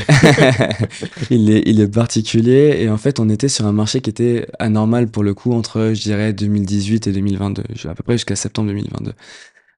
il, 1.29 1.49
est, 1.49 1.63
il 1.65 1.79
est 1.79 1.87
particulier 1.87 2.77
et 2.79 2.89
en 2.89 2.97
fait 2.97 3.19
on 3.19 3.29
était 3.29 3.49
sur 3.49 3.65
un 3.65 3.71
marché 3.71 4.01
qui 4.01 4.09
était 4.09 4.47
anormal 4.59 5.07
pour 5.07 5.23
le 5.23 5.33
coup 5.33 5.53
entre 5.53 5.91
je 5.93 6.01
dirais 6.01 6.33
2018 6.33 7.07
et 7.07 7.11
2022, 7.11 7.63
à 7.89 7.95
peu 7.95 8.03
près 8.03 8.13
jusqu'à 8.13 8.35
septembre 8.35 8.69
2022. 8.69 9.13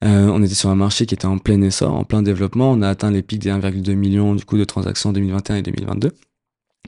Euh, 0.03 0.27
on 0.27 0.43
était 0.43 0.53
sur 0.53 0.69
un 0.69 0.75
marché 0.75 1.05
qui 1.07 1.15
était 1.15 1.25
en 1.25 1.39
plein 1.39 1.59
essor, 1.61 1.93
en 1.93 2.03
plein 2.03 2.21
développement. 2.21 2.71
On 2.71 2.81
a 2.83 2.89
atteint 2.89 3.09
les 3.09 3.23
pics 3.23 3.41
des 3.41 3.49
1,2 3.49 3.95
millions 3.95 4.35
du 4.35 4.45
coup 4.45 4.57
de 4.57 4.63
transactions 4.63 5.09
en 5.09 5.13
2021 5.13 5.55
et 5.57 5.61
2022. 5.63 6.11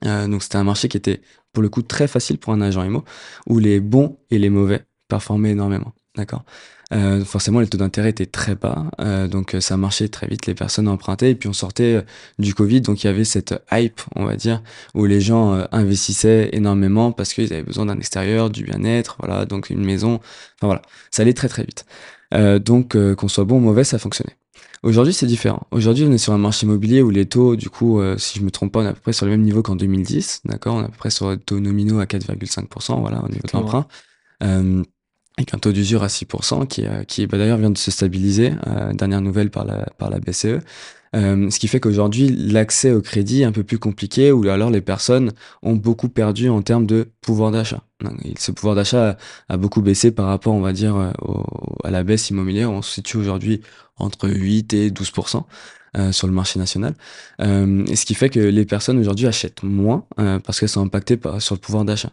Euh, 0.05 0.27
donc 0.27 0.43
c'était 0.43 0.57
un 0.57 0.63
marché 0.63 0.87
qui 0.87 0.97
était 0.97 1.21
pour 1.53 1.63
le 1.63 1.69
coup 1.69 1.81
très 1.81 2.07
facile 2.07 2.37
pour 2.37 2.53
un 2.53 2.61
agent 2.61 2.83
IMO, 2.83 3.03
où 3.47 3.59
les 3.59 3.79
bons 3.79 4.17
et 4.31 4.37
les 4.37 4.49
mauvais 4.49 4.85
performaient 5.07 5.51
énormément. 5.51 5.93
D'accord? 6.15 6.43
Euh, 6.91 7.23
forcément, 7.23 7.59
les 7.59 7.67
taux 7.67 7.77
d'intérêt 7.77 8.09
étaient 8.09 8.25
très 8.25 8.55
bas, 8.55 8.85
euh, 8.99 9.27
donc 9.27 9.55
ça 9.59 9.77
marchait 9.77 10.07
très 10.07 10.27
vite. 10.27 10.47
Les 10.47 10.55
personnes 10.55 10.87
empruntaient 10.87 11.31
et 11.31 11.35
puis 11.35 11.47
on 11.47 11.53
sortait 11.53 11.97
euh, 11.97 12.01
du 12.39 12.55
Covid, 12.55 12.81
donc 12.81 13.03
il 13.03 13.07
y 13.07 13.09
avait 13.09 13.25
cette 13.25 13.53
hype, 13.71 14.01
on 14.15 14.25
va 14.25 14.35
dire, 14.35 14.63
où 14.95 15.05
les 15.05 15.21
gens 15.21 15.53
euh, 15.53 15.65
investissaient 15.71 16.49
énormément 16.53 17.11
parce 17.11 17.33
qu'ils 17.33 17.53
avaient 17.53 17.63
besoin 17.63 17.85
d'un 17.85 17.97
extérieur, 17.97 18.49
du 18.49 18.63
bien-être, 18.63 19.17
voilà, 19.19 19.45
donc 19.45 19.69
une 19.69 19.85
maison. 19.85 20.15
Enfin 20.15 20.65
voilà, 20.67 20.81
ça 21.11 21.21
allait 21.21 21.33
très 21.33 21.47
très 21.47 21.63
vite. 21.63 21.85
Euh, 22.33 22.59
donc 22.59 22.97
qu'on 23.15 23.27
soit 23.27 23.43
bon 23.45 23.57
ou 23.57 23.61
mauvais, 23.61 23.83
ça 23.83 23.99
fonctionnait. 23.99 24.38
Aujourd'hui, 24.81 25.13
c'est 25.13 25.25
différent. 25.25 25.67
Aujourd'hui, 25.71 26.05
on 26.07 26.11
est 26.11 26.17
sur 26.17 26.31
un 26.33 26.37
marché 26.37 26.65
immobilier 26.65 27.01
où 27.01 27.09
les 27.09 27.25
taux, 27.25 27.55
du 27.55 27.69
coup, 27.69 27.99
euh, 27.99 28.17
si 28.17 28.39
je 28.39 28.43
me 28.43 28.51
trompe 28.51 28.71
pas, 28.71 28.79
on 28.79 28.83
est 28.83 28.87
à 28.87 28.93
peu 28.93 29.01
près 29.01 29.13
sur 29.13 29.25
le 29.25 29.31
même 29.31 29.41
niveau 29.41 29.61
qu'en 29.61 29.75
2010, 29.75 30.41
d'accord? 30.45 30.75
On 30.75 30.81
est 30.81 30.85
à 30.85 30.89
peu 30.89 30.97
près 30.97 31.09
sur 31.09 31.35
des 31.35 31.41
taux 31.41 31.59
nominaux 31.59 31.99
à 31.99 32.05
4,5%, 32.05 33.01
voilà, 33.01 33.23
au 33.23 33.27
niveau 33.27 33.41
de 33.45 33.51
l'emprunt. 33.53 33.87
Euh, 34.43 34.83
avec 35.37 35.53
un 35.53 35.57
taux 35.57 35.71
d'usure 35.71 36.03
à 36.03 36.07
6%, 36.07 36.67
qui, 36.67 36.85
euh, 36.85 37.03
qui 37.03 37.25
bah, 37.27 37.37
d'ailleurs 37.37 37.57
vient 37.57 37.69
de 37.69 37.77
se 37.77 37.91
stabiliser, 37.91 38.53
euh, 38.67 38.93
dernière 38.93 39.21
nouvelle 39.21 39.49
par 39.49 39.65
la, 39.65 39.85
par 39.97 40.09
la 40.09 40.19
BCE. 40.19 40.59
Euh, 41.15 41.49
ce 41.49 41.59
qui 41.59 41.67
fait 41.67 41.79
qu'aujourd'hui, 41.79 42.29
l'accès 42.29 42.91
au 42.91 43.01
crédit 43.01 43.41
est 43.41 43.45
un 43.45 43.51
peu 43.51 43.63
plus 43.63 43.79
compliqué, 43.79 44.31
ou 44.31 44.47
alors 44.47 44.69
les 44.69 44.81
personnes 44.81 45.31
ont 45.63 45.75
beaucoup 45.75 46.09
perdu 46.09 46.49
en 46.49 46.61
termes 46.61 46.85
de 46.85 47.07
pouvoir 47.21 47.51
d'achat. 47.51 47.83
Ce 48.37 48.51
pouvoir 48.51 48.75
d'achat 48.75 49.17
a, 49.49 49.57
beaucoup 49.57 49.81
baissé 49.81 50.11
par 50.11 50.27
rapport, 50.27 50.53
on 50.53 50.61
va 50.61 50.71
dire, 50.71 50.95
euh, 50.95 51.11
à 51.83 51.91
la 51.91 52.03
baisse 52.03 52.29
immobilière. 52.29 52.71
On 52.71 52.81
se 52.81 52.93
situe 52.93 53.17
aujourd'hui 53.17 53.61
entre 53.97 54.29
8 54.29 54.73
et 54.73 54.89
12% 54.89 55.43
euh, 55.97 56.11
sur 56.11 56.27
le 56.27 56.33
marché 56.33 56.59
national. 56.59 56.95
Euh, 57.41 57.85
ce 57.93 58.05
qui 58.05 58.13
fait 58.15 58.29
que 58.29 58.39
les 58.39 58.65
personnes 58.65 58.99
aujourd'hui 58.99 59.27
achètent 59.27 59.63
moins 59.63 60.05
parce 60.15 60.59
qu'elles 60.59 60.69
sont 60.69 60.85
impactées 60.85 61.17
par, 61.17 61.41
sur 61.41 61.55
le 61.55 61.59
pouvoir 61.59 61.83
d'achat. 61.83 62.11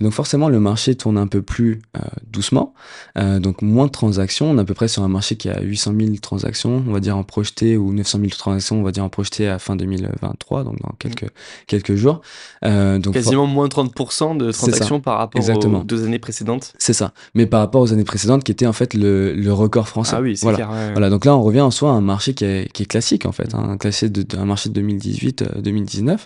Donc 0.00 0.12
forcément, 0.12 0.48
le 0.48 0.60
marché 0.60 0.94
tourne 0.94 1.18
un 1.18 1.26
peu 1.26 1.42
plus 1.42 1.82
euh, 1.96 2.00
doucement, 2.30 2.74
euh, 3.18 3.38
donc 3.38 3.62
moins 3.62 3.86
de 3.86 3.90
transactions. 3.90 4.50
On 4.50 4.58
est 4.58 4.60
à 4.60 4.64
peu 4.64 4.74
près 4.74 4.88
sur 4.88 5.02
un 5.02 5.08
marché 5.08 5.36
qui 5.36 5.48
a 5.48 5.60
800 5.60 5.92
000 5.98 6.16
transactions, 6.20 6.82
on 6.86 6.92
va 6.92 7.00
dire 7.00 7.16
en 7.16 7.24
projeté, 7.24 7.76
ou 7.76 7.92
900 7.92 8.18
000 8.18 8.30
transactions, 8.30 8.80
on 8.80 8.82
va 8.82 8.92
dire 8.92 9.04
en 9.04 9.08
projeté 9.08 9.48
à 9.48 9.58
fin 9.58 9.76
2023, 9.76 10.64
donc 10.64 10.80
dans 10.80 10.94
quelques, 10.98 11.30
quelques 11.66 11.94
jours. 11.94 12.20
Euh, 12.64 12.98
donc 12.98 13.14
Quasiment 13.14 13.46
moins 13.46 13.68
30% 13.68 14.36
de 14.36 14.50
transactions 14.50 15.00
par 15.00 15.18
rapport 15.18 15.40
Exactement. 15.40 15.80
aux 15.80 15.84
deux 15.84 16.04
années 16.04 16.18
précédentes. 16.18 16.72
C'est 16.78 16.92
ça. 16.92 17.12
Mais 17.34 17.46
par 17.46 17.60
rapport 17.60 17.82
aux 17.82 17.92
années 17.92 18.04
précédentes, 18.04 18.44
qui 18.44 18.52
était 18.52 18.66
en 18.66 18.72
fait 18.72 18.94
le, 18.94 19.34
le 19.34 19.52
record 19.52 19.88
français. 19.88 20.16
Ah 20.16 20.20
oui, 20.20 20.36
c'est 20.36 20.42
voilà. 20.44 20.56
clair. 20.56 20.70
Ouais. 20.70 20.92
Voilà, 20.92 21.10
donc 21.10 21.24
là, 21.24 21.36
on 21.36 21.42
revient 21.42 21.60
en 21.60 21.70
soi 21.70 21.90
à 21.90 21.94
un 21.94 22.00
marché 22.00 22.34
qui 22.34 22.44
est, 22.44 22.72
qui 22.72 22.84
est 22.84 22.86
classique, 22.86 23.26
en 23.26 23.32
fait, 23.32 23.54
hein, 23.54 23.64
un, 23.70 23.76
classé 23.76 24.08
de, 24.08 24.24
un 24.36 24.44
marché 24.44 24.68
de 24.68 24.80
2018-2019. 24.80 26.18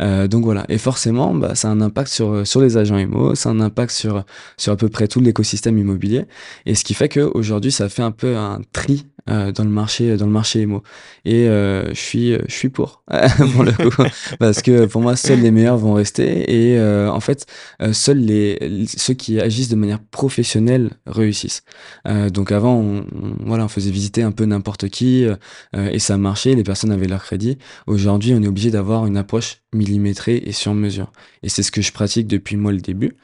Euh, 0.00 0.28
donc 0.28 0.44
voilà, 0.44 0.64
et 0.68 0.78
forcément, 0.78 1.34
bah, 1.34 1.54
ça 1.54 1.68
a 1.68 1.70
un 1.72 1.80
impact 1.80 2.10
sur, 2.10 2.46
sur 2.46 2.60
les 2.60 2.76
agents 2.76 2.96
IMO, 2.96 3.34
ça 3.34 3.50
a 3.50 3.52
un 3.52 3.60
impact 3.60 3.92
sur, 3.92 4.24
sur 4.56 4.72
à 4.72 4.76
peu 4.76 4.88
près 4.88 5.08
tout 5.08 5.20
l'écosystème 5.20 5.78
immobilier, 5.78 6.24
et 6.66 6.74
ce 6.74 6.84
qui 6.84 6.94
fait 6.94 7.08
qu'aujourd'hui, 7.08 7.72
ça 7.72 7.88
fait 7.88 8.02
un 8.02 8.10
peu 8.10 8.36
un 8.36 8.60
tri 8.72 9.06
euh, 9.28 9.52
dans 9.52 9.64
le 9.64 9.70
marché 9.70 10.16
dans 10.16 10.26
le 10.26 10.32
marché 10.32 10.62
IMO 10.62 10.82
et 11.24 11.48
euh, 11.48 11.88
je 11.88 12.00
suis 12.00 12.32
je 12.32 12.54
suis 12.54 12.68
pour 12.68 13.02
pour 13.54 13.64
le 13.64 13.72
coup. 13.72 14.02
Parce 14.38 14.62
que 14.62 14.86
pour 14.86 15.02
moi 15.02 15.16
seuls 15.16 15.40
les 15.40 15.50
meilleurs 15.50 15.76
vont 15.76 15.94
rester. 15.94 16.50
Et 16.50 16.78
euh, 16.78 17.10
en 17.10 17.20
fait 17.20 17.46
seuls 17.92 18.18
les 18.18 18.86
ceux 18.86 19.14
qui 19.14 19.40
agissent 19.40 19.68
de 19.68 19.76
manière 19.76 20.00
professionnelle 20.00 20.90
réussissent. 21.06 21.62
Euh, 22.06 22.30
donc 22.30 22.52
avant 22.52 22.76
on, 22.76 23.06
voilà 23.44 23.64
on 23.64 23.68
faisait 23.68 23.90
visiter 23.90 24.22
un 24.22 24.32
peu 24.32 24.44
n'importe 24.44 24.88
qui 24.88 25.24
euh, 25.24 25.36
et 25.74 25.98
ça 25.98 26.16
marchait. 26.16 26.54
Les 26.54 26.64
personnes 26.64 26.92
avaient 26.92 27.08
leur 27.08 27.22
crédit. 27.22 27.58
Aujourd'hui 27.86 28.34
on 28.34 28.42
est 28.42 28.48
obligé 28.48 28.70
d'avoir 28.70 29.06
une 29.06 29.16
approche 29.16 29.58
millimétrée 29.72 30.42
et 30.44 30.52
sur 30.52 30.74
mesure. 30.74 31.12
Et 31.42 31.48
c'est 31.48 31.62
ce 31.62 31.72
que 31.72 31.82
je 31.82 31.92
pratique 31.92 32.26
depuis 32.26 32.56
moi 32.56 32.72
le 32.72 32.80
début 32.80 33.16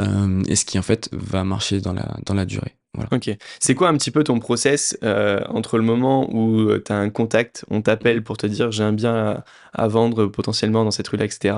euh, 0.00 0.42
et 0.46 0.56
ce 0.56 0.64
qui 0.64 0.78
en 0.78 0.82
fait 0.82 1.08
va 1.12 1.44
marcher 1.44 1.80
dans 1.80 1.92
la 1.92 2.16
dans 2.24 2.34
la 2.34 2.46
durée 2.46 2.76
Voilà. 2.94 3.08
Ok. 3.12 3.30
C'est 3.60 3.74
quoi 3.74 3.88
un 3.88 3.96
petit 3.96 4.10
peu 4.10 4.24
ton 4.24 4.38
process 4.38 4.96
euh, 5.02 5.40
entre 5.48 5.78
le 5.78 5.84
moment 5.84 6.32
où 6.32 6.78
tu 6.78 6.92
as 6.92 6.96
un 6.96 7.10
contact, 7.10 7.64
on 7.70 7.82
t'appelle 7.82 8.22
pour 8.22 8.36
te 8.36 8.46
dire 8.46 8.70
j'ai 8.70 8.84
un 8.84 8.92
bien 8.92 9.14
à, 9.14 9.44
à, 9.72 9.88
vendre 9.88 10.26
potentiellement 10.26 10.84
dans 10.84 10.90
cette 10.90 11.08
rue-là, 11.08 11.24
etc. 11.24 11.56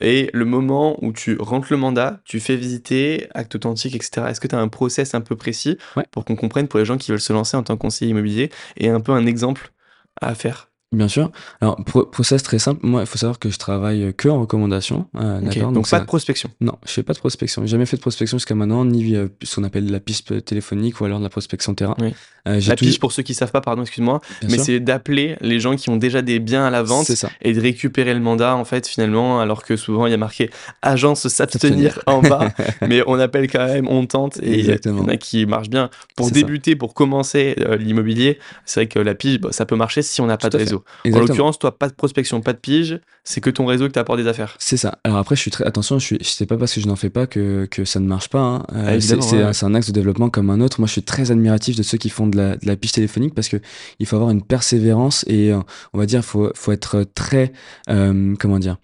Et 0.00 0.30
le 0.32 0.44
moment 0.44 0.96
où 1.04 1.12
tu 1.12 1.36
rentres 1.40 1.68
le 1.70 1.76
mandat, 1.76 2.20
tu 2.24 2.40
fais 2.40 2.56
visiter, 2.56 3.28
acte 3.34 3.54
authentique, 3.56 3.94
etc. 3.94 4.28
Est-ce 4.28 4.40
que 4.40 4.48
tu 4.48 4.54
as 4.54 4.60
un 4.60 4.68
process 4.68 5.14
un 5.14 5.20
peu 5.20 5.36
précis 5.36 5.76
ouais. 5.96 6.04
pour 6.10 6.24
qu'on 6.24 6.36
comprenne 6.36 6.68
pour 6.68 6.78
les 6.78 6.86
gens 6.86 6.98
qui 6.98 7.10
veulent 7.10 7.20
se 7.20 7.32
lancer 7.32 7.56
en 7.56 7.62
tant 7.62 7.76
que 7.76 7.82
conseiller 7.82 8.12
immobilier 8.12 8.50
et 8.76 8.88
un 8.88 9.00
peu 9.00 9.12
un 9.12 9.26
exemple 9.26 9.72
à 10.20 10.34
faire? 10.34 10.69
Bien 10.92 11.06
sûr. 11.06 11.30
Alors, 11.60 11.76
pro 11.84 12.04
process 12.04 12.42
très 12.42 12.58
simple. 12.58 12.84
Moi, 12.84 13.02
il 13.02 13.06
faut 13.06 13.18
savoir 13.18 13.38
que 13.38 13.48
je 13.48 13.58
travaille 13.58 14.12
que 14.16 14.28
en 14.28 14.40
recommandation. 14.40 15.06
Euh, 15.16 15.40
okay. 15.46 15.60
donc, 15.60 15.74
donc, 15.74 15.88
pas 15.88 16.00
de 16.00 16.04
prospection. 16.04 16.50
Non, 16.60 16.78
je 16.84 16.90
fais 16.90 17.04
pas 17.04 17.12
de 17.12 17.18
prospection. 17.18 17.62
J'ai 17.62 17.68
jamais 17.68 17.86
fait 17.86 17.96
de 17.96 18.02
prospection 18.02 18.38
jusqu'à 18.38 18.56
maintenant, 18.56 18.84
ni 18.84 19.14
euh, 19.14 19.28
ce 19.42 19.56
qu'on 19.56 19.64
appelle 19.64 19.88
la 19.88 20.00
piste 20.00 20.44
téléphonique 20.44 21.00
ou 21.00 21.04
alors 21.04 21.18
de 21.18 21.24
la 21.24 21.30
prospection 21.30 21.74
terrain. 21.74 21.94
Oui. 22.00 22.12
Euh, 22.48 22.60
la 22.66 22.76
tout... 22.76 22.84
piste, 22.84 22.98
pour 22.98 23.12
ceux 23.12 23.22
qui 23.22 23.34
savent 23.34 23.52
pas, 23.52 23.60
pardon, 23.60 23.82
excuse-moi, 23.82 24.20
mais 24.48 24.58
c'est 24.58 24.80
d'appeler 24.80 25.36
les 25.40 25.60
gens 25.60 25.76
qui 25.76 25.90
ont 25.90 25.96
déjà 25.96 26.22
des 26.22 26.38
biens 26.38 26.64
à 26.64 26.70
la 26.70 26.82
vente 26.82 27.10
et 27.42 27.52
de 27.52 27.60
récupérer 27.60 28.14
le 28.14 28.20
mandat, 28.20 28.56
en 28.56 28.64
fait, 28.64 28.86
finalement, 28.86 29.40
alors 29.40 29.62
que 29.62 29.76
souvent, 29.76 30.06
il 30.06 30.10
y 30.10 30.14
a 30.14 30.18
marqué 30.18 30.50
agence 30.82 31.28
s'abstenir 31.28 32.00
en 32.06 32.22
bas, 32.22 32.52
mais 32.88 33.02
on 33.06 33.18
appelle 33.18 33.50
quand 33.50 33.66
même, 33.66 33.86
on 33.88 34.06
tente 34.06 34.38
et 34.42 34.60
il 34.60 34.66
y 34.66 34.88
en 34.88 35.08
a 35.08 35.16
qui 35.16 35.46
marchent 35.46 35.70
bien. 35.70 35.90
Pour 36.16 36.30
débuter, 36.30 36.72
ça. 36.72 36.76
pour 36.78 36.94
commencer 36.94 37.56
euh, 37.60 37.76
l'immobilier, 37.76 38.38
c'est 38.64 38.80
vrai 38.80 38.86
que 38.86 38.98
la 38.98 39.14
pige, 39.14 39.40
bah, 39.40 39.50
ça 39.52 39.66
peut 39.66 39.76
marcher 39.76 40.02
si 40.02 40.20
on 40.20 40.26
n'a 40.26 40.38
pas 40.38 40.50
de 40.50 40.56
réseau. 40.56 40.79
En 41.06 41.18
l'occurrence, 41.18 41.58
toi, 41.58 41.76
pas 41.76 41.88
de 41.88 41.94
prospection, 41.94 42.40
pas 42.40 42.52
de 42.52 42.58
pige, 42.58 43.00
c'est 43.24 43.40
que 43.40 43.50
ton 43.50 43.66
réseau 43.66 43.86
qui 43.86 43.92
t'apporte 43.92 44.18
des 44.18 44.26
affaires. 44.26 44.56
C'est 44.58 44.76
ça. 44.76 44.98
Alors 45.04 45.18
après, 45.18 45.36
je 45.36 45.40
suis 45.40 45.50
très 45.50 45.64
attention, 45.64 45.98
je 45.98 46.04
suis, 46.04 46.18
sais 46.22 46.46
pas 46.46 46.56
parce 46.56 46.74
que 46.74 46.80
je 46.80 46.86
n'en 46.86 46.96
fais 46.96 47.10
pas 47.10 47.26
que, 47.26 47.66
que 47.70 47.84
ça 47.84 48.00
ne 48.00 48.06
marche 48.06 48.28
pas. 48.28 48.40
Hein. 48.40 48.66
Euh, 48.74 48.96
ah, 48.96 49.00
c'est 49.00 49.16
ouais. 49.16 49.64
un 49.64 49.74
axe 49.74 49.88
de 49.88 49.92
développement 49.92 50.30
comme 50.30 50.50
un 50.50 50.60
autre. 50.60 50.80
Moi, 50.80 50.86
je 50.86 50.92
suis 50.92 51.02
très 51.02 51.30
admiratif 51.30 51.76
de 51.76 51.82
ceux 51.82 51.98
qui 51.98 52.10
font 52.10 52.26
de 52.26 52.36
la, 52.36 52.56
de 52.56 52.66
la 52.66 52.76
pige 52.76 52.92
téléphonique 52.92 53.34
parce 53.34 53.48
que 53.48 53.58
il 53.98 54.06
faut 54.06 54.16
avoir 54.16 54.30
une 54.30 54.42
persévérance 54.42 55.24
et 55.28 55.52
euh, 55.52 55.60
on 55.92 55.98
va 55.98 56.06
dire, 56.06 56.24
faut, 56.24 56.50
faut 56.54 56.72
être 56.72 57.04
très, 57.14 57.52
euh, 57.88 58.34
comment 58.38 58.58
dire, 58.58 58.76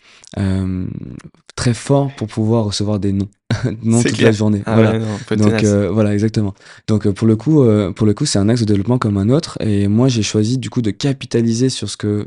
très 1.56 1.74
fort 1.74 2.14
pour 2.16 2.28
pouvoir 2.28 2.64
recevoir 2.64 3.00
des 3.00 3.12
noms 3.12 3.28
non 3.84 4.02
toute 4.02 4.12
clair. 4.14 4.28
la 4.28 4.32
journée. 4.32 4.62
Ah 4.66 4.74
voilà. 4.74 4.92
Ouais, 4.92 4.98
non, 4.98 5.36
Donc 5.36 5.62
euh, 5.62 5.88
voilà, 5.90 6.12
exactement. 6.12 6.54
Donc 6.88 7.06
euh, 7.06 7.12
pour 7.12 7.28
le 7.28 7.36
coup, 7.36 7.62
euh, 7.62 7.92
pour 7.92 8.06
le 8.06 8.12
coup, 8.12 8.26
c'est 8.26 8.40
un 8.40 8.48
axe 8.48 8.60
de 8.60 8.66
développement 8.66 8.98
comme 8.98 9.16
un 9.16 9.28
autre. 9.28 9.56
Et 9.60 9.86
moi, 9.86 10.08
j'ai 10.08 10.24
choisi 10.24 10.58
du 10.58 10.68
coup 10.68 10.82
de 10.82 10.90
capitaliser 10.90 11.68
sur 11.68 11.88
ce 11.88 11.96
que, 11.96 12.26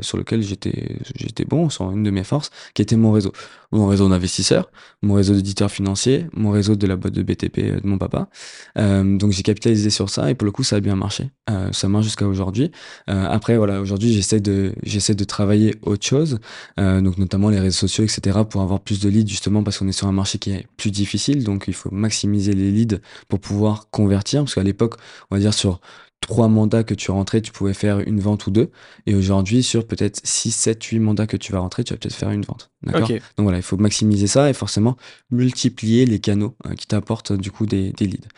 sur 0.00 0.16
lequel 0.16 0.42
j'étais, 0.42 0.96
j'étais 1.16 1.44
bon, 1.44 1.68
sur 1.68 1.90
une 1.90 2.02
de 2.02 2.10
mes 2.10 2.24
forces, 2.24 2.50
qui 2.72 2.80
était 2.80 2.96
mon 2.96 3.12
réseau, 3.12 3.32
mon 3.72 3.86
réseau 3.86 4.08
d'investisseurs, 4.08 4.70
mon 5.02 5.14
réseau 5.14 5.34
d'éditeurs 5.34 5.70
financiers, 5.70 6.26
mon 6.32 6.50
réseau 6.50 6.76
de 6.76 6.86
la 6.86 6.96
boîte 6.96 7.12
de 7.12 7.22
BTP 7.22 7.58
de 7.58 7.80
mon 7.84 7.98
papa. 7.98 8.28
donc 8.76 9.32
j'ai 9.32 9.42
capitalisé 9.42 9.90
sur 9.90 10.08
ça 10.08 10.30
et 10.30 10.34
pour 10.34 10.46
le 10.46 10.52
coup, 10.52 10.62
ça 10.62 10.76
a 10.76 10.80
bien 10.80 10.96
marché. 10.96 11.30
ça 11.72 11.88
marche 11.88 12.04
jusqu'à 12.04 12.26
aujourd'hui. 12.26 12.70
après, 13.06 13.56
voilà, 13.56 13.80
aujourd'hui, 13.80 14.12
j'essaie 14.12 14.40
de, 14.40 14.72
j'essaie 14.82 15.14
de 15.14 15.24
travailler 15.24 15.74
autre 15.82 16.06
chose, 16.06 16.38
donc 16.78 17.18
notamment 17.18 17.50
les 17.50 17.60
réseaux 17.60 17.86
sociaux, 17.86 18.04
etc., 18.04 18.38
pour 18.48 18.62
avoir 18.64 18.80
plus 18.80 19.00
de 19.00 19.08
leads 19.08 19.28
justement 19.28 19.62
parce 19.62 19.78
qu'on 19.78 19.88
est 19.88 19.92
sur 19.92 20.06
un 20.06 20.12
marché 20.12 20.38
qui 20.38 20.50
est 20.50 20.66
plus 20.76 20.90
difficile, 20.90 21.44
donc 21.44 21.64
il 21.68 21.74
faut 21.74 21.90
maximiser 21.90 22.52
les 22.52 22.70
leads 22.70 22.98
pour 23.28 23.40
pouvoir 23.40 23.90
convertir, 23.90 24.42
parce 24.42 24.54
qu'à 24.54 24.62
l'époque, 24.62 24.96
on 25.30 25.36
va 25.36 25.40
dire 25.40 25.54
sur 25.54 25.80
trois 26.20 26.48
mandats 26.48 26.84
que 26.84 26.94
tu 26.94 27.10
rentrais, 27.10 27.42
tu 27.42 27.52
pouvais 27.52 27.74
faire 27.74 28.00
une 28.00 28.18
vente 28.18 28.46
ou 28.46 28.50
deux, 28.50 28.70
et 29.06 29.14
aujourd'hui, 29.14 29.62
sur 29.62 29.86
peut-être 29.86 30.20
6, 30.24 30.52
7, 30.52 30.82
8 30.82 30.98
mandats 30.98 31.26
que 31.26 31.36
tu 31.36 31.52
vas 31.52 31.58
rentrer, 31.58 31.84
tu 31.84 31.92
vas 31.92 31.98
peut-être 31.98 32.14
faire 32.14 32.30
une 32.30 32.42
vente. 32.42 32.70
D'accord? 32.82 33.02
Okay. 33.02 33.20
Donc 33.36 33.44
voilà, 33.44 33.58
il 33.58 33.62
faut 33.62 33.76
maximiser 33.76 34.26
ça 34.26 34.48
et 34.48 34.54
forcément 34.54 34.96
multiplier 35.30 36.06
les 36.06 36.20
canaux 36.20 36.56
hein, 36.64 36.74
qui 36.74 36.86
t'apportent 36.86 37.32
du 37.32 37.50
coup 37.50 37.66
des, 37.66 37.92
des 37.92 38.06
leads. 38.06 38.28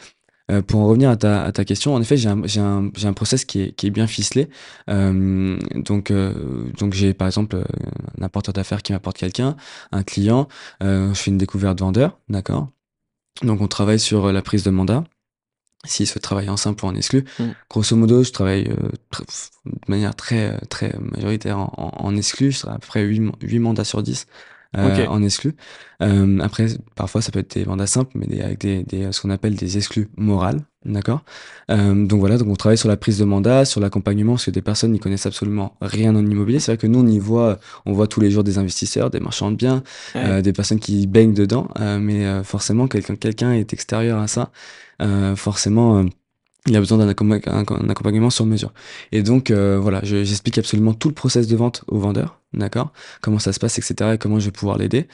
Euh, 0.50 0.62
pour 0.62 0.80
en 0.80 0.86
revenir 0.86 1.10
à 1.10 1.16
ta, 1.16 1.42
à 1.42 1.52
ta 1.52 1.64
question, 1.64 1.94
en 1.94 2.00
effet, 2.00 2.16
j'ai 2.16 2.28
un, 2.28 2.40
j'ai 2.44 2.60
un, 2.60 2.90
j'ai 2.94 3.08
un 3.08 3.12
process 3.12 3.44
qui 3.44 3.62
est, 3.62 3.72
qui 3.72 3.88
est 3.88 3.90
bien 3.90 4.06
ficelé. 4.06 4.48
Euh, 4.88 5.58
donc, 5.74 6.10
euh, 6.10 6.70
donc 6.78 6.94
j'ai 6.94 7.14
par 7.14 7.26
exemple 7.26 7.64
un 8.18 8.22
apporteur 8.22 8.52
d'affaires 8.52 8.82
qui 8.82 8.92
m'apporte 8.92 9.16
quelqu'un, 9.16 9.56
un 9.90 10.02
client, 10.04 10.46
je 10.80 11.12
fais 11.14 11.30
une 11.30 11.38
découverte 11.38 11.80
vendeur, 11.80 12.18
d'accord? 12.28 12.68
Donc, 13.42 13.60
on 13.60 13.68
travaille 13.68 14.00
sur 14.00 14.32
la 14.32 14.42
prise 14.42 14.62
de 14.62 14.70
mandat. 14.70 15.04
S'il 15.84 16.06
souhaite 16.06 16.22
travailler 16.22 16.48
en 16.48 16.56
simple 16.56 16.84
ou 16.84 16.88
en 16.88 16.94
exclu. 16.96 17.24
Mm. 17.38 17.44
Grosso 17.70 17.94
modo, 17.94 18.24
je 18.24 18.32
travaille 18.32 18.64
de 18.64 19.78
manière 19.88 20.16
très, 20.16 20.58
très 20.66 20.96
majoritaire 20.98 21.58
en, 21.58 21.72
en, 21.76 22.06
en 22.06 22.16
exclu. 22.16 22.50
Je 22.50 22.60
travaille 22.60 22.76
à 22.76 22.80
peu 22.80 22.86
près 22.86 23.02
8, 23.02 23.32
8 23.42 23.58
mandats 23.58 23.84
sur 23.84 24.02
10 24.02 24.26
euh, 24.26 24.30
okay. 24.74 25.06
en 25.06 25.22
exclu. 25.22 25.54
Euh, 26.02 26.38
après, 26.40 26.66
parfois, 26.94 27.22
ça 27.22 27.32
peut 27.32 27.38
être 27.38 27.54
des 27.54 27.64
mandats 27.64 27.86
simples, 27.86 28.12
mais 28.14 28.26
des, 28.26 28.40
avec 28.40 28.60
des, 28.60 28.82
des, 28.82 29.12
ce 29.12 29.20
qu'on 29.20 29.30
appelle 29.30 29.56
des 29.56 29.76
exclus 29.76 30.08
morales. 30.16 30.60
D'accord? 30.84 31.24
Euh, 31.70 32.06
Donc 32.06 32.20
voilà, 32.20 32.38
donc 32.38 32.48
on 32.48 32.54
travaille 32.54 32.78
sur 32.78 32.88
la 32.88 32.96
prise 32.96 33.18
de 33.18 33.24
mandat, 33.24 33.64
sur 33.64 33.80
l'accompagnement, 33.80 34.34
parce 34.34 34.44
que 34.44 34.50
des 34.50 34.62
personnes 34.62 34.92
n'y 34.92 35.00
connaissent 35.00 35.26
absolument 35.26 35.76
rien 35.80 36.14
en 36.14 36.24
immobilier. 36.24 36.60
C'est 36.60 36.72
vrai 36.72 36.78
que 36.78 36.86
nous, 36.86 37.00
on 37.00 37.06
y 37.06 37.18
voit, 37.18 37.58
on 37.86 37.92
voit 37.92 38.06
tous 38.06 38.20
les 38.20 38.30
jours 38.30 38.44
des 38.44 38.58
investisseurs, 38.58 39.10
des 39.10 39.20
marchands 39.20 39.50
de 39.50 39.56
biens, 39.56 39.82
ouais. 40.14 40.22
euh, 40.24 40.42
des 40.42 40.52
personnes 40.52 40.78
qui 40.78 41.06
baignent 41.06 41.34
dedans, 41.34 41.68
euh, 41.80 41.98
mais 41.98 42.44
forcément, 42.44 42.86
quelqu'un 42.86 43.16
quelqu'un 43.16 43.52
est 43.52 43.72
extérieur 43.72 44.20
à 44.20 44.28
ça. 44.28 44.50
forcément 45.36 46.04
il 46.66 46.76
a 46.76 46.80
besoin 46.80 46.98
d'un 46.98 47.08
accompagnement 47.08 48.30
sur 48.30 48.46
mesure. 48.46 48.72
Et 49.12 49.22
donc, 49.22 49.50
euh, 49.50 49.78
voilà, 49.80 50.00
j'explique 50.02 50.58
absolument 50.58 50.94
tout 50.94 51.08
le 51.08 51.14
process 51.14 51.46
de 51.46 51.56
vente 51.56 51.84
au 51.86 51.98
vendeur, 51.98 52.40
d'accord? 52.54 52.92
Comment 53.20 53.38
ça 53.38 53.52
se 53.52 53.60
passe, 53.60 53.78
etc. 53.78 54.12
et 54.14 54.18
comment 54.18 54.40
je 54.40 54.46
vais 54.46 54.50
pouvoir 54.50 54.76
l'aider. 54.76 55.06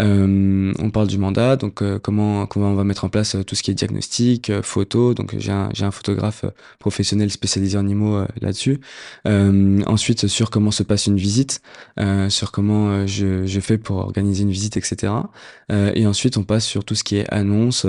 Euh, 0.00 0.72
on 0.78 0.90
parle 0.90 1.08
du 1.08 1.18
mandat, 1.18 1.56
donc 1.56 1.82
euh, 1.82 1.98
comment, 1.98 2.46
comment 2.46 2.68
on 2.70 2.74
va 2.74 2.84
mettre 2.84 3.04
en 3.04 3.08
place 3.08 3.36
tout 3.46 3.54
ce 3.54 3.62
qui 3.62 3.70
est 3.70 3.74
diagnostic, 3.74 4.52
photo. 4.62 5.14
Donc, 5.14 5.34
j'ai 5.38 5.50
un, 5.50 5.70
un 5.80 5.90
photographe 5.90 6.44
professionnel 6.78 7.30
spécialisé 7.30 7.78
en 7.78 7.88
IMO 7.88 8.24
là-dessus. 8.42 8.80
ensuite, 9.24 10.26
sur 10.26 10.50
comment 10.50 10.70
se 10.70 10.82
passe 10.82 11.06
une 11.06 11.16
visite, 11.16 11.62
sur 12.28 12.52
comment 12.52 13.06
je, 13.06 13.46
je 13.46 13.60
fais 13.60 13.78
pour 13.78 13.96
organiser 13.96 14.42
une 14.42 14.50
visite, 14.50 14.76
etc. 14.76 15.12
et 15.70 16.06
ensuite, 16.06 16.36
on 16.36 16.44
passe 16.44 16.66
sur 16.66 16.84
tout 16.84 16.94
ce 16.94 17.02
qui 17.02 17.16
est 17.16 17.32
annonce, 17.32 17.86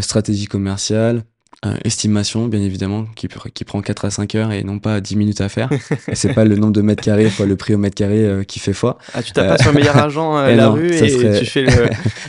stratégie 0.00 0.46
commerciale, 0.46 1.24
euh, 1.66 1.74
estimation, 1.84 2.46
bien 2.46 2.62
évidemment, 2.62 3.06
qui, 3.16 3.26
qui 3.52 3.64
prend 3.64 3.82
4 3.82 4.04
à 4.04 4.10
5 4.10 4.34
heures 4.36 4.52
et 4.52 4.62
non 4.62 4.78
pas 4.78 5.00
10 5.00 5.16
minutes 5.16 5.40
à 5.40 5.48
faire. 5.48 5.68
et 6.06 6.14
c'est 6.14 6.32
pas 6.32 6.44
le 6.44 6.54
nombre 6.54 6.72
de 6.72 6.82
mètres 6.82 7.02
carrés 7.02 7.28
fois 7.30 7.46
le 7.46 7.56
prix 7.56 7.74
au 7.74 7.78
mètre 7.78 7.96
carré 7.96 8.24
euh, 8.24 8.44
qui 8.44 8.60
fait 8.60 8.72
foi. 8.72 8.96
Ah, 9.12 9.24
tu 9.24 9.32
tapes 9.32 9.48
pas 9.48 9.58
sur 9.58 9.72
le 9.72 9.78
meilleur 9.78 9.96
argent 9.96 10.38
euh, 10.38 10.54
la 10.54 10.66
non, 10.66 10.74
rue 10.74 10.92
et 10.92 11.08
serait... 11.08 11.40
tu 11.40 11.46
fais 11.46 11.62
le, 11.62 11.70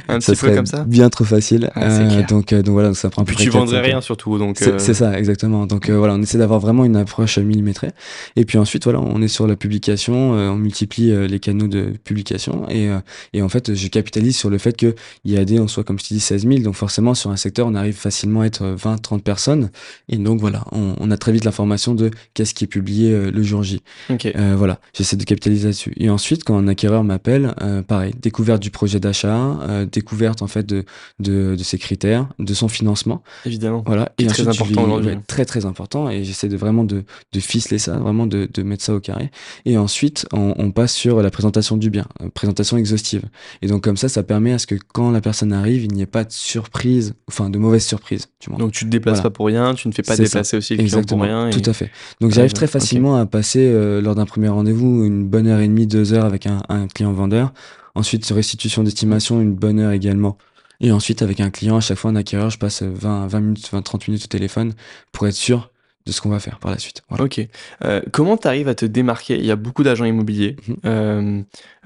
un 0.07 0.19
ça 0.19 0.33
petit 0.33 0.41
peu 0.41 0.55
comme 0.55 0.65
ça 0.65 0.83
bien 0.83 1.11
trop 1.11 1.25
facile. 1.25 1.69
Ah, 1.75 2.23
donc, 2.23 2.55
donc 2.55 2.73
voilà, 2.73 2.95
ça 2.95 3.11
prend 3.11 3.23
Puis 3.23 3.35
tu 3.35 3.51
vendrais 3.51 3.81
rien 3.81 4.01
surtout. 4.01 4.39
donc 4.39 4.57
C'est 4.57 4.95
ça, 4.95 5.19
exactement. 5.19 5.67
Donc 5.67 5.91
voilà, 5.91 6.15
on 6.15 6.21
essaie 6.23 6.39
d'avoir 6.39 6.59
vraiment 6.59 6.83
une 6.83 6.95
approche 6.95 7.37
millimétrée. 7.37 7.91
Et 8.35 8.45
puis 8.45 8.57
ensuite, 8.57 8.85
voilà, 8.85 8.99
on 8.99 9.21
est 9.21 9.27
sur 9.27 9.45
la 9.45 9.55
publication, 9.55 10.31
on 10.31 10.55
multiplie 10.55 11.27
les 11.27 11.39
canaux 11.39 11.67
de 11.67 11.93
publication 12.03 12.67
et, 12.67 12.89
et 13.33 13.43
en 13.43 13.49
fait, 13.49 13.75
je 13.75 13.87
capitalise 13.89 14.35
sur 14.35 14.49
le 14.49 14.57
fait 14.57 14.75
qu'il 14.75 14.95
y 15.25 15.37
a 15.37 15.45
des, 15.45 15.59
en 15.59 15.67
soit, 15.67 15.83
comme 15.83 15.99
je 15.99 16.05
te 16.05 16.13
dis, 16.15 16.19
16 16.19 16.47
000. 16.47 16.61
Donc 16.61 16.73
forcément, 16.73 17.13
sur 17.13 17.29
un 17.29 17.37
secteur, 17.37 17.67
on 17.67 17.75
arrive 17.75 17.95
facilement 17.95 18.41
à 18.41 18.45
être 18.47 18.65
20, 18.65 18.97
30 18.97 19.18
personnes. 19.19 19.69
Et 20.07 20.17
donc 20.17 20.39
voilà, 20.39 20.65
on, 20.71 20.95
on 20.99 21.11
a 21.11 21.17
très 21.17 21.31
vite 21.31 21.45
l'information 21.45 21.95
de 21.95 22.11
qu'est-ce 22.33 22.53
qui 22.53 22.63
est 22.63 22.67
publié 22.67 23.11
euh, 23.11 23.31
le 23.31 23.43
jour 23.43 23.63
J. 23.63 23.81
Okay. 24.09 24.33
Euh, 24.35 24.55
voilà, 24.57 24.79
j'essaie 24.93 25.15
de 25.15 25.23
capitaliser 25.23 25.65
là-dessus. 25.67 25.93
Et 25.97 26.09
ensuite, 26.09 26.43
quand 26.43 26.57
un 26.57 26.67
acquéreur 26.67 27.03
m'appelle, 27.03 27.53
euh, 27.61 27.81
pareil, 27.81 28.13
découverte 28.19 28.61
du 28.61 28.71
projet 28.71 28.99
d'achat, 28.99 29.57
découverte 29.91 30.41
en 30.41 30.47
fait 30.47 30.65
de, 30.65 30.83
de, 31.19 31.55
de, 31.55 31.63
ses 31.63 31.77
critères, 31.77 32.27
de 32.39 32.53
son 32.53 32.67
financement. 32.67 33.23
Évidemment. 33.45 33.83
Voilà. 33.85 34.11
Et 34.17 34.25
très 34.25 34.47
important 34.47 34.83
aujourd'hui. 34.83 35.11
Ouais, 35.11 35.19
très 35.27 35.45
très 35.45 35.65
important. 35.65 36.09
Et 36.09 36.23
j'essaie 36.23 36.49
de 36.49 36.57
vraiment 36.57 36.83
de, 36.83 37.03
de 37.31 37.39
ficeler 37.39 37.77
ça, 37.77 37.97
vraiment 37.97 38.27
de, 38.27 38.49
de 38.51 38.63
mettre 38.63 38.83
ça 38.83 38.93
au 38.93 38.99
carré. 38.99 39.31
Et 39.65 39.77
ensuite, 39.77 40.27
on, 40.33 40.53
on 40.57 40.71
passe 40.71 40.93
sur 40.93 41.21
la 41.21 41.31
présentation 41.31 41.77
du 41.77 41.89
bien, 41.89 42.07
présentation 42.33 42.77
exhaustive. 42.77 43.23
Et 43.61 43.67
donc 43.67 43.83
comme 43.83 43.97
ça, 43.97 44.09
ça 44.09 44.23
permet 44.23 44.53
à 44.53 44.59
ce 44.59 44.67
que 44.67 44.75
quand 44.93 45.11
la 45.11 45.21
personne 45.21 45.53
arrive, 45.53 45.83
il 45.83 45.93
n'y 45.93 46.01
ait 46.01 46.05
pas 46.05 46.23
de 46.23 46.31
surprise, 46.31 47.13
enfin 47.27 47.49
de 47.49 47.57
mauvaise 47.57 47.85
surprise. 47.85 48.27
Tu 48.39 48.49
donc 48.51 48.71
tu 48.71 48.85
te 48.85 48.89
déplaces 48.89 49.15
voilà. 49.15 49.23
pas 49.23 49.33
pour 49.33 49.47
rien, 49.47 49.73
tu 49.73 49.89
ne 49.89 49.93
fais 49.93 50.01
pas 50.01 50.15
déplacer 50.15 50.51
ça. 50.51 50.57
aussi 50.57 50.77
le 50.77 50.83
client 50.83 51.03
pour 51.03 51.21
rien. 51.21 51.49
Et... 51.49 51.51
Tout 51.51 51.69
à 51.69 51.73
fait. 51.73 51.91
Donc 52.21 52.31
j'arrive 52.31 52.53
très 52.53 52.67
facilement 52.67 53.15
okay. 53.15 53.21
à 53.21 53.25
passer 53.25 53.69
euh, 53.69 54.01
lors 54.01 54.15
d'un 54.15 54.25
premier 54.25 54.47
rendez-vous 54.47 55.03
une 55.03 55.27
bonne 55.27 55.45
heure 55.47 55.59
et 55.59 55.67
demie, 55.67 55.87
deux 55.87 56.13
heures 56.13 56.23
avec 56.25 56.45
un, 56.45 56.61
un 56.69 56.87
client 56.87 57.11
vendeur. 57.11 57.51
Ensuite, 57.95 58.25
restitution 58.27 58.83
d'estimation, 58.83 59.41
une 59.41 59.53
bonne 59.53 59.79
heure 59.79 59.91
également. 59.91 60.37
Et 60.79 60.93
ensuite, 60.93 61.21
avec 61.21 61.41
un 61.41 61.49
client, 61.49 61.77
à 61.77 61.81
chaque 61.81 61.97
fois 61.97 62.11
un 62.11 62.15
acquéreur, 62.15 62.49
je 62.49 62.57
passe 62.57 62.81
20, 62.83 63.27
20 63.27 63.39
minutes, 63.41 63.69
20, 63.71 63.81
30 63.81 64.07
minutes 64.07 64.23
au 64.23 64.27
téléphone 64.27 64.73
pour 65.11 65.27
être 65.27 65.35
sûr 65.35 65.71
de 66.05 66.13
ce 66.13 66.21
qu'on 66.21 66.29
va 66.29 66.39
faire 66.39 66.59
par 66.59 66.71
la 66.71 66.77
suite. 66.77 67.03
Voilà. 67.09 67.25
Ok. 67.25 67.45
Euh, 67.83 68.01
comment 68.11 68.37
tu 68.37 68.47
arrives 68.47 68.69
à 68.69 68.75
te 68.75 68.85
démarquer? 68.85 69.37
Il 69.37 69.45
y 69.45 69.51
a 69.51 69.57
beaucoup 69.57 69.83
d'agents 69.83 70.05
immobiliers. 70.05 70.55
Mmh. 70.67 70.73
Euh, 70.85 71.41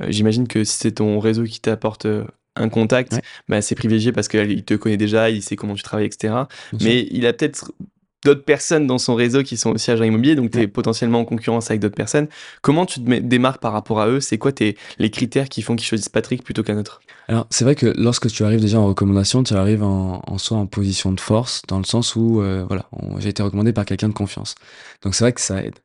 J'imagine 0.08 0.48
que 0.48 0.64
c'est 0.64 0.94
ton 0.94 1.20
réseau 1.20 1.44
qui 1.44 1.60
t'apporte 1.60 2.06
un 2.56 2.70
contact, 2.70 3.14
ouais. 3.14 3.22
bah, 3.48 3.62
c'est 3.62 3.76
privilégié 3.76 4.12
parce 4.12 4.28
qu'il 4.28 4.64
te 4.64 4.74
connaît 4.76 4.98
déjà, 4.98 5.30
il 5.30 5.42
sait 5.42 5.56
comment 5.56 5.76
tu 5.76 5.84
travailles, 5.84 6.08
etc. 6.08 6.34
Bien 6.74 6.80
Mais 6.82 7.00
sûr. 7.00 7.08
il 7.12 7.26
a 7.26 7.34
peut-être 7.34 7.72
d'autres 8.24 8.44
personnes 8.46 8.88
dans 8.88 8.98
son 8.98 9.16
réseau 9.16 9.44
qui 9.44 9.58
sont 9.58 9.72
aussi 9.72 9.92
agents 9.92 10.04
immobiliers, 10.04 10.36
donc 10.36 10.52
tu 10.52 10.58
es 10.58 10.62
ouais. 10.62 10.68
potentiellement 10.68 11.20
en 11.20 11.26
concurrence 11.26 11.70
avec 11.70 11.82
d'autres 11.82 11.96
personnes. 11.96 12.28
Comment 12.62 12.86
tu 12.86 13.04
te 13.04 13.20
démarques 13.20 13.62
par 13.62 13.74
rapport 13.74 14.00
à 14.00 14.08
eux? 14.08 14.20
C'est 14.22 14.38
quoi 14.38 14.52
tes, 14.52 14.78
les 14.98 15.10
critères 15.10 15.50
qui 15.50 15.62
font 15.62 15.76
qu'ils 15.76 15.88
choisissent 15.88 16.10
Patrick 16.10 16.44
plutôt 16.44 16.64
qu'un 16.64 16.78
autre? 16.78 17.02
Alors, 17.28 17.48
c'est 17.50 17.64
vrai 17.64 17.76
que 17.76 17.94
lorsque 17.98 18.28
tu 18.28 18.44
arrives 18.44 18.62
déjà 18.62 18.80
en 18.80 18.88
recommandation, 18.88 19.44
tu 19.44 19.54
arrives 19.54 19.84
en, 19.84 20.22
en 20.26 20.38
soi 20.38 20.58
en 20.58 20.68
position 20.68 21.12
de 21.12 21.20
force, 21.20 21.62
dans 21.68 21.78
le 21.78 21.86
sens 21.86 22.16
où, 22.16 22.42
euh, 22.42 22.66
voilà, 22.68 22.90
j'ai 23.20 23.30
été 23.30 23.44
recommandé 23.44 23.74
par 23.74 23.86
quelqu'un 23.86 24.10
de 24.10 24.14
confiance. 24.14 24.56
Donc, 25.02 25.16
c'est 25.16 25.24
vrai 25.24 25.34
que 25.34 25.42
ça 25.42 25.64
aide. 25.64 25.76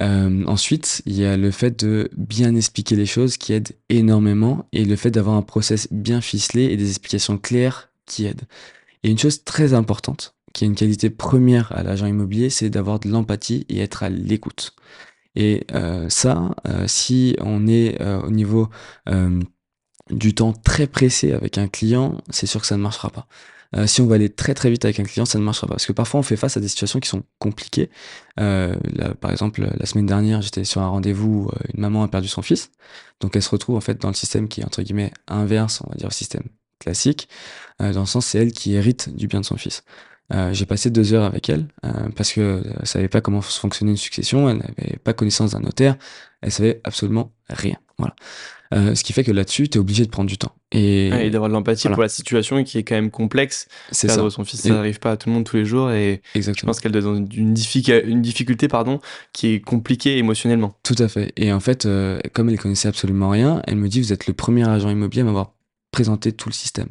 Euh, 0.00 0.44
ensuite, 0.46 1.02
il 1.06 1.14
y 1.14 1.24
a 1.24 1.36
le 1.36 1.50
fait 1.50 1.84
de 1.84 2.10
bien 2.16 2.54
expliquer 2.54 2.96
les 2.96 3.06
choses 3.06 3.36
qui 3.36 3.52
aide 3.52 3.76
énormément 3.88 4.66
et 4.72 4.84
le 4.84 4.96
fait 4.96 5.10
d'avoir 5.10 5.36
un 5.36 5.42
process 5.42 5.88
bien 5.90 6.20
ficelé 6.20 6.64
et 6.64 6.76
des 6.76 6.88
explications 6.88 7.38
claires 7.38 7.90
qui 8.04 8.26
aident. 8.26 8.46
Et 9.02 9.10
une 9.10 9.18
chose 9.18 9.44
très 9.44 9.74
importante, 9.74 10.34
qui 10.52 10.64
est 10.64 10.66
une 10.68 10.74
qualité 10.74 11.10
première 11.10 11.72
à 11.72 11.82
l'agent 11.82 12.06
immobilier, 12.06 12.50
c'est 12.50 12.70
d'avoir 12.70 13.00
de 13.00 13.08
l'empathie 13.08 13.64
et 13.68 13.80
être 13.80 14.02
à 14.02 14.10
l'écoute. 14.10 14.74
Et 15.34 15.66
euh, 15.72 16.08
ça, 16.08 16.54
euh, 16.66 16.86
si 16.86 17.36
on 17.40 17.66
est 17.66 18.02
au 18.02 18.30
niveau 18.30 18.68
du 20.10 20.34
temps 20.34 20.52
très 20.52 20.86
pressé 20.86 21.32
avec 21.32 21.58
un 21.58 21.68
client, 21.68 22.20
c'est 22.30 22.46
sûr 22.46 22.60
que 22.60 22.66
ça 22.66 22.76
ne 22.76 22.82
marchera 22.82 23.10
pas. 23.10 23.26
Euh, 23.74 23.86
si 23.86 24.00
on 24.00 24.06
va 24.06 24.14
aller 24.16 24.28
très 24.28 24.54
très 24.54 24.70
vite 24.70 24.84
avec 24.84 25.00
un 25.00 25.04
client, 25.04 25.24
ça 25.24 25.38
ne 25.38 25.44
marchera 25.44 25.66
pas. 25.66 25.74
Parce 25.74 25.86
que 25.86 25.92
parfois 25.92 26.20
on 26.20 26.22
fait 26.22 26.36
face 26.36 26.56
à 26.56 26.60
des 26.60 26.68
situations 26.68 27.00
qui 27.00 27.08
sont 27.08 27.22
compliquées. 27.38 27.90
Euh, 28.38 28.76
là, 28.94 29.14
par 29.14 29.30
exemple, 29.30 29.68
la 29.76 29.86
semaine 29.86 30.06
dernière, 30.06 30.42
j'étais 30.42 30.64
sur 30.64 30.82
un 30.82 30.88
rendez-vous, 30.88 31.50
euh, 31.52 31.58
une 31.74 31.80
maman 31.80 32.02
a 32.02 32.08
perdu 32.08 32.28
son 32.28 32.42
fils. 32.42 32.70
Donc 33.20 33.34
elle 33.34 33.42
se 33.42 33.50
retrouve 33.50 33.76
en 33.76 33.80
fait 33.80 34.00
dans 34.00 34.08
le 34.08 34.14
système 34.14 34.48
qui 34.48 34.60
est 34.60 34.64
entre 34.64 34.82
guillemets 34.82 35.12
inverse, 35.26 35.82
on 35.84 35.90
va 35.90 35.96
dire, 35.96 36.08
au 36.08 36.12
système 36.12 36.44
classique. 36.78 37.28
Euh, 37.80 37.92
dans 37.92 38.00
le 38.00 38.06
sens, 38.06 38.26
c'est 38.26 38.38
elle 38.38 38.52
qui 38.52 38.74
hérite 38.74 39.14
du 39.14 39.26
bien 39.26 39.40
de 39.40 39.44
son 39.44 39.56
fils. 39.56 39.82
Euh, 40.32 40.52
j'ai 40.52 40.66
passé 40.66 40.90
deux 40.90 41.12
heures 41.14 41.24
avec 41.24 41.48
elle 41.48 41.68
euh, 41.84 42.08
parce 42.16 42.32
que 42.32 42.62
elle 42.80 42.86
savait 42.86 43.08
pas 43.08 43.20
comment 43.20 43.40
fonctionnait 43.40 43.92
une 43.92 43.96
succession, 43.96 44.48
elle 44.48 44.58
n'avait 44.58 44.98
pas 45.04 45.12
connaissance 45.12 45.52
d'un 45.52 45.60
notaire, 45.60 45.96
elle 46.42 46.50
savait 46.50 46.80
absolument 46.82 47.32
rien. 47.48 47.76
Voilà. 47.98 48.16
Euh, 48.74 48.94
ce 48.94 49.04
qui 49.04 49.12
fait 49.12 49.24
que 49.24 49.30
là-dessus, 49.32 49.68
tu 49.68 49.78
es 49.78 49.80
obligé 49.80 50.04
de 50.04 50.10
prendre 50.10 50.28
du 50.28 50.38
temps. 50.38 50.52
Et, 50.72 51.06
et 51.08 51.30
d'avoir 51.30 51.48
de 51.48 51.54
l'empathie 51.54 51.82
Voilà. 51.82 51.94
pour 51.94 52.02
la 52.02 52.08
situation 52.08 52.62
qui 52.64 52.78
est 52.78 52.82
quand 52.82 52.94
même 52.96 53.10
complexe. 53.10 53.68
c'est 53.92 54.08
ça. 54.08 54.28
Son 54.30 54.44
fils, 54.44 54.60
ça 54.62 54.70
n'arrive 54.70 54.98
pas 54.98 55.12
à 55.12 55.16
tout 55.16 55.28
le 55.28 55.34
monde 55.34 55.44
tous 55.44 55.56
les 55.56 55.64
jours 55.64 55.90
et 55.92 56.20
je 56.34 56.38
Exactement. 56.38 56.70
pense 56.72 56.80
qu'elle 56.80 56.92
doit 56.92 57.00
être 57.00 57.06
dans 57.06 57.14
une, 57.16 57.54
difficulté, 57.54 58.04
une 58.06 58.22
difficulté 58.22 58.66
pardon, 58.68 59.00
qui 59.32 59.48
est 59.54 59.60
compliquée 59.60 60.18
émotionnellement. 60.18 60.74
Tout 60.82 60.96
à 60.98 61.08
fait. 61.08 61.32
Et 61.36 61.52
en 61.52 61.60
fait, 61.60 61.86
euh, 61.86 62.18
comme 62.32 62.48
elle 62.48 62.58
connaissait 62.58 62.88
absolument 62.88 63.30
rien, 63.30 63.62
elle 63.66 63.76
me 63.76 63.88
dit 63.88 64.00
vous 64.00 64.12
êtes 64.12 64.26
le 64.26 64.34
premier 64.34 64.68
agent 64.68 64.90
immobilier 64.90 65.22
à 65.22 65.26
m'avoir 65.26 65.52
présenté 65.92 66.32
tout 66.32 66.48
le 66.48 66.54
système. 66.54 66.88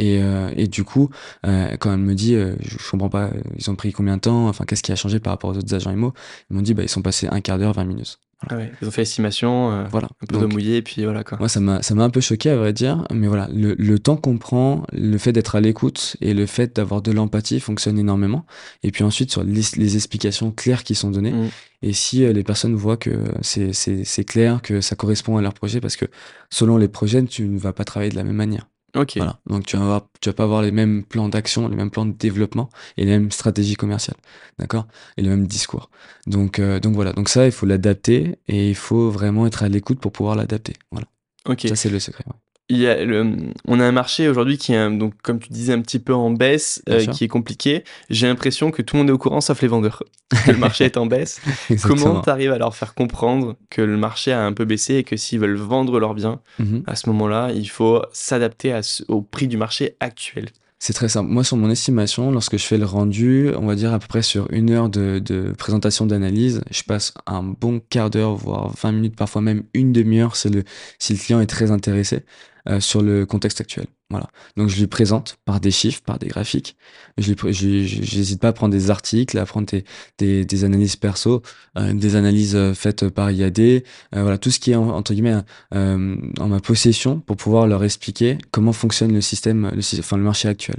Et, 0.00 0.18
euh, 0.20 0.50
et 0.56 0.66
du 0.66 0.82
coup, 0.82 1.08
euh, 1.46 1.76
quand 1.78 1.92
elle 1.92 2.00
me 2.00 2.14
dit, 2.16 2.34
euh, 2.34 2.56
je, 2.60 2.76
je 2.78 2.90
comprends 2.90 3.08
pas, 3.08 3.30
ils 3.56 3.70
ont 3.70 3.76
pris 3.76 3.92
combien 3.92 4.16
de 4.16 4.22
temps, 4.22 4.48
enfin 4.48 4.64
qu'est-ce 4.64 4.82
qui 4.82 4.90
a 4.90 4.96
changé 4.96 5.20
par 5.20 5.32
rapport 5.32 5.50
aux 5.50 5.56
autres 5.56 5.72
agents 5.72 5.92
immo, 5.92 6.12
ils 6.50 6.56
m'ont 6.56 6.62
dit 6.62 6.74
bah 6.74 6.82
ils 6.82 6.88
sont 6.88 7.00
passés 7.02 7.28
un 7.30 7.40
quart 7.40 7.58
d'heure, 7.58 7.72
20 7.74 7.84
minutes. 7.84 8.18
Ah 8.50 8.56
ouais, 8.56 8.72
Ils 8.80 8.88
ont 8.88 8.90
fait 8.90 9.02
l'estimation, 9.02 9.70
euh, 9.72 9.84
Voilà. 9.90 10.06
un 10.06 10.26
peu 10.26 10.32
d'eau 10.34 10.40
Donc, 10.40 10.52
mouillée 10.52 10.76
et 10.78 10.82
puis 10.82 11.04
voilà 11.04 11.24
quoi. 11.24 11.38
moi 11.38 11.48
ça 11.48 11.60
m'a 11.60 11.82
ça 11.82 11.94
m'a 11.94 12.04
un 12.04 12.10
peu 12.10 12.20
choqué 12.20 12.50
à 12.50 12.56
vrai 12.56 12.72
dire, 12.72 13.06
mais 13.12 13.26
voilà, 13.26 13.48
le, 13.52 13.74
le 13.78 13.98
temps 13.98 14.16
qu'on 14.16 14.38
prend, 14.38 14.84
le 14.92 15.18
fait 15.18 15.32
d'être 15.32 15.56
à 15.56 15.60
l'écoute 15.60 16.16
et 16.20 16.34
le 16.34 16.46
fait 16.46 16.76
d'avoir 16.76 17.02
de 17.02 17.12
l'empathie 17.12 17.60
fonctionne 17.60 17.98
énormément. 17.98 18.46
Et 18.82 18.90
puis 18.90 19.04
ensuite 19.04 19.30
sur 19.30 19.42
les, 19.44 19.62
les 19.76 19.96
explications 19.96 20.50
claires 20.50 20.84
qui 20.84 20.94
sont 20.94 21.10
données. 21.10 21.32
Mm. 21.32 21.48
Et 21.82 21.92
si 21.92 22.24
euh, 22.24 22.32
les 22.32 22.42
personnes 22.44 22.74
voient 22.74 22.96
que 22.96 23.10
c'est 23.42 23.72
c'est 23.74 24.04
c'est 24.04 24.24
clair, 24.24 24.62
que 24.62 24.80
ça 24.80 24.96
correspond 24.96 25.36
à 25.36 25.42
leur 25.42 25.52
projet, 25.54 25.80
parce 25.80 25.96
que 25.96 26.06
selon 26.50 26.76
les 26.78 26.88
projets, 26.88 27.22
tu 27.24 27.44
ne 27.46 27.58
vas 27.58 27.72
pas 27.74 27.84
travailler 27.84 28.10
de 28.10 28.16
la 28.16 28.24
même 28.24 28.36
manière. 28.36 28.66
Ok. 28.94 29.14
Voilà. 29.16 29.40
Donc 29.46 29.66
tu 29.66 29.76
vas 29.76 29.82
avoir, 29.82 30.08
tu 30.20 30.28
vas 30.28 30.32
pas 30.34 30.44
avoir 30.44 30.62
les 30.62 30.70
mêmes 30.70 31.04
plans 31.04 31.28
d'action, 31.28 31.68
les 31.68 31.76
mêmes 31.76 31.90
plans 31.90 32.06
de 32.06 32.12
développement 32.12 32.70
et 32.96 33.04
les 33.04 33.10
mêmes 33.10 33.30
stratégies 33.32 33.74
commerciales, 33.74 34.16
d'accord? 34.58 34.86
Et 35.16 35.22
le 35.22 35.30
même 35.30 35.46
discours. 35.46 35.90
Donc 36.26 36.58
euh, 36.60 36.78
donc 36.80 36.94
voilà. 36.94 37.12
Donc 37.12 37.28
ça, 37.28 37.46
il 37.46 37.52
faut 37.52 37.66
l'adapter 37.66 38.38
et 38.46 38.70
il 38.70 38.76
faut 38.76 39.10
vraiment 39.10 39.46
être 39.46 39.62
à 39.64 39.68
l'écoute 39.68 39.98
pour 40.00 40.12
pouvoir 40.12 40.36
l'adapter. 40.36 40.74
Voilà. 40.92 41.08
Ok. 41.46 41.66
Ça 41.68 41.76
c'est 41.76 41.90
le 41.90 41.98
secret. 41.98 42.24
ouais. 42.26 42.34
Il 42.70 42.78
y 42.78 42.86
a 42.86 43.04
le, 43.04 43.36
on 43.68 43.78
a 43.78 43.84
un 43.84 43.92
marché 43.92 44.26
aujourd'hui 44.26 44.56
qui 44.56 44.72
est, 44.72 44.90
donc, 44.96 45.12
comme 45.22 45.38
tu 45.38 45.50
disais, 45.52 45.74
un 45.74 45.82
petit 45.82 45.98
peu 45.98 46.14
en 46.14 46.30
baisse, 46.30 46.82
euh, 46.88 47.04
qui 47.04 47.24
est 47.24 47.28
compliqué. 47.28 47.84
J'ai 48.08 48.26
l'impression 48.26 48.70
que 48.70 48.80
tout 48.80 48.96
le 48.96 49.00
monde 49.02 49.10
est 49.10 49.12
au 49.12 49.18
courant, 49.18 49.42
sauf 49.42 49.60
les 49.60 49.68
vendeurs, 49.68 50.02
le 50.46 50.56
marché 50.56 50.84
est 50.86 50.96
en 50.96 51.04
baisse. 51.04 51.42
Comment 51.82 52.22
tu 52.22 52.30
arrives 52.30 52.52
à 52.52 52.58
leur 52.58 52.74
faire 52.74 52.94
comprendre 52.94 53.56
que 53.68 53.82
le 53.82 53.98
marché 53.98 54.32
a 54.32 54.42
un 54.42 54.54
peu 54.54 54.64
baissé 54.64 54.94
et 54.94 55.04
que 55.04 55.16
s'ils 55.18 55.40
veulent 55.40 55.56
vendre 55.56 56.00
leurs 56.00 56.14
biens, 56.14 56.40
Mhm. 56.58 56.84
à 56.86 56.96
ce 56.96 57.08
moment-là, 57.10 57.50
il 57.54 57.68
faut 57.68 58.02
s'adapter 58.12 58.80
au 59.08 59.20
prix 59.20 59.46
du 59.46 59.58
marché 59.58 59.96
actuel? 60.00 60.48
C'est 60.78 60.92
très 60.94 61.08
simple. 61.08 61.30
Moi, 61.30 61.44
sur 61.44 61.56
mon 61.56 61.70
estimation, 61.70 62.30
lorsque 62.30 62.56
je 62.58 62.64
fais 62.64 62.76
le 62.78 62.84
rendu, 62.84 63.50
on 63.56 63.66
va 63.66 63.74
dire 63.74 63.92
à 63.92 63.98
peu 63.98 64.06
près 64.06 64.22
sur 64.22 64.46
une 64.50 64.70
heure 64.70 64.88
de, 64.90 65.18
de 65.18 65.52
présentation 65.56 66.04
d'analyse, 66.06 66.62
je 66.70 66.82
passe 66.82 67.14
un 67.26 67.42
bon 67.42 67.80
quart 67.90 68.10
d'heure, 68.10 68.34
voire 68.36 68.70
20 68.82 68.92
minutes, 68.92 69.16
parfois 69.16 69.40
même 69.42 69.64
une 69.74 69.92
demi-heure, 69.92 70.36
si 70.36 70.48
le, 70.50 70.64
si 70.98 71.12
le 71.14 71.18
client 71.18 71.40
est 71.40 71.46
très 71.46 71.70
intéressé, 71.70 72.24
euh, 72.68 72.80
sur 72.80 73.02
le 73.02 73.26
contexte 73.26 73.60
actuel. 73.60 73.86
Voilà. 74.10 74.28
Donc, 74.56 74.68
je 74.68 74.78
lui 74.78 74.86
présente 74.86 75.36
par 75.44 75.60
des 75.60 75.70
chiffres, 75.70 76.02
par 76.02 76.18
des 76.18 76.28
graphiques. 76.28 76.76
Je 77.18 77.32
j'hésite 77.50 78.40
pas 78.40 78.48
à 78.48 78.52
prendre 78.52 78.72
des 78.72 78.90
articles, 78.90 79.36
à 79.38 79.44
prendre 79.46 79.66
des, 79.66 79.84
des, 80.18 80.44
des 80.44 80.64
analyses 80.64 80.96
perso, 80.96 81.42
euh, 81.78 81.92
des 81.92 82.14
analyses 82.14 82.54
euh, 82.54 82.74
faites 82.74 83.08
par 83.08 83.30
IAD, 83.30 83.58
euh, 83.60 83.82
voilà, 84.12 84.38
tout 84.38 84.50
ce 84.50 84.60
qui 84.60 84.70
est, 84.72 84.76
en- 84.76 84.90
entre 84.90 85.14
guillemets, 85.14 85.36
euh, 85.74 86.16
en 86.38 86.48
ma 86.48 86.60
possession 86.60 87.18
pour 87.20 87.36
pouvoir 87.36 87.66
leur 87.66 87.82
expliquer 87.82 88.38
comment 88.50 88.72
fonctionne 88.72 89.12
le 89.12 89.20
système, 89.20 89.70
le, 89.74 89.80
enfin, 89.98 90.16
le 90.16 90.22
marché 90.22 90.48
actuel. 90.48 90.76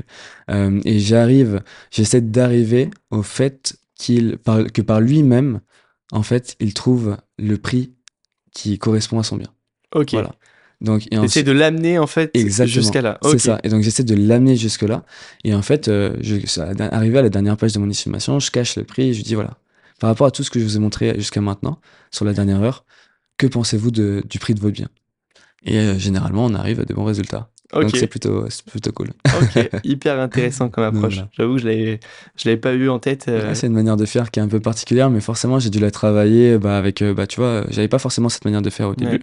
Euh, 0.52 0.80
et 0.86 1.00
j'arrive, 1.00 1.62
j'essaie 1.92 2.22
d'arriver 2.22 2.90
au 3.10 3.24
fait 3.24 3.76
qu'il, 3.96 4.38
par, 4.38 4.64
que 4.72 4.82
par 4.82 5.02
lui-même, 5.02 5.62
en 6.12 6.24
fait, 6.24 6.56
il 6.60 6.74
trouve 6.74 7.18
le 7.40 7.58
prix 7.58 7.94
qui 8.54 8.78
correspond 8.78 9.20
à 9.20 9.24
son 9.24 9.38
bien. 9.38 9.50
Ok. 9.94 10.12
Voilà. 10.12 10.36
Donc, 10.82 11.08
et 11.12 11.18
ensuite, 11.18 11.46
de 11.46 11.52
l'amener 11.52 11.98
en 11.98 12.08
fait 12.08 12.32
jusqu'à 12.66 13.02
là. 13.02 13.18
c'est 13.24 13.40
ça. 13.40 13.60
Et 13.64 13.70
donc, 13.70 13.82
j'essaie 13.82 14.04
de 14.04 14.16
l'amener 14.16 14.56
jusque-là. 14.56 15.04
Et 15.44 15.54
en 15.54 15.62
fait, 15.62 15.88
euh, 15.88 16.16
je, 16.22 16.38
arrivé 16.92 17.18
à 17.20 17.22
la 17.22 17.30
dernière 17.30 17.58
page 17.58 17.74
de 17.74 17.80
mon 17.80 17.90
estimation, 17.90 18.40
je 18.40 18.52
cache 18.52 18.76
le 18.76 18.84
prix 18.84 19.10
et 19.10 19.14
je 19.14 19.24
dis 19.24 19.36
voilà, 19.36 19.58
par 20.00 20.10
rapport 20.10 20.28
à 20.28 20.32
tout 20.32 20.44
ce 20.44 20.50
que 20.50 20.60
je 20.60 20.66
vous 20.66 20.76
ai 20.76 20.80
montré 20.80 21.16
jusqu'à 21.16 21.42
maintenant, 21.42 21.80
sur 22.12 22.26
la 22.26 22.34
dernière 22.34 22.62
heure, 22.62 22.86
que 23.38 23.48
pensez-vous 23.48 23.92
du 23.92 24.40
prix 24.40 24.54
de 24.54 24.60
votre 24.60 24.74
bien? 24.74 24.90
Et 25.66 25.78
euh, 25.80 25.98
généralement, 25.98 26.46
on 26.46 26.54
arrive 26.54 26.80
à 26.80 26.86
de 26.86 26.94
bons 26.94 27.06
résultats. 27.06 27.50
Donc, 27.74 27.96
c'est 27.96 28.08
plutôt, 28.08 28.46
plutôt 28.70 28.92
cool. 28.92 29.10
ok. 29.26 29.70
Hyper 29.84 30.20
intéressant 30.20 30.70
comme 30.70 30.84
approche. 30.84 31.16
Voilà. 31.16 31.30
J'avoue 31.34 31.56
que 31.56 31.62
je 31.62 31.98
je 32.38 32.48
l'avais 32.48 32.60
pas 32.60 32.74
eu 32.74 32.90
en 32.90 33.00
tête. 33.00 33.26
euh, 33.28 33.54
c'est 33.56 33.68
une 33.68 33.74
manière 33.74 33.98
de 33.98 34.06
faire 34.06 34.30
qui 34.32 34.40
est 34.40 34.44
un 34.44 34.48
peu 34.48 34.60
particulière, 34.60 35.10
mais 35.10 35.20
forcément, 35.20 35.60
j'ai 35.60 35.72
dû 35.72 35.80
la 35.80 35.92
travailler 35.92 36.58
bah, 36.58 36.78
avec, 36.78 37.02
euh, 37.02 37.14
bah, 37.14 37.28
tu 37.28 37.40
vois, 37.40 37.66
j'avais 37.70 37.88
pas 37.88 38.00
forcément 38.00 38.30
cette 38.30 38.46
manière 38.46 38.62
de 38.62 38.70
faire 38.70 38.88
au 38.90 38.94
Ouais. 38.94 39.20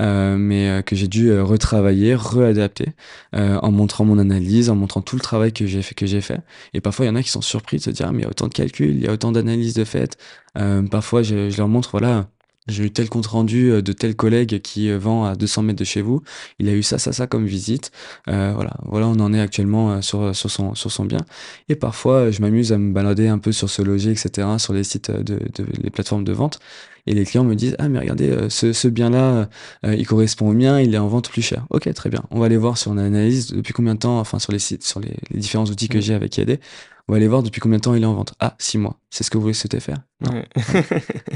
Euh, 0.00 0.36
mais 0.36 0.68
euh, 0.68 0.82
que 0.82 0.96
j'ai 0.96 1.08
dû 1.08 1.30
euh, 1.30 1.44
retravailler, 1.44 2.14
réadapter, 2.14 2.92
euh, 3.34 3.58
en 3.62 3.70
montrant 3.70 4.04
mon 4.04 4.18
analyse, 4.18 4.70
en 4.70 4.74
montrant 4.76 5.00
tout 5.02 5.16
le 5.16 5.22
travail 5.22 5.52
que 5.52 5.66
j'ai 5.66 5.82
fait, 5.82 5.94
que 5.94 6.06
j'ai 6.06 6.20
fait. 6.20 6.40
Et 6.72 6.80
parfois, 6.80 7.06
il 7.06 7.08
y 7.08 7.10
en 7.10 7.16
a 7.16 7.22
qui 7.22 7.30
sont 7.30 7.40
surpris 7.42 7.78
de 7.78 7.82
se 7.82 7.90
dire, 7.90 8.06
ah, 8.08 8.12
mais 8.12 8.20
il 8.20 8.22
y 8.22 8.26
a 8.26 8.30
autant 8.30 8.48
de 8.48 8.54
calculs, 8.54 8.96
il 8.96 9.02
y 9.02 9.06
a 9.08 9.12
autant 9.12 9.32
d'analyses 9.32 9.74
de 9.74 9.84
fait. 9.84 10.16
Parfois, 10.90 11.22
je, 11.22 11.50
je 11.50 11.56
leur 11.58 11.68
montre, 11.68 11.90
voilà, 11.90 12.28
j'ai 12.66 12.84
eu 12.84 12.90
tel 12.90 13.08
compte 13.10 13.26
rendu 13.26 13.82
de 13.82 13.92
tel 13.92 14.16
collègue 14.16 14.60
qui 14.62 14.90
vend 14.92 15.24
à 15.24 15.34
200 15.36 15.62
mètres 15.64 15.78
de 15.78 15.84
chez 15.84 16.00
vous. 16.00 16.22
Il 16.58 16.68
a 16.68 16.72
eu 16.72 16.82
ça, 16.82 16.98
ça, 16.98 17.12
ça 17.12 17.26
comme 17.26 17.44
visite. 17.44 17.90
Euh, 18.28 18.52
voilà, 18.54 18.72
voilà, 18.84 19.06
on 19.08 19.20
en 19.20 19.34
est 19.34 19.40
actuellement 19.40 20.00
sur, 20.00 20.34
sur, 20.34 20.50
son, 20.50 20.74
sur 20.74 20.90
son 20.90 21.04
bien. 21.04 21.20
Et 21.68 21.74
parfois, 21.76 22.30
je 22.30 22.40
m'amuse 22.40 22.72
à 22.72 22.78
me 22.78 22.92
balader 22.92 23.28
un 23.28 23.38
peu 23.38 23.52
sur 23.52 23.68
ce 23.68 23.82
loger, 23.82 24.12
etc., 24.12 24.48
sur 24.58 24.72
les 24.72 24.84
sites 24.84 25.10
de, 25.10 25.38
de 25.38 25.66
les 25.82 25.90
plateformes 25.90 26.24
de 26.24 26.32
vente. 26.32 26.58
Et 27.06 27.14
les 27.14 27.24
clients 27.24 27.44
me 27.44 27.54
disent, 27.54 27.76
ah, 27.78 27.88
mais 27.88 27.98
regardez, 27.98 28.30
euh, 28.30 28.48
ce, 28.48 28.72
ce 28.72 28.88
bien-là, 28.88 29.48
euh, 29.84 29.94
il 29.94 30.06
correspond 30.06 30.48
au 30.48 30.54
mien, 30.54 30.80
il 30.80 30.94
est 30.94 30.98
en 30.98 31.08
vente 31.08 31.28
plus 31.30 31.42
cher. 31.42 31.66
Ok, 31.70 31.92
très 31.92 32.08
bien. 32.10 32.22
On 32.30 32.40
va 32.40 32.46
aller 32.46 32.56
voir 32.56 32.78
sur 32.78 32.94
l'analyse 32.94 33.48
depuis 33.52 33.72
combien 33.74 33.94
de 33.94 33.98
temps, 34.00 34.18
enfin, 34.20 34.38
sur 34.38 34.52
les 34.52 34.58
sites, 34.58 34.84
sur 34.84 35.00
les, 35.00 35.14
les 35.30 35.38
différents 35.40 35.66
outils 35.66 35.88
que 35.88 35.98
Mm. 35.98 36.02
j'ai 36.02 36.14
avec 36.14 36.36
IAD. 36.38 36.58
On 37.06 37.12
va 37.12 37.18
aller 37.18 37.28
voir 37.28 37.42
depuis 37.42 37.60
combien 37.60 37.76
de 37.76 37.82
temps 37.82 37.94
il 37.94 38.02
est 38.02 38.06
en 38.06 38.14
vente. 38.14 38.32
Ah, 38.40 38.54
six 38.58 38.78
mois. 38.78 38.98
C'est 39.10 39.24
ce 39.24 39.30
que 39.30 39.36
vous 39.36 39.52
souhaitez 39.52 39.80
faire? 39.80 39.98
Non. 40.22 40.32
ouais. 40.32 40.46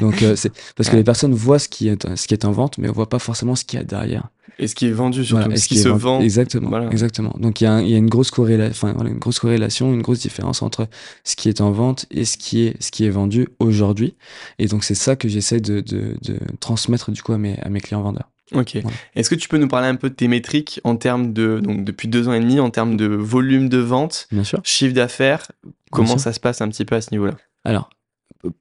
Donc, 0.00 0.22
euh, 0.22 0.34
c'est 0.34 0.50
parce 0.74 0.88
que 0.88 0.96
les 0.96 1.04
personnes 1.04 1.34
voient 1.34 1.58
ce 1.58 1.68
qui 1.68 1.88
est, 1.88 2.16
ce 2.16 2.26
qui 2.26 2.32
est 2.32 2.46
en 2.46 2.52
vente, 2.52 2.78
mais 2.78 2.88
on 2.88 2.92
voit 2.92 3.10
pas 3.10 3.18
forcément 3.18 3.54
ce 3.54 3.64
qu'il 3.66 3.78
y 3.78 3.82
a 3.82 3.84
derrière. 3.84 4.28
Et 4.60 4.66
ce 4.66 4.74
qui 4.74 4.86
est 4.86 4.90
vendu 4.92 5.24
surtout, 5.24 5.40
Voilà, 5.42 5.54
et 5.54 5.58
ce 5.58 5.68
qui, 5.68 5.78
est 5.78 5.82
se 5.82 5.88
vend. 5.88 6.20
Exactement, 6.20 6.68
Voilà. 6.68 6.90
exactement. 6.90 7.34
Donc 7.38 7.60
il 7.60 7.64
y 7.64 7.66
a, 7.68 7.72
un- 7.74 7.80
il 7.82 7.90
y 7.90 7.94
a 7.94 7.98
une 7.98 8.08
grosse 8.08 8.30
corrélation, 8.32 8.70
enfin 8.88 8.92
voilà, 8.94 9.10
une 9.10 9.18
grosse 9.18 9.38
corrélation, 9.38 9.92
une 9.94 10.02
grosse 10.02 10.18
différence 10.18 10.62
entre 10.62 10.88
ce 11.24 11.36
qui 11.36 11.48
est 11.48 11.60
en 11.60 11.70
vente 11.70 12.06
et 12.10 12.24
ce 12.24 12.36
qui 12.36 12.62
est 12.66 12.74
ce 12.82 12.90
qui 12.90 13.04
est 13.04 13.10
vendu 13.10 13.48
aujourd'hui. 13.60 14.16
Et 14.58 14.66
donc 14.66 14.82
c'est 14.84 14.94
ça 14.96 15.14
que 15.16 15.28
j'essaie 15.28 15.60
de, 15.60 15.80
de, 15.80 16.16
de 16.22 16.38
transmettre 16.60 17.12
du 17.12 17.22
coup 17.22 17.32
à 17.32 17.38
mes 17.38 17.56
à 17.60 17.68
mes 17.68 17.80
clients 17.80 18.02
vendeurs. 18.02 18.28
Ok. 18.54 18.78
Est-ce 19.14 19.28
que 19.28 19.34
tu 19.34 19.46
peux 19.48 19.58
nous 19.58 19.68
parler 19.68 19.88
un 19.88 19.94
peu 19.96 20.08
de 20.08 20.14
tes 20.14 20.26
métriques 20.26 20.80
en 20.82 20.96
termes 20.96 21.34
de, 21.34 21.60
donc 21.60 21.84
depuis 21.84 22.08
deux 22.08 22.28
ans 22.28 22.32
et 22.32 22.40
demi, 22.40 22.58
en 22.60 22.70
termes 22.70 22.96
de 22.96 23.04
volume 23.06 23.68
de 23.68 23.76
vente, 23.78 24.26
Bien 24.32 24.42
sûr. 24.42 24.60
chiffre 24.64 24.94
d'affaires? 24.94 25.52
Comment 25.92 26.16
ça 26.18 26.32
se 26.32 26.40
passe 26.40 26.62
un 26.62 26.68
petit 26.68 26.84
peu 26.86 26.94
à 26.96 27.00
ce 27.02 27.10
niveau-là? 27.12 27.34
Alors 27.64 27.90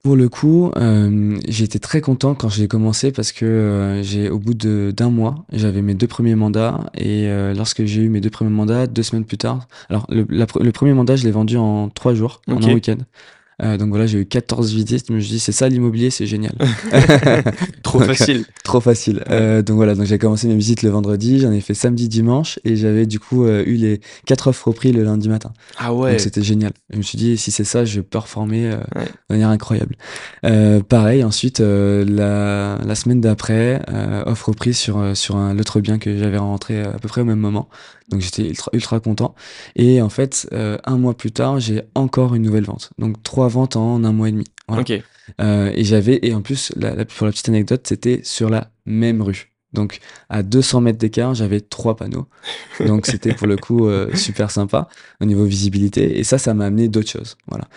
pour 0.01 0.15
le 0.15 0.27
coup, 0.27 0.71
euh, 0.75 1.37
j'ai 1.47 1.63
été 1.63 1.79
très 1.79 2.01
content 2.01 2.33
quand 2.33 2.49
j'ai 2.49 2.67
commencé 2.67 3.11
parce 3.11 3.31
que 3.31 3.45
euh, 3.45 4.01
j'ai 4.01 4.29
au 4.29 4.39
bout 4.39 4.55
de 4.55 4.91
d'un 4.95 5.11
mois, 5.11 5.45
j'avais 5.51 5.83
mes 5.83 5.93
deux 5.93 6.07
premiers 6.07 6.33
mandats 6.33 6.89
et 6.95 7.27
euh, 7.27 7.53
lorsque 7.53 7.85
j'ai 7.85 8.01
eu 8.01 8.09
mes 8.09 8.19
deux 8.19 8.31
premiers 8.31 8.49
mandats, 8.49 8.87
deux 8.87 9.03
semaines 9.03 9.25
plus 9.25 9.37
tard, 9.37 9.67
alors 9.89 10.07
le, 10.09 10.25
la 10.29 10.47
le 10.59 10.71
premier 10.71 10.93
mandat 10.93 11.15
je 11.15 11.25
l'ai 11.25 11.31
vendu 11.31 11.57
en 11.57 11.89
trois 11.89 12.15
jours, 12.15 12.41
en 12.47 12.55
un 12.55 12.73
week-end. 12.73 12.97
Euh, 13.63 13.77
donc 13.77 13.89
voilà, 13.89 14.05
j'ai 14.05 14.19
eu 14.19 14.25
14 14.25 14.71
visites. 14.73 15.07
Je 15.07 15.13
me 15.13 15.19
suis 15.19 15.31
dit, 15.31 15.39
c'est 15.39 15.51
ça 15.51 15.67
l'immobilier, 15.67 16.09
c'est 16.09 16.27
génial. 16.27 16.53
trop 17.83 17.99
facile. 17.99 18.45
trop 18.63 18.79
facile. 18.79 19.23
Euh, 19.29 19.61
donc 19.61 19.77
voilà, 19.77 19.95
donc 19.95 20.05
j'ai 20.05 20.17
commencé 20.17 20.47
mes 20.47 20.55
visites 20.55 20.83
le 20.83 20.89
vendredi, 20.89 21.39
j'en 21.39 21.51
ai 21.51 21.61
fait 21.61 21.73
samedi, 21.73 22.07
dimanche, 22.07 22.59
et 22.63 22.75
j'avais 22.75 23.05
du 23.05 23.19
coup 23.19 23.45
euh, 23.45 23.63
eu 23.65 23.75
les 23.75 24.01
quatre 24.25 24.47
offres 24.47 24.67
au 24.67 24.73
prix 24.73 24.91
le 24.91 25.03
lundi 25.03 25.29
matin. 25.29 25.53
Ah 25.77 25.93
ouais. 25.93 26.11
Donc 26.11 26.19
c'était 26.19 26.43
génial. 26.43 26.71
Je 26.91 26.97
me 26.97 27.01
suis 27.01 27.17
dit, 27.17 27.37
si 27.37 27.51
c'est 27.51 27.63
ça, 27.63 27.85
je 27.85 27.99
vais 27.99 28.03
performer 28.03 28.69
de 28.69 28.77
manière 29.29 29.49
incroyable. 29.49 29.95
Pareil, 30.87 31.23
ensuite, 31.23 31.59
la, 31.59 32.77
la 32.83 32.95
semaine 32.95 33.21
d'après, 33.21 33.81
offre 34.25 34.49
au 34.49 34.53
prix 34.53 34.73
sur, 34.73 35.15
sur 35.15 35.35
un 35.35 35.57
autre 35.59 35.79
bien 35.79 35.97
que 35.97 36.17
j'avais 36.17 36.37
rentré 36.37 36.81
à 36.81 36.97
peu 36.99 37.07
près 37.07 37.21
au 37.21 37.25
même 37.25 37.39
moment. 37.39 37.69
Donc 38.09 38.21
j'étais 38.21 38.47
ultra, 38.47 38.69
ultra 38.73 38.99
content. 38.99 39.35
Et 39.75 40.01
en 40.01 40.09
fait, 40.09 40.47
euh, 40.53 40.77
un 40.85 40.97
mois 40.97 41.15
plus 41.15 41.31
tard, 41.31 41.59
j'ai 41.59 41.83
encore 41.95 42.35
une 42.35 42.43
nouvelle 42.43 42.63
vente. 42.63 42.91
Donc 42.97 43.21
trois 43.23 43.47
ventes 43.47 43.75
en 43.75 44.03
un 44.03 44.11
mois 44.11 44.29
et 44.29 44.31
demi. 44.31 44.45
Voilà. 44.67 44.81
Ok. 44.81 44.93
Euh, 45.41 45.71
et 45.75 45.83
j'avais, 45.83 46.19
et 46.21 46.33
en 46.33 46.41
plus, 46.41 46.71
la, 46.77 46.95
la, 46.95 47.05
pour 47.05 47.25
la 47.25 47.31
petite 47.31 47.49
anecdote, 47.49 47.85
c'était 47.85 48.21
sur 48.23 48.49
la 48.49 48.71
même 48.85 49.21
rue. 49.21 49.51
Donc 49.73 49.99
à 50.29 50.43
200 50.43 50.81
mètres 50.81 50.97
d'écart, 50.97 51.35
j'avais 51.35 51.59
trois 51.59 51.97
panneaux. 51.97 52.27
Donc 52.85 53.05
c'était 53.07 53.33
pour 53.33 53.47
le 53.47 53.57
coup 53.57 53.87
euh, 53.87 54.13
super 54.15 54.51
sympa 54.51 54.87
au 55.19 55.25
niveau 55.25 55.43
visibilité. 55.43 56.17
Et 56.17 56.23
ça, 56.23 56.37
ça 56.37 56.53
m'a 56.53 56.65
amené 56.65 56.87
d'autres 56.87 57.11
choses. 57.11 57.37
Voilà. 57.47 57.67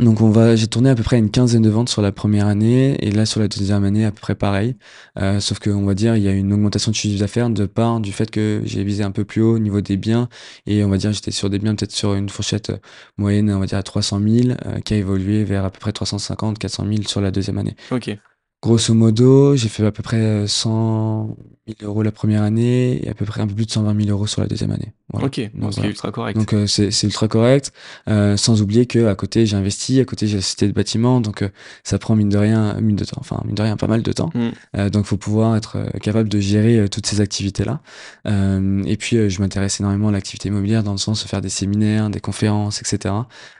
Euh, 0.00 0.04
donc 0.04 0.20
on 0.20 0.30
va, 0.30 0.56
j'ai 0.56 0.66
tourné 0.66 0.90
à 0.90 0.94
peu 0.94 1.02
près 1.02 1.18
une 1.18 1.30
quinzaine 1.30 1.62
de 1.62 1.70
ventes 1.70 1.88
sur 1.88 2.02
la 2.02 2.12
première 2.12 2.46
année 2.46 2.96
et 3.04 3.10
là 3.10 3.26
sur 3.26 3.40
la 3.40 3.48
deuxième 3.48 3.84
année 3.84 4.04
à 4.04 4.12
peu 4.12 4.20
près 4.20 4.34
pareil. 4.34 4.76
Euh, 5.18 5.40
sauf 5.40 5.58
que 5.58 5.70
on 5.70 5.84
va 5.84 5.94
dire 5.94 6.16
il 6.16 6.22
y 6.22 6.28
a 6.28 6.32
une 6.32 6.52
augmentation 6.52 6.90
de 6.90 6.96
chiffre 6.96 7.18
d'affaires 7.18 7.50
de 7.50 7.66
part 7.66 8.00
du 8.00 8.12
fait 8.12 8.30
que 8.30 8.62
j'ai 8.64 8.84
visé 8.84 9.02
un 9.02 9.10
peu 9.10 9.24
plus 9.24 9.42
haut 9.42 9.56
au 9.56 9.58
niveau 9.58 9.80
des 9.80 9.96
biens 9.96 10.28
et 10.66 10.84
on 10.84 10.88
va 10.88 10.96
dire 10.96 11.12
j'étais 11.12 11.30
sur 11.30 11.50
des 11.50 11.58
biens 11.58 11.74
peut-être 11.74 11.92
sur 11.92 12.14
une 12.14 12.28
fourchette 12.28 12.72
moyenne 13.16 13.50
on 13.50 13.60
va 13.60 13.66
dire 13.66 13.78
à 13.78 13.82
300 13.82 14.20
000 14.20 14.48
euh, 14.66 14.80
qui 14.80 14.94
a 14.94 14.96
évolué 14.96 15.44
vers 15.44 15.64
à 15.64 15.70
peu 15.70 15.78
près 15.78 15.92
350 15.92 16.58
400 16.58 16.84
000 16.88 17.02
sur 17.06 17.20
la 17.20 17.30
deuxième 17.30 17.58
année. 17.58 17.76
Ok. 17.90 18.16
Grosso 18.60 18.92
modo, 18.92 19.54
j'ai 19.54 19.68
fait 19.68 19.86
à 19.86 19.92
peu 19.92 20.02
près 20.02 20.48
100 20.48 21.36
000 21.68 21.90
euros 21.90 22.02
la 22.02 22.12
première 22.12 22.42
année 22.42 23.04
et 23.04 23.10
à 23.10 23.14
peu 23.14 23.24
près 23.24 23.42
un 23.42 23.46
peu 23.46 23.54
plus 23.54 23.66
de 23.66 23.70
120 23.70 24.00
000 24.00 24.10
euros 24.10 24.26
sur 24.26 24.40
la 24.40 24.46
deuxième 24.46 24.70
année. 24.70 24.92
Voilà. 25.10 25.26
Ok, 25.26 25.40
donc, 25.54 25.72
c'est 25.72 25.86
ultra 25.86 26.12
correct. 26.12 26.36
Donc 26.36 26.52
euh, 26.52 26.66
c'est 26.66 27.02
ultra 27.04 27.28
correct, 27.28 27.72
euh, 28.10 28.36
sans 28.36 28.60
oublier 28.60 28.84
que 28.84 29.06
à 29.06 29.14
côté 29.14 29.46
j'ai 29.46 29.56
investi, 29.56 30.00
à 30.00 30.04
côté 30.04 30.26
j'ai 30.26 30.36
la 30.36 30.42
société 30.42 30.68
de 30.68 30.72
bâtiment, 30.72 31.22
donc 31.22 31.42
euh, 31.42 31.48
ça 31.82 31.98
prend 31.98 32.14
mine 32.14 32.28
de 32.28 32.36
rien, 32.36 32.78
mine 32.80 32.96
de 32.96 33.04
temps, 33.04 33.16
enfin 33.20 33.40
mine 33.46 33.54
de 33.54 33.62
rien 33.62 33.76
pas 33.78 33.86
mal 33.86 34.02
de 34.02 34.12
temps. 34.12 34.30
Mm. 34.34 34.90
donc 34.90 35.06
faut 35.06 35.16
pouvoir 35.16 35.56
être 35.56 35.78
capable 36.02 36.28
de 36.28 36.40
gérer 36.40 36.88
toutes 36.90 37.06
ces 37.06 37.20
activités 37.20 37.64
là. 37.64 37.80
et 38.26 38.96
puis 38.96 39.30
je 39.30 39.40
m'intéresse 39.40 39.80
énormément 39.80 40.08
à 40.08 40.12
l'activité 40.12 40.48
immobilière 40.48 40.82
dans 40.82 40.92
le 40.92 40.98
sens 40.98 41.22
de 41.22 41.28
faire 41.28 41.40
des 41.40 41.48
séminaires, 41.48 42.10
des 42.10 42.20
conférences, 42.20 42.80
etc. 42.80 43.14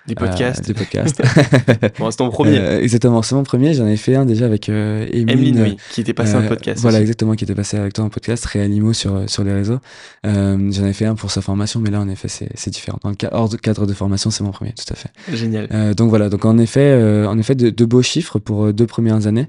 Des 0.06 0.14
podcasts. 0.14 0.66
des 0.66 0.74
podcasts. 0.74 1.22
bon, 1.98 2.10
c'est 2.10 2.16
ton 2.18 2.30
premier. 2.30 2.56
exactement, 2.56 3.22
c'est 3.22 3.34
mon 3.34 3.42
premier. 3.42 3.74
J'en 3.74 3.86
ai 3.86 3.96
fait 3.96 4.16
un 4.16 4.26
déjà 4.26 4.44
avec 4.44 4.68
Emeline, 4.68 5.62
oui, 5.62 5.76
qui 5.90 6.02
était 6.02 6.14
passé 6.14 6.34
en 6.34 6.46
podcast. 6.46 6.80
Voilà, 6.80 6.98
aussi. 6.98 7.02
exactement, 7.02 7.34
qui 7.34 7.44
était 7.44 7.54
passé 7.54 7.76
avec 7.76 7.94
en 8.00 8.08
podcast, 8.08 8.44
Réanimo 8.44 8.92
sur 8.92 9.28
sur 9.28 9.44
les 9.44 9.52
réseaux. 9.52 9.78
Euh, 10.26 10.70
J'en 10.72 10.86
ai 10.86 10.92
fait 10.92 11.06
un 11.06 11.14
pour 11.14 11.30
sa 11.30 11.40
formation, 11.40 11.80
mais 11.80 11.90
là 11.90 12.00
en 12.00 12.08
effet 12.08 12.28
c'est 12.28 12.70
différent. 12.70 12.98
Dans 13.02 13.10
le 13.10 13.16
cadre, 13.16 13.36
hors 13.36 13.48
de 13.48 13.56
cadre 13.56 13.86
de 13.86 13.92
formation, 13.92 14.30
c'est 14.30 14.44
mon 14.44 14.50
premier, 14.50 14.72
tout 14.72 14.92
à 14.92 14.96
fait. 14.96 15.10
Génial. 15.32 15.68
Euh, 15.72 15.94
donc 15.94 16.10
voilà, 16.10 16.28
donc 16.28 16.44
en 16.44 16.58
effet, 16.58 17.24
en 17.26 17.38
effet, 17.38 17.54
de, 17.54 17.70
de, 17.70 17.84
beaux 17.84 18.02
chiffres 18.02 18.38
pour 18.38 18.72
deux 18.72 18.86
premières 18.86 19.26
années. 19.26 19.48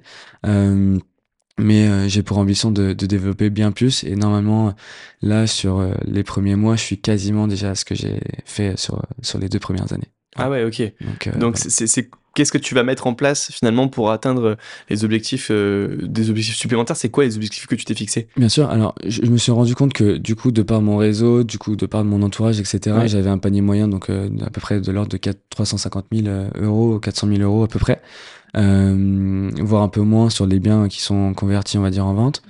mais 1.59 1.87
euh, 1.87 2.07
j'ai 2.07 2.23
pour 2.23 2.37
ambition 2.37 2.71
de, 2.71 2.93
de, 2.93 3.05
développer 3.05 3.49
bien 3.49 3.71
plus 3.71 4.03
et 4.03 4.15
normalement 4.15 4.73
là 5.21 5.45
sur 5.45 5.79
euh, 5.79 5.93
les 6.05 6.23
premiers 6.23 6.55
mois 6.55 6.75
je 6.75 6.83
suis 6.83 6.97
quasiment 6.97 7.47
déjà 7.47 7.71
à 7.71 7.75
ce 7.75 7.85
que 7.85 7.95
j'ai 7.95 8.19
fait 8.45 8.79
sur 8.79 9.01
sur 9.21 9.39
les 9.39 9.49
deux 9.49 9.59
premières 9.59 9.91
années 9.91 10.09
ah 10.35 10.49
ouais, 10.49 10.63
ok. 10.63 10.81
Donc, 11.01 11.27
euh, 11.27 11.31
Donc 11.37 11.57
voilà. 11.57 11.87
c'est 11.87 12.09
qu'est-ce 12.33 12.51
que 12.51 12.57
tu 12.57 12.75
vas 12.75 12.83
mettre 12.83 13.07
en 13.07 13.13
place 13.13 13.51
finalement 13.51 13.87
pour 13.87 14.11
atteindre 14.11 14.57
les 14.89 15.03
objectifs, 15.03 15.49
euh, 15.51 15.97
des 16.01 16.29
objectifs 16.29 16.55
supplémentaires? 16.55 16.95
C'est 16.95 17.09
quoi 17.09 17.23
les 17.23 17.35
objectifs 17.35 17.67
que 17.67 17.75
tu 17.75 17.85
t'es 17.85 17.93
fixés? 17.93 18.27
Bien 18.37 18.49
sûr. 18.49 18.69
Alors, 18.69 18.95
je, 19.05 19.21
je, 19.23 19.29
me 19.29 19.37
suis 19.37 19.51
rendu 19.51 19.75
compte 19.75 19.93
que 19.93 20.17
du 20.17 20.35
coup, 20.35 20.51
de 20.51 20.61
par 20.61 20.81
mon 20.81 20.97
réseau, 20.97 21.43
du 21.43 21.57
coup, 21.57 21.75
de 21.75 21.85
par 21.85 22.03
mon 22.03 22.21
entourage, 22.21 22.59
etc., 22.59 22.95
ouais. 22.97 23.07
j'avais 23.07 23.29
un 23.29 23.37
panier 23.37 23.61
moyen, 23.61 23.87
donc 23.87 24.09
euh, 24.09 24.29
à 24.45 24.49
peu 24.49 24.61
près 24.61 24.79
de 24.79 24.91
l'ordre 24.91 25.09
de 25.09 25.17
4, 25.17 25.37
350 25.49 26.05
000 26.13 26.27
euros, 26.61 26.99
400 26.99 27.27
000 27.27 27.41
euros 27.41 27.63
à 27.63 27.67
peu 27.67 27.79
près, 27.79 28.01
euh, 28.57 29.49
voire 29.59 29.83
un 29.83 29.89
peu 29.89 30.01
moins 30.01 30.29
sur 30.29 30.45
les 30.45 30.59
biens 30.59 30.87
qui 30.87 31.01
sont 31.01 31.33
convertis, 31.33 31.77
on 31.77 31.81
va 31.81 31.89
dire, 31.89 32.05
en 32.05 32.13
vente. 32.13 32.41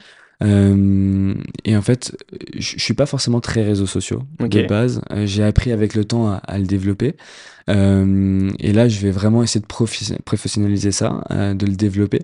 Euh, 0.42 1.34
et 1.66 1.76
en 1.76 1.82
fait, 1.82 2.16
je, 2.58 2.78
suis 2.78 2.94
pas 2.94 3.06
forcément 3.06 3.42
très 3.42 3.62
réseaux 3.62 3.86
sociaux 3.86 4.24
okay. 4.40 4.64
de 4.64 4.68
base. 4.68 5.02
Euh, 5.12 5.26
j'ai 5.26 5.44
appris 5.44 5.72
avec 5.72 5.96
le 5.96 6.06
temps 6.06 6.30
à, 6.30 6.36
à 6.36 6.58
le 6.58 6.66
développer. 6.66 7.18
Euh, 7.70 8.50
et 8.60 8.74
là, 8.74 8.88
je 8.88 9.00
vais 9.00 9.12
vraiment 9.12 9.44
essayer 9.44 9.62
de 9.62 10.22
professionnaliser 10.24 10.92
ça, 10.92 11.22
euh, 11.32 11.54
de 11.54 11.66
le 11.66 11.74
développer. 11.74 12.22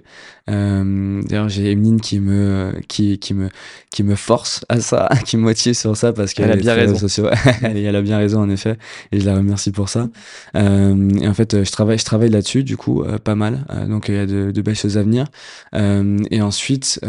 Euh, 0.49 1.21
D'ailleurs, 1.23 1.49
j'ai 1.49 1.71
Emeline 1.71 2.01
qui 2.01 2.19
me, 2.19 2.73
qui, 2.87 3.19
qui 3.19 3.33
me, 3.33 3.49
qui 3.91 4.03
me 4.03 4.15
force 4.15 4.65
à 4.69 4.79
ça, 4.79 5.09
qui 5.25 5.37
me 5.37 5.43
motive 5.43 5.73
sur 5.73 5.95
ça 5.95 6.13
parce 6.13 6.33
qu'elle 6.33 6.51
a 6.51 6.55
bien 6.55 6.73
raison. 6.73 6.95
Sociaux. 6.95 7.27
elle 7.61 7.95
a 7.95 8.01
bien 8.01 8.17
raison 8.17 8.41
en 8.41 8.49
effet, 8.49 8.77
et 9.11 9.19
je 9.19 9.25
la 9.25 9.35
remercie 9.35 9.71
pour 9.71 9.89
ça. 9.89 10.09
Et 10.55 11.27
en 11.27 11.33
fait, 11.33 11.63
je 11.63 11.71
travaille, 11.71 11.97
je 11.97 12.05
travaille 12.05 12.29
là-dessus, 12.29 12.63
du 12.63 12.77
coup, 12.77 13.03
pas 13.23 13.35
mal. 13.35 13.65
donc, 13.89 14.09
il 14.09 14.15
y 14.15 14.17
a 14.17 14.25
de, 14.25 14.51
de, 14.51 14.61
belles 14.61 14.75
choses 14.75 14.97
à 14.97 15.03
venir. 15.03 15.25
et 15.73 16.41
ensuite, 16.41 16.99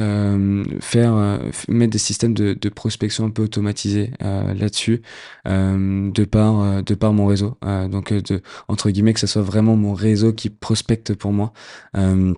faire, 0.80 1.40
mettre 1.68 1.92
des 1.92 1.98
systèmes 1.98 2.34
de, 2.34 2.56
de 2.60 2.68
prospection 2.68 3.24
un 3.26 3.30
peu 3.30 3.42
automatisés 3.42 4.10
là-dessus, 4.20 5.02
de 5.44 6.24
par, 6.24 6.82
de 6.82 6.94
par 6.94 7.12
mon 7.12 7.26
réseau. 7.26 7.56
donc 7.90 8.12
entre 8.68 8.90
guillemets, 8.90 9.14
que 9.14 9.20
ce 9.20 9.26
soit 9.26 9.42
vraiment 9.42 9.76
mon 9.76 9.94
réseau 9.94 10.32
qui 10.32 10.50
prospecte 10.50 11.14
pour 11.14 11.32
moi. 11.32 11.52
Euh, 11.96 12.34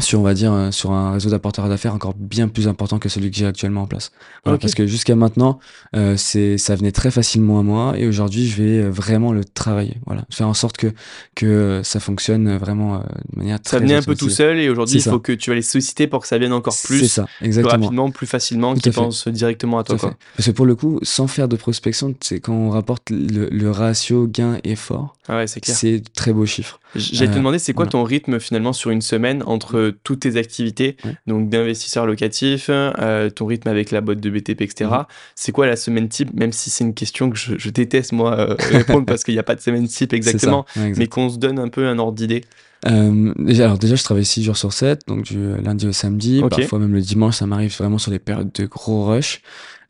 sur 0.00 0.20
on 0.20 0.22
va 0.22 0.34
dire 0.34 0.52
euh, 0.52 0.70
sur 0.70 0.92
un 0.92 1.12
réseau 1.12 1.30
d'apporteurs 1.30 1.68
d'affaires 1.68 1.94
encore 1.94 2.14
bien 2.14 2.48
plus 2.48 2.68
important 2.68 2.98
que 2.98 3.08
celui 3.08 3.30
que 3.30 3.36
j'ai 3.36 3.46
actuellement 3.46 3.82
en 3.82 3.86
place. 3.86 4.12
Voilà, 4.44 4.56
okay. 4.56 4.62
parce 4.62 4.74
que 4.74 4.86
jusqu'à 4.86 5.14
maintenant 5.14 5.58
euh, 5.94 6.16
c'est 6.16 6.58
ça 6.58 6.74
venait 6.74 6.92
très 6.92 7.10
facilement 7.10 7.58
à 7.58 7.62
moi 7.62 7.94
et 7.96 8.06
aujourd'hui 8.06 8.48
je 8.48 8.62
vais 8.62 8.88
vraiment 8.88 9.32
le 9.32 9.44
travailler. 9.44 9.96
Voilà. 10.06 10.24
Faire 10.30 10.48
en 10.48 10.54
sorte 10.54 10.76
que 10.76 10.92
que 11.34 11.80
ça 11.84 12.00
fonctionne 12.00 12.56
vraiment 12.56 12.96
euh, 12.96 12.98
de 13.32 13.38
manière 13.38 13.58
ça 13.64 13.78
venait 13.78 13.94
un 13.94 14.02
peu 14.02 14.16
tout 14.16 14.30
seul 14.30 14.58
et 14.58 14.68
aujourd'hui 14.68 14.96
il 14.96 15.02
faut 15.02 15.20
que 15.20 15.32
tu 15.32 15.50
vas 15.50 15.56
les 15.56 15.62
solliciter 15.62 16.06
pour 16.06 16.20
que 16.20 16.28
ça 16.28 16.38
vienne 16.38 16.52
encore 16.52 16.76
plus 16.84 17.06
ça 17.06 17.26
rapidement 17.40 18.10
plus 18.10 18.26
facilement 18.26 18.74
qu'ils 18.74 18.92
pensent 18.92 19.28
directement 19.28 19.78
à 19.78 19.84
toi 19.84 19.96
à 19.96 20.14
parce 20.36 20.46
que 20.46 20.50
pour 20.50 20.66
le 20.66 20.74
coup 20.74 20.98
sans 21.02 21.26
faire 21.26 21.48
de 21.48 21.56
prospection 21.56 22.14
c'est 22.20 22.40
quand 22.40 22.52
on 22.52 22.70
rapporte 22.70 23.10
le, 23.10 23.48
le 23.50 23.70
ratio 23.70 24.26
gain 24.26 24.58
effort 24.64 25.14
ah 25.28 25.36
ouais, 25.36 25.46
c'est 25.46 26.02
très 26.14 26.32
beau 26.32 26.46
chiffre 26.46 26.80
J'allais 26.96 27.30
te 27.30 27.36
demander, 27.36 27.58
c'est 27.58 27.72
quoi 27.72 27.86
ton 27.86 28.04
rythme 28.04 28.38
finalement 28.38 28.72
sur 28.72 28.90
une 28.90 29.02
semaine 29.02 29.42
entre 29.46 29.94
toutes 30.02 30.20
tes 30.20 30.36
activités, 30.36 30.96
donc 31.26 31.48
d'investisseur 31.48 32.06
locatif, 32.06 32.66
euh, 32.70 33.30
ton 33.30 33.46
rythme 33.46 33.68
avec 33.68 33.90
la 33.90 34.00
boîte 34.00 34.20
de 34.20 34.30
BTP, 34.30 34.62
etc. 34.62 34.90
C'est 35.34 35.52
quoi 35.52 35.66
la 35.66 35.76
semaine 35.76 36.08
type, 36.08 36.32
même 36.34 36.52
si 36.52 36.70
c'est 36.70 36.84
une 36.84 36.94
question 36.94 37.30
que 37.30 37.36
je, 37.36 37.56
je 37.58 37.70
déteste 37.70 38.12
moi 38.12 38.38
euh, 38.38 38.54
répondre 38.70 39.06
parce 39.06 39.24
qu'il 39.24 39.34
n'y 39.34 39.40
a 39.40 39.44
pas 39.44 39.54
de 39.54 39.60
semaine 39.60 39.86
type 39.86 40.12
exactement, 40.12 40.66
mais 40.76 41.06
qu'on 41.06 41.28
se 41.28 41.38
donne 41.38 41.58
un 41.58 41.68
peu 41.68 41.86
un 41.86 41.98
ordre 41.98 42.14
d'idée. 42.14 42.42
Euh, 42.86 43.32
déjà, 43.38 43.64
alors 43.64 43.78
déjà, 43.78 43.94
je 43.94 44.04
travaille 44.04 44.24
6 44.26 44.42
jours 44.42 44.56
sur 44.56 44.72
7, 44.72 45.02
donc 45.06 45.22
du 45.22 45.56
lundi 45.62 45.86
au 45.86 45.92
samedi, 45.92 46.42
okay. 46.42 46.62
parfois 46.62 46.78
même 46.78 46.92
le 46.92 47.00
dimanche, 47.00 47.36
ça 47.36 47.46
m'arrive 47.46 47.74
vraiment 47.76 47.98
sur 47.98 48.10
les 48.10 48.18
périodes 48.18 48.52
de 48.52 48.66
gros 48.66 49.06
rush. 49.06 49.40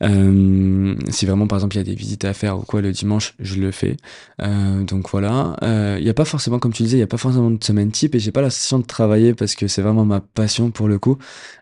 Euh, 0.03 0.95
si 1.09 1.25
vraiment 1.25 1.47
par 1.47 1.57
exemple 1.57 1.75
il 1.75 1.79
y 1.79 1.81
a 1.81 1.85
des 1.85 1.95
visites 1.95 2.25
à 2.25 2.33
faire 2.33 2.59
ou 2.59 2.61
quoi 2.61 2.81
le 2.81 2.91
dimanche, 2.91 3.33
je 3.39 3.55
le 3.55 3.71
fais. 3.71 3.97
Euh, 4.41 4.83
donc 4.83 5.09
voilà. 5.09 5.55
Il 5.61 5.67
euh, 5.67 5.99
n'y 5.99 6.09
a 6.09 6.13
pas 6.13 6.25
forcément, 6.25 6.59
comme 6.59 6.73
tu 6.73 6.83
disais, 6.83 6.97
il 6.97 6.99
n'y 6.99 7.03
a 7.03 7.07
pas 7.07 7.17
forcément 7.17 7.51
de 7.51 7.63
semaine 7.63 7.91
type 7.91 8.15
et 8.15 8.19
j'ai 8.19 8.31
pas 8.31 8.41
la 8.41 8.49
sensation 8.49 8.79
de 8.79 8.85
travailler 8.85 9.33
parce 9.33 9.55
que 9.55 9.67
c'est 9.67 9.81
vraiment 9.81 10.05
ma 10.05 10.19
passion 10.19 10.71
pour 10.71 10.87
le 10.87 10.99
coup. 10.99 11.17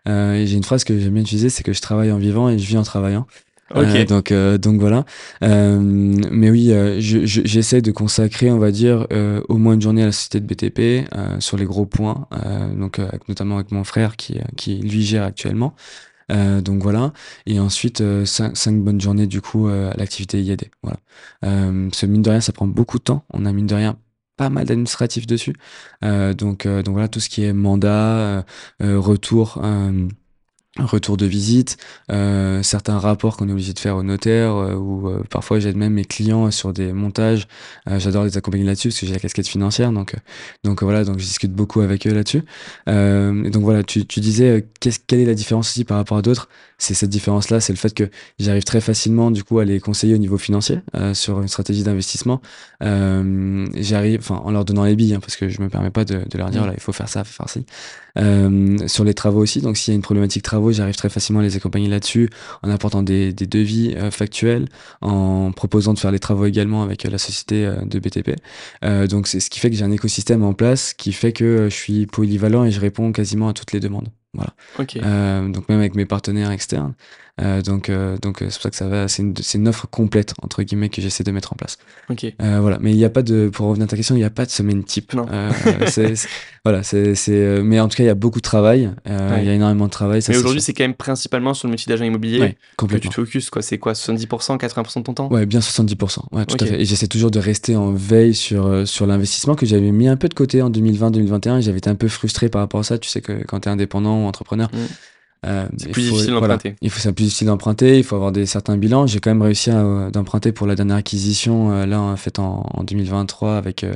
Euh, 0.08 0.34
et 0.34 0.46
j'ai 0.46 0.56
une 0.56 0.64
phrase 0.64 0.84
que 0.84 0.98
j'aime 0.98 1.14
bien 1.14 1.22
utiliser, 1.22 1.48
c'est 1.48 1.62
que 1.62 1.72
je 1.72 1.80
travaille 1.80 2.12
en 2.12 2.18
vivant 2.18 2.48
et 2.48 2.58
je 2.58 2.66
vis 2.66 2.76
en 2.76 2.82
travaillant. 2.82 3.26
Okay. 3.70 4.00
Euh, 4.00 4.04
donc 4.04 4.30
euh, 4.30 4.58
donc 4.58 4.80
voilà. 4.80 5.04
Euh, 5.42 5.78
mais 5.80 6.50
oui, 6.50 6.72
j'essaie 6.98 7.80
de 7.80 7.90
consacrer, 7.90 8.50
on 8.50 8.58
va 8.58 8.70
dire, 8.70 9.06
au 9.48 9.56
moins 9.56 9.74
une 9.74 9.82
journée 9.82 10.02
à 10.02 10.06
la 10.06 10.12
société 10.12 10.40
de 10.40 10.46
BTP 10.46 11.08
sur 11.40 11.56
les 11.56 11.64
gros 11.64 11.86
points. 11.86 12.26
donc 12.76 12.98
avec, 12.98 13.28
notamment 13.28 13.56
avec 13.56 13.72
mon 13.72 13.84
frère 13.84 14.16
qui 14.16 14.38
qui 14.56 14.76
lui 14.76 15.02
gère 15.02 15.24
actuellement. 15.24 15.74
Euh, 16.32 16.60
donc 16.60 16.82
voilà. 16.82 17.12
Et 17.46 17.58
ensuite, 17.60 18.00
euh, 18.00 18.24
cinq, 18.24 18.56
cinq, 18.56 18.82
bonnes 18.82 19.00
journées 19.00 19.26
du 19.26 19.40
coup 19.40 19.68
euh, 19.68 19.90
à 19.92 19.96
l'activité 19.96 20.42
IAD. 20.42 20.70
Voilà. 20.82 20.98
ce 21.42 22.06
mine 22.06 22.22
de 22.22 22.30
rien, 22.30 22.40
ça 22.40 22.52
prend 22.52 22.66
beaucoup 22.66 22.98
de 22.98 23.04
temps. 23.04 23.24
On 23.32 23.46
a 23.46 23.52
mine 23.52 23.66
de 23.66 23.74
rien 23.74 23.98
pas 24.36 24.50
mal 24.50 24.66
d'administratifs 24.66 25.26
dessus. 25.28 25.54
donc, 26.02 26.66
donc 26.66 26.88
voilà, 26.88 27.08
tout 27.08 27.20
ce 27.20 27.28
qui 27.28 27.44
est 27.44 27.52
mandat, 27.52 28.44
retour 28.80 29.62
retour 30.80 31.16
de 31.16 31.24
visite, 31.24 31.76
euh, 32.10 32.62
certains 32.64 32.98
rapports 32.98 33.36
qu'on 33.36 33.48
est 33.48 33.52
obligé 33.52 33.72
de 33.72 33.78
faire 33.78 33.96
au 33.96 34.02
notaire, 34.02 34.54
euh, 34.56 34.74
ou 34.74 35.08
euh, 35.08 35.22
parfois 35.30 35.60
j'aide 35.60 35.76
même 35.76 35.92
mes 35.92 36.04
clients 36.04 36.50
sur 36.50 36.72
des 36.72 36.92
montages. 36.92 37.46
Euh, 37.88 38.00
j'adore 38.00 38.24
les 38.24 38.36
accompagner 38.36 38.64
là-dessus 38.64 38.88
parce 38.88 38.98
que 38.98 39.06
j'ai 39.06 39.12
la 39.12 39.20
casquette 39.20 39.46
financière, 39.46 39.92
donc 39.92 40.16
donc 40.64 40.82
voilà, 40.82 41.04
donc 41.04 41.20
je 41.20 41.24
discute 41.24 41.52
beaucoup 41.52 41.80
avec 41.80 42.06
eux 42.08 42.12
là-dessus. 42.12 42.42
et 42.88 43.50
donc 43.50 43.62
voilà, 43.62 43.84
tu, 43.84 44.04
tu 44.04 44.18
disais 44.18 44.66
qu'est-ce 44.80 44.98
quelle 45.06 45.20
est 45.20 45.26
la 45.26 45.34
différence 45.34 45.70
aussi 45.70 45.84
par 45.84 45.96
rapport 45.96 46.18
à 46.18 46.22
d'autres? 46.22 46.48
C'est 46.76 46.94
cette 46.94 47.10
différence-là, 47.10 47.60
c'est 47.60 47.72
le 47.72 47.78
fait 47.78 47.94
que 47.94 48.10
j'arrive 48.40 48.64
très 48.64 48.80
facilement 48.80 49.30
du 49.30 49.44
coup 49.44 49.60
à 49.60 49.64
les 49.64 49.78
conseiller 49.78 50.14
au 50.14 50.18
niveau 50.18 50.38
financier 50.38 50.80
sur 51.12 51.40
une 51.40 51.48
stratégie 51.48 51.84
d'investissement. 51.84 52.42
j'arrive, 52.80 54.18
enfin 54.18 54.42
en 54.44 54.50
leur 54.50 54.64
donnant 54.64 54.84
les 54.84 54.96
billes, 54.96 55.14
hein, 55.14 55.20
parce 55.20 55.36
que 55.36 55.48
je 55.48 55.62
me 55.62 55.68
permets 55.68 55.90
pas 55.90 56.04
de, 56.04 56.22
de 56.28 56.38
leur 56.38 56.50
dire 56.50 56.64
mmh. 56.64 56.66
là 56.66 56.72
il 56.74 56.80
faut 56.80 56.92
faire 56.92 57.08
ça, 57.08 57.22
faut 57.22 57.44
faire 57.44 57.48
ci. 57.48 57.64
sur 58.88 59.04
les 59.04 59.14
travaux 59.14 59.40
aussi, 59.40 59.60
donc 59.60 59.76
s'il 59.76 59.92
y 59.92 59.94
a 59.94 59.96
une 59.96 60.02
problématique 60.02 60.42
travaux 60.42 60.63
j'arrive 60.72 60.96
très 60.96 61.08
facilement 61.08 61.40
à 61.40 61.42
les 61.42 61.56
accompagner 61.56 61.88
là-dessus, 61.88 62.30
en 62.62 62.70
apportant 62.70 63.02
des, 63.02 63.32
devis 63.32 63.94
euh, 63.96 64.10
factuels, 64.10 64.66
en 65.00 65.52
proposant 65.52 65.94
de 65.94 65.98
faire 65.98 66.10
les 66.10 66.18
travaux 66.18 66.46
également 66.46 66.82
avec 66.82 67.04
euh, 67.04 67.10
la 67.10 67.18
société 67.18 67.66
euh, 67.66 67.84
de 67.84 67.98
BTP. 67.98 68.36
donc 69.08 69.26
c'est 69.26 69.40
ce 69.40 69.50
qui 69.50 69.60
fait 69.60 69.70
que 69.70 69.76
j'ai 69.76 69.84
un 69.84 69.90
écosystème 69.90 70.42
en 70.42 70.54
place 70.54 70.94
qui 70.94 71.12
fait 71.12 71.32
que 71.32 71.68
je 71.70 71.74
suis 71.74 72.06
polyvalent 72.06 72.64
et 72.64 72.70
je 72.70 72.80
réponds 72.80 73.12
quasiment 73.12 73.48
à 73.48 73.52
toutes 73.52 73.72
les 73.72 73.80
demandes. 73.80 74.08
Voilà. 74.34 74.52
Donc 75.48 75.68
même 75.68 75.78
avec 75.78 75.94
mes 75.94 76.06
partenaires 76.06 76.50
externes. 76.50 76.94
Euh, 77.42 77.62
donc 77.62 77.88
euh, 77.88 78.16
donc 78.18 78.36
c'est 78.38 78.46
pour 78.46 78.62
ça 78.62 78.70
que 78.70 78.76
ça 78.76 78.86
va. 78.86 79.08
C'est 79.08 79.22
une, 79.22 79.34
une, 79.54 79.68
offre 79.68 79.88
complète 79.88 80.34
entre 80.40 80.62
guillemets 80.62 80.88
que 80.88 81.02
j'essaie 81.02 81.24
de 81.24 81.32
mettre 81.32 81.52
en 81.52 81.56
place. 81.56 81.78
Ok. 82.08 82.26
voilà. 82.38 82.78
Mais 82.80 82.92
il 82.92 82.96
n'y 82.96 83.04
a 83.04 83.10
pas 83.10 83.22
de 83.22 83.48
pour 83.52 83.66
revenir 83.66 83.84
à 83.84 83.88
ta 83.88 83.96
question, 83.96 84.14
il 84.14 84.18
n'y 84.18 84.24
a 84.24 84.30
pas 84.30 84.46
de 84.46 84.50
semaine 84.50 84.84
type. 84.84 85.14
Non. 85.14 85.26
voilà. 86.64 86.82
C'est. 86.84 87.62
Mais 87.62 87.80
en 87.80 87.88
tout 87.88 87.96
cas, 87.96 88.04
il 88.04 88.06
y 88.06 88.10
a 88.10 88.14
beaucoup 88.14 88.38
de 88.38 88.44
travail. 88.44 88.90
Il 89.06 89.12
y 89.12 89.48
a 89.48 89.52
énormément 89.52 89.86
de 89.86 89.90
travail. 89.90 90.22
mais 90.28 90.36
aujourd'hui, 90.36 90.60
c'est 90.60 90.74
quand 90.74 90.84
même 90.84 90.94
principalement 90.94 91.54
sur 91.54 91.66
le 91.66 91.72
métier 91.72 91.90
d'agent 91.90 92.04
immobilier 92.04 92.38
ouais, 92.38 92.56
complètement. 92.76 93.10
que 93.10 93.14
tu 93.14 93.22
te 93.22 93.26
focuses. 93.26 93.50
Quoi. 93.50 93.62
C'est 93.62 93.78
quoi 93.78 93.94
70%, 93.94 94.58
80% 94.58 94.98
de 94.98 95.02
ton 95.02 95.14
temps? 95.14 95.28
Ouais, 95.28 95.44
bien 95.44 95.60
70%. 95.60 96.20
Ouais, 96.30 96.46
tout 96.46 96.56
à 96.60 96.66
fait. 96.66 96.80
Et 96.80 96.84
j'essaie 96.84 97.08
toujours 97.08 97.32
de 97.32 97.40
rester 97.40 97.74
en 97.74 97.90
veille 97.92 98.34
sur 98.34 98.86
sur 98.86 99.06
l'investissement 99.06 99.56
que 99.56 99.66
j'avais 99.66 99.90
mis 99.90 100.06
un 100.06 100.16
peu 100.16 100.28
de 100.28 100.34
côté 100.34 100.62
en 100.62 100.70
2020-2021. 100.70 101.62
J'avais 101.62 101.78
été 101.78 101.90
un 101.90 101.96
peu 101.96 102.08
frustré 102.08 102.48
par 102.48 102.60
rapport 102.60 102.80
à 102.80 102.84
ça. 102.84 102.98
Tu 102.98 103.10
sais 103.10 103.20
que 103.20 103.44
quand 103.44 103.60
tu 103.60 103.68
es 103.68 103.72
indépendant 103.72 104.28
entrepreneur. 104.28 104.70
Mm. 104.72 104.78
Euh, 105.44 105.68
c'est 105.76 105.90
plus 105.90 106.02
difficile 106.02 106.32
d'emprunter. 106.32 106.76
il 106.80 106.90
faut 106.90 107.00
c'est 107.00 107.12
plus 107.12 107.24
difficile 107.24 107.48
d'emprunter, 107.48 107.98
il 107.98 108.04
faut 108.04 108.16
avoir 108.16 108.32
des 108.32 108.46
certains 108.46 108.76
bilans. 108.76 109.06
J'ai 109.06 109.20
quand 109.20 109.30
même 109.30 109.42
réussi 109.42 109.70
à 109.70 110.10
d'emprunter 110.10 110.52
pour 110.52 110.66
la 110.66 110.74
dernière 110.74 110.96
acquisition 110.96 111.72
euh, 111.72 111.86
là 111.86 112.14
faite 112.16 112.38
en, 112.38 112.66
en 112.72 112.84
2023 112.84 113.56
avec 113.56 113.84
euh, 113.84 113.94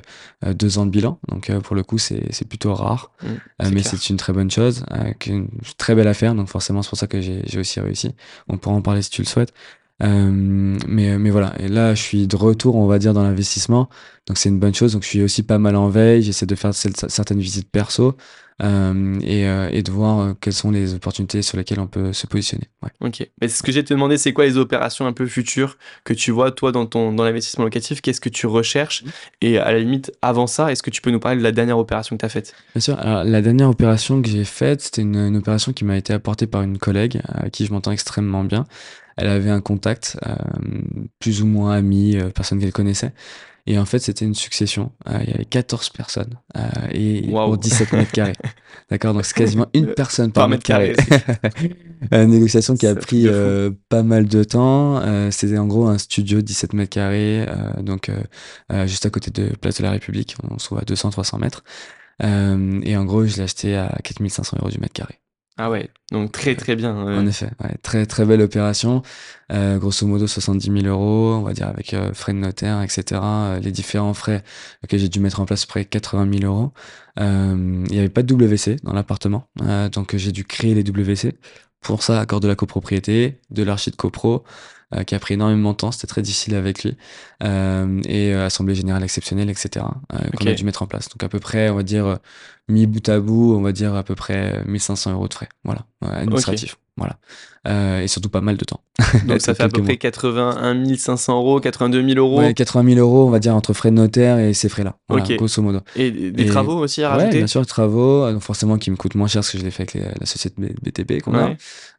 deux 0.55 0.79
ans 0.79 0.87
de 0.87 0.91
bilan. 0.91 1.19
Donc 1.29 1.51
pour 1.61 1.75
le 1.75 1.83
coup 1.83 1.99
c'est 1.99 2.23
c'est 2.31 2.47
plutôt 2.47 2.75
rare, 2.75 3.13
mm, 3.23 3.71
mais 3.73 3.83
c'est 3.83 4.11
une 4.11 4.17
très 4.17 4.33
bonne 4.33 4.51
chose, 4.51 4.85
une 5.27 5.49
très 5.79 5.95
belle 5.95 6.09
affaire. 6.09 6.35
Donc 6.35 6.49
forcément 6.49 6.83
c'est 6.83 6.91
pour 6.91 6.99
ça 6.99 7.07
que 7.07 7.21
j'ai 7.21 7.43
j'ai 7.47 7.61
aussi 7.61 7.81
réussi. 7.81 8.15
On 8.49 8.59
pourra 8.59 8.75
en 8.75 8.83
parler 8.83 9.03
si 9.03 9.11
tu 9.11 9.23
le 9.23 9.27
souhaites. 9.27 9.53
Euh, 10.03 10.31
mais, 10.87 11.19
mais 11.19 11.31
voilà, 11.31 11.55
et 11.59 11.69
là 11.69 11.95
je 11.95 12.03
suis 12.03 12.27
de 12.27 12.37
retour, 12.37 12.77
on 12.77 12.87
va 12.87 12.99
dire, 12.99 13.15
dans 13.15 13.23
l'investissement, 13.25 13.89
donc 14.27 14.39
c'est 14.39 14.49
une 14.49 14.61
bonne 14.61 14.75
chose. 14.75 14.93
Donc 14.93 15.03
je 15.03 15.09
suis 15.09 15.23
aussi 15.23 15.43
pas 15.43 15.59
mal 15.59 15.77
en 15.77 15.89
veille, 15.89 16.23
j'essaie 16.23 16.47
de 16.47 16.55
faire 16.55 16.75
certaines 16.75 17.41
visites 17.41 17.71
perso 17.71 18.17
euh, 18.61 19.19
et, 19.23 19.47
euh, 19.47 19.69
et, 19.71 19.85
de 19.85 19.91
voir 19.93 20.19
euh, 20.19 20.33
quelles 20.41 20.53
sont 20.53 20.73
les 20.73 20.95
opportunités 20.95 21.43
sur 21.43 21.57
lesquelles 21.57 21.79
on 21.79 21.87
peut 21.87 22.13
se 22.13 22.27
positionner. 22.27 22.65
Ouais. 22.83 22.91
Ok, 23.01 23.29
mais 23.41 23.47
ce 23.47 23.63
que 23.63 23.71
j'ai 23.71 23.85
te 23.85 23.95
demandé, 23.95 24.19
c'est 24.19 24.33
quoi 24.33 24.47
les 24.47 24.57
opérations 24.57 25.07
un 25.07 25.13
peu 25.13 25.27
futures 25.27 25.79
que 26.03 26.13
tu 26.13 26.33
vois 26.33 26.51
toi 26.51 26.73
dans 26.73 26.85
ton 26.85 27.13
dans 27.13 27.23
l'investissement 27.23 27.65
locatif? 27.65 28.01
Qu'est-ce 28.01 28.21
que 28.21 28.29
tu 28.29 28.49
recherches? 28.49 29.05
Mmh. 29.05 29.09
Et 29.43 29.59
à 29.59 29.71
la 29.71 29.79
limite, 29.79 30.13
avant 30.23 30.49
ça, 30.49 30.73
est-ce 30.73 30.83
que 30.83 30.91
tu 30.91 31.01
peux 31.01 31.13
nous 31.13 31.21
parler 31.21 31.39
de 31.39 31.45
la 31.45 31.53
dernière 31.53 31.79
opération 31.79 32.17
que 32.17 32.21
tu 32.21 32.27
as 32.27 32.31
faite? 32.31 32.55
Bien 32.75 32.81
sûr. 32.81 32.99
Alors, 32.99 33.23
la 33.23 33.43
dernière 33.43 33.69
opération 33.69 34.21
que 34.21 34.29
j'ai 34.29 34.45
faite, 34.45 34.81
c'était 34.81 35.03
une, 35.03 35.17
une, 35.17 35.37
opération 35.37 35.73
qui 35.73 35.85
m'a 35.85 35.97
été 35.97 36.13
apportée 36.13 36.49
par 36.49 36.63
une 36.63 36.79
collègue 36.79 37.21
à 37.29 37.51
qui 37.51 37.65
je 37.65 37.73
m'entends 37.73 37.93
extrêmement 37.93 38.43
bien 38.43 38.67
elle 39.19 39.29
avait 39.29 39.51
un 39.51 39.61
contact, 39.61 40.19
euh, 40.27 40.35
plus 41.19 41.43
ou 41.43 41.47
moins 41.47 41.77
ami, 41.77 42.17
euh, 42.17 42.31
personne 42.31 42.61
qu'elle 42.61 42.73
connaissait. 42.73 43.13
Et 43.67 43.79
en 43.79 43.85
fait, 43.85 43.99
c'était 43.99 44.25
une 44.25 44.35
succession. 44.35 44.93
Euh, 45.09 45.19
il 45.25 45.31
y 45.31 45.35
avait 45.35 45.45
14 45.45 45.91
personnes 45.91 46.39
et 46.91 47.29
pour 47.31 47.59
17 47.59 47.93
mètres 47.93 48.13
carrés. 48.13 48.33
D'accord 48.91 49.13
Donc, 49.13 49.27
c'est 49.27 49.37
quasiment 49.37 49.67
une 49.75 49.93
personne 49.93 50.33
par, 50.33 50.49
mètre 50.49 50.63
carré. 50.63 50.95
une 52.11 52.25
négociation 52.31 52.77
qui 52.77 52.87
a 52.87 52.95
pris 52.95 53.27
pas 53.91 54.03
mal 54.03 54.27
de 54.27 54.43
temps. 54.43 55.03
c'était 55.31 55.59
en 55.59 55.67
gros 55.67 55.87
un 55.87 55.99
studio 55.99 56.41
17 56.41 56.73
mètres 56.73 56.89
carrés, 56.89 57.47
donc 57.83 58.11
juste 58.87 59.05
à 59.05 59.11
côté 59.11 59.31
de 59.31 59.55
Place 59.57 59.77
de 59.77 59.83
la 59.83 59.91
République. 59.91 60.35
On 60.51 60.59
se 60.59 60.65
trouve 60.65 60.79
à 60.79 60.85
200-300 60.85 61.39
mètres. 61.39 61.63
et 62.23 62.97
en 62.97 63.05
gros, 63.05 63.27
je 63.27 63.37
l'ai 63.37 63.43
acheté 63.43 63.77
à 63.77 63.99
4500 64.03 64.57
euros 64.61 64.71
du 64.71 64.79
mètre 64.79 64.95
carré. 64.95 65.19
Ah 65.61 65.71
ouais, 65.71 65.91
donc 66.13 66.31
très 66.31 66.55
très 66.55 66.77
bien. 66.77 66.97
En 66.97 67.27
effet, 67.27 67.51
ouais, 67.61 67.75
très 67.83 68.07
très 68.07 68.25
belle 68.25 68.41
opération. 68.43 69.03
Euh, 69.51 69.79
grosso 69.79 70.07
modo 70.07 70.29
70 70.29 70.83
000 70.83 70.87
euros, 70.87 71.35
on 71.35 71.43
va 71.43 71.53
dire 71.53 71.67
avec 71.67 71.95
euh, 71.95 72.15
frais 72.15 72.33
de 72.33 72.39
notaire, 72.39 72.81
etc. 72.81 73.21
Euh, 73.25 73.59
les 73.59 73.73
différents 73.73 74.15
frais 74.15 74.45
que 74.89 74.97
j'ai 74.97 75.09
dû 75.09 75.19
mettre 75.19 75.41
en 75.41 75.47
place 75.47 75.67
près 75.67 75.85
80 75.85 76.39
000 76.39 76.45
euros. 76.45 76.73
Il 77.17 77.91
n'y 77.91 77.99
avait 77.99 78.09
pas 78.09 78.23
de 78.23 78.33
WC 78.33 78.77
dans 78.85 78.93
l'appartement, 78.93 79.49
donc 79.91 80.15
j'ai 80.15 80.31
dû 80.31 80.45
créer 80.45 80.75
les 80.75 80.85
WC. 80.85 81.37
Pour 81.81 82.05
ça, 82.05 82.21
accord 82.21 82.39
de 82.39 82.47
la 82.47 82.55
copropriété, 82.55 83.41
de 83.51 83.65
l'archi 83.65 83.91
de 83.91 83.97
copro, 83.97 84.45
euh, 84.95 85.05
qui 85.05 85.15
a 85.15 85.19
pris 85.19 85.35
énormément 85.35 85.73
de 85.73 85.77
temps, 85.77 85.93
c'était 85.93 86.07
très 86.07 86.23
difficile 86.23 86.55
avec 86.55 86.83
lui, 86.83 86.97
euh, 87.43 88.01
et 88.07 88.33
euh, 88.33 88.47
assemblée 88.47 88.75
générale 88.75 89.05
exceptionnelle, 89.05 89.51
etc., 89.51 89.85
qu'on 90.37 90.47
a 90.47 90.55
dû 90.55 90.65
mettre 90.65 90.83
en 90.83 90.87
place. 90.87 91.09
Donc 91.11 91.23
à 91.23 91.29
peu 91.29 91.41
près, 91.41 91.69
on 91.69 91.75
va 91.75 91.83
dire, 91.83 92.19
mis 92.69 92.87
bout 92.87 93.07
à 93.09 93.21
bout, 93.21 93.55
on 93.55 93.61
va 93.61 93.73
dire 93.73 93.95
à 93.95 94.03
peu 94.03 94.15
près 94.15 94.65
1500 94.65 95.13
euros 95.13 95.29
de 95.29 95.35
frais, 95.35 95.49
voilà, 95.65 95.85
administratif. 96.01 96.79
Voilà. 96.97 97.19
Euh, 97.69 98.01
et 98.01 98.09
surtout 98.09 98.31
pas 98.31 98.41
mal 98.41 98.57
de 98.57 98.65
temps. 98.65 98.81
Donc 99.27 99.41
ça 99.43 99.55
fait 99.55 99.65
à 99.65 99.69
peu 99.69 99.83
près 99.83 99.99
81 99.99 100.97
500 100.97 101.37
euros, 101.39 101.61
82 101.61 102.15
000 102.15 102.19
euros. 102.19 102.39
Ouais, 102.39 102.55
80 102.55 102.95
000 102.95 103.01
euros, 103.01 103.27
on 103.27 103.31
va 103.31 103.41
dire, 103.41 103.55
entre 103.55 103.75
frais 103.75 103.91
de 103.91 103.97
notaire 103.97 104.39
et 104.39 104.55
ces 104.55 104.71
frais-là. 104.71 104.97
Voilà, 105.09 105.25
grosso 105.37 105.61
modo. 105.61 105.81
Et 105.95 106.11
des 106.11 106.47
travaux 106.47 106.79
aussi 106.79 107.03
à 107.03 107.11
rajouter 107.11 107.29
Ouais, 107.29 107.39
bien 107.39 107.47
sûr, 107.47 107.67
travaux, 107.67 108.25
euh, 108.25 108.33
donc 108.33 108.43
forcément 108.43 108.79
qui 108.79 108.91
me 108.91 108.97
coûtent 108.97 109.17
moins 109.17 109.27
cher 109.27 109.41
parce 109.41 109.51
que 109.51 109.59
je 109.59 109.65
l'ai 109.65 109.71
fait 109.71 109.95
avec 109.95 110.19
la 110.19 110.27
société 110.27 110.55
BTP 110.83 111.21
qu'on 111.23 111.35
a. 111.35 111.51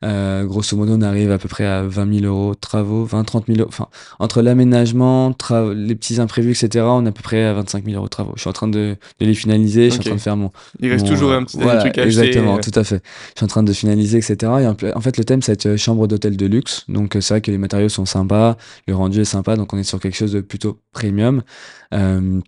Euh, 0.04 0.44
grosso 0.46 0.76
modo, 0.76 0.94
on 0.96 1.02
arrive 1.02 1.32
à 1.32 1.38
peu 1.38 1.48
près 1.48 1.66
à 1.66 1.84
20 1.84 2.20
000 2.22 2.26
euros 2.26 2.56
de 2.56 2.60
travaux, 2.60 3.06
20, 3.06 3.24
30 3.24 3.46
000 3.48 3.60
euros. 3.60 3.70
Enfin, 3.70 3.88
entre 4.18 4.42
l'aménagement, 4.42 5.36
les 5.76 5.96
petits 5.96 6.20
imprévus, 6.20 6.52
etc., 6.52 6.86
on 6.88 7.06
est 7.06 7.10
à 7.10 7.12
peu 7.12 7.22
près 7.22 7.44
à 7.44 7.54
25 7.54 7.86
000 7.86 7.98
euros 7.98 8.06
de 8.06 8.10
travaux. 8.10 8.34
Je 8.36 8.42
suis 8.42 8.50
en 8.50 8.54
train 8.54 8.68
de, 8.68 8.96
de 9.20 9.26
les 9.26 9.36
finaliser, 9.36 9.90
je 9.90 9.96
suis 9.96 10.00
en 10.00 10.04
train 10.04 10.16
de 10.16 10.22
faire 10.22 10.38
mon. 10.38 10.52
Il 10.80 10.90
reste 10.90 11.06
toujours 11.06 11.32
un 11.34 11.44
petit 11.44 11.58
truc 11.58 11.98
à 11.98 12.06
Exactement, 12.06 12.58
tout 12.58 12.72
à 12.74 12.84
fait. 12.84 13.04
Je 13.36 13.40
suis 13.40 13.46
en 13.46 13.48
train 13.48 13.64
de 13.64 13.74
finaliser, 13.74 14.18
etc. 14.18 14.36
Et 14.62 14.68
en 14.68 14.76
en 14.96 15.02
fait, 15.02 15.18
le 15.18 15.26
thème, 15.26 15.42
c'est 15.42 15.59
être 15.68 15.76
chambre 15.78 16.08
d'hôtel 16.08 16.38
de 16.38 16.46
luxe. 16.46 16.86
Donc, 16.88 17.18
c'est 17.20 17.34
vrai 17.34 17.42
que 17.42 17.52
les 17.52 17.58
matériaux 17.58 17.90
sont 17.90 18.06
sympas, 18.06 18.58
le 18.88 18.96
rendu 18.96 19.22
est 19.22 19.26
sympa, 19.26 19.56
donc 19.56 19.74
on 19.74 19.78
est 19.78 19.84
sur 19.84 20.00
quelque 20.00 20.16
chose 20.16 20.32
de 20.32 20.42
plutôt 20.42 20.80
premium. 20.92 21.42
Euh, 21.94 22.40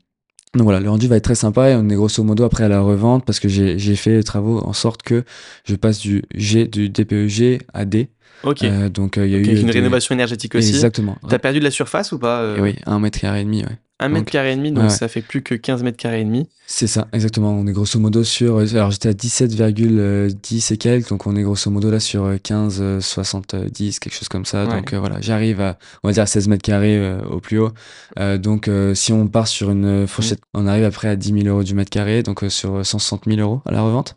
donc 0.53 0.63
voilà, 0.63 0.81
le 0.81 0.89
rendu 0.89 1.07
va 1.07 1.15
être 1.15 1.23
très 1.23 1.35
sympa 1.35 1.69
et 1.69 1.75
on 1.75 1.87
est 1.87 1.95
grosso 1.95 2.21
modo 2.23 2.43
après 2.43 2.65
à 2.65 2.67
la 2.67 2.81
revente 2.81 3.25
parce 3.25 3.39
que 3.39 3.47
j'ai 3.47 3.95
fait 3.95 4.17
les 4.17 4.23
travaux 4.23 4.59
en 4.59 4.73
sorte 4.73 5.01
que 5.01 5.23
je 5.63 5.75
passe 5.75 5.99
du 5.99 6.23
G, 6.35 6.67
du 6.67 6.89
DPEG 6.89 7.61
à 7.73 7.85
D. 7.85 8.09
Ok. 8.43 8.63
Euh, 8.63 8.89
donc 8.89 9.15
il 9.15 9.27
y 9.27 9.35
a 9.35 9.37
eu 9.37 9.61
une 9.61 9.71
rénovation 9.71 10.13
énergétique 10.13 10.55
aussi. 10.55 10.69
Exactement. 10.69 11.17
T'as 11.29 11.39
perdu 11.39 11.59
de 11.59 11.63
la 11.63 11.71
surface 11.71 12.11
ou 12.11 12.19
pas 12.19 12.55
Oui, 12.59 12.75
un 12.85 12.99
mètre 12.99 13.23
et 13.23 13.43
demi. 13.45 13.63
Ouais. 13.63 13.77
Un 14.01 14.09
mètre 14.09 14.31
carré 14.31 14.53
et 14.53 14.55
demi, 14.55 14.71
donc 14.71 14.91
ça 14.91 15.07
fait 15.07 15.21
plus 15.21 15.41
que 15.43 15.55
15 15.55 15.83
mètres 15.83 15.97
carrés 15.97 16.21
et 16.21 16.25
demi. 16.25 16.47
C'est 16.73 16.87
ça, 16.87 17.07
exactement. 17.11 17.51
On 17.51 17.67
est 17.67 17.73
grosso 17.73 17.99
modo 17.99 18.23
sur. 18.23 18.59
Alors 18.59 18.91
j'étais 18.91 19.09
à 19.09 19.13
17,10 19.13 20.73
et 20.73 20.77
quelques, 20.77 21.09
donc 21.09 21.27
on 21.27 21.35
est 21.35 21.43
grosso 21.43 21.69
modo 21.69 21.91
là 21.91 21.99
sur 21.99 22.31
15, 22.41 22.99
70, 22.99 23.99
quelque 23.99 24.13
chose 24.13 24.29
comme 24.29 24.45
ça. 24.45 24.65
Donc 24.65 24.93
euh, 24.93 24.99
voilà, 24.99 25.19
j'arrive 25.19 25.59
à, 25.59 25.77
on 26.01 26.07
va 26.07 26.13
dire, 26.13 26.23
à 26.23 26.27
16 26.27 26.47
mètres 26.47 26.63
carrés 26.63 26.97
euh, 26.97 27.21
au 27.29 27.41
plus 27.41 27.59
haut. 27.59 27.71
Euh, 28.19 28.37
donc 28.37 28.69
si 28.93 29.11
on 29.11 29.27
part 29.27 29.47
sur 29.47 29.69
une 29.69 30.07
fourchette, 30.07 30.39
on 30.53 30.65
arrive 30.65 30.85
après 30.85 31.09
à 31.09 31.17
10 31.17 31.43
000 31.43 31.47
euros 31.47 31.63
du 31.63 31.75
mètre 31.75 31.89
carré, 31.89 32.23
donc 32.23 32.43
sur 32.47 32.85
160 32.85 33.25
000 33.27 33.39
euros 33.41 33.61
à 33.65 33.71
la 33.71 33.81
revente. 33.81 34.15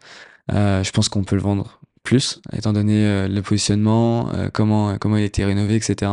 je 0.48 0.90
pense 0.92 1.08
qu'on 1.08 1.24
peut 1.24 1.36
le 1.36 1.42
vendre 1.42 1.80
plus, 2.04 2.40
étant 2.56 2.72
donné 2.72 3.26
le 3.28 3.40
positionnement, 3.42 4.30
comment, 4.52 4.96
comment 4.98 5.16
il 5.16 5.22
a 5.22 5.26
été 5.26 5.44
rénové, 5.44 5.74
etc. 5.74 6.10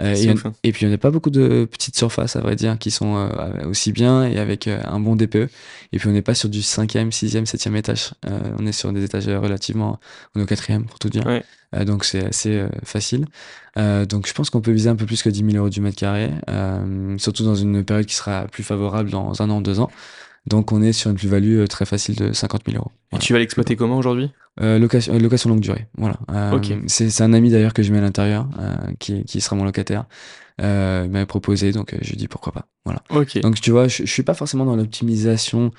Euh, 0.00 0.34
hein. 0.44 0.52
et, 0.62 0.72
puis, 0.72 0.86
il 0.86 0.88
n'y 0.88 0.94
a 0.94 0.98
pas 0.98 1.10
beaucoup 1.10 1.30
de 1.30 1.68
petites 1.70 1.96
surfaces, 1.96 2.36
à 2.36 2.40
vrai 2.40 2.56
dire, 2.56 2.78
qui 2.78 2.90
sont 2.90 3.16
euh, 3.16 3.68
aussi 3.68 3.92
bien 3.92 4.24
et 4.24 4.38
avec 4.38 4.66
euh, 4.66 4.80
un 4.86 5.00
bon 5.00 5.16
DPE. 5.16 5.48
Et 5.92 5.98
puis, 5.98 6.08
on 6.08 6.12
n'est 6.12 6.22
pas 6.22 6.34
sur 6.34 6.48
du 6.48 6.60
5e, 6.60 7.10
6e, 7.10 7.44
7e 7.44 7.76
étage. 7.76 8.12
on 8.58 8.66
est 8.66 8.72
sur 8.72 8.92
des 8.92 9.04
étages 9.04 9.28
relativement. 9.28 9.98
On 10.34 10.40
est 10.40 10.42
au 10.42 10.46
4e, 10.46 10.84
pour 10.84 10.98
tout 10.98 11.08
dire. 11.08 11.24
donc, 11.84 12.04
c'est 12.04 12.24
assez 12.24 12.64
facile. 12.84 13.26
donc, 13.76 14.26
je 14.26 14.32
pense 14.32 14.50
qu'on 14.50 14.60
peut 14.60 14.72
viser 14.72 14.88
un 14.88 14.96
peu 14.96 15.06
plus 15.06 15.22
que 15.22 15.28
10 15.28 15.44
000 15.44 15.56
euros 15.56 15.70
du 15.70 15.80
mètre 15.80 15.98
carré, 15.98 16.30
surtout 17.18 17.44
dans 17.44 17.56
une 17.56 17.84
période 17.84 18.06
qui 18.06 18.14
sera 18.14 18.46
plus 18.46 18.62
favorable 18.62 19.10
dans 19.10 19.42
un 19.42 19.50
an, 19.50 19.60
deux 19.60 19.80
ans. 19.80 19.90
Donc 20.46 20.72
on 20.72 20.82
est 20.82 20.92
sur 20.92 21.10
une 21.10 21.16
plus-value 21.16 21.64
très 21.66 21.84
facile 21.84 22.16
de 22.16 22.32
50 22.32 22.62
000 22.66 22.78
euros. 22.78 22.90
Et 23.12 23.18
tu 23.18 23.32
vas 23.32 23.38
l'exploiter 23.38 23.76
comment 23.76 23.98
aujourd'hui? 23.98 24.30
Euh, 24.60 24.78
location, 24.78 25.16
location 25.18 25.50
longue 25.50 25.60
durée. 25.60 25.86
Voilà. 25.96 26.16
Euh, 26.30 26.58
C'est 26.86 27.22
un 27.22 27.32
ami 27.32 27.50
d'ailleurs 27.50 27.74
que 27.74 27.82
je 27.82 27.92
mets 27.92 27.98
à 27.98 28.02
l'intérieur, 28.02 28.48
euh, 28.58 28.76
qui, 28.98 29.24
qui 29.24 29.40
sera 29.40 29.56
mon 29.56 29.64
locataire. 29.64 30.04
Euh, 30.60 31.02
il 31.04 31.10
m'avait 31.10 31.26
proposé, 31.26 31.72
donc 31.72 31.94
je 32.00 32.10
lui 32.10 32.16
dis 32.16 32.28
pourquoi 32.28 32.52
pas. 32.52 32.66
Voilà. 32.84 33.02
Ok. 33.10 33.40
Donc 33.40 33.60
tu 33.60 33.70
vois, 33.70 33.88
je, 33.88 34.04
je 34.04 34.10
suis 34.12 34.22
pas 34.22 34.34
forcément 34.34 34.64
dans 34.64 34.76
l'optimisation 34.76 35.70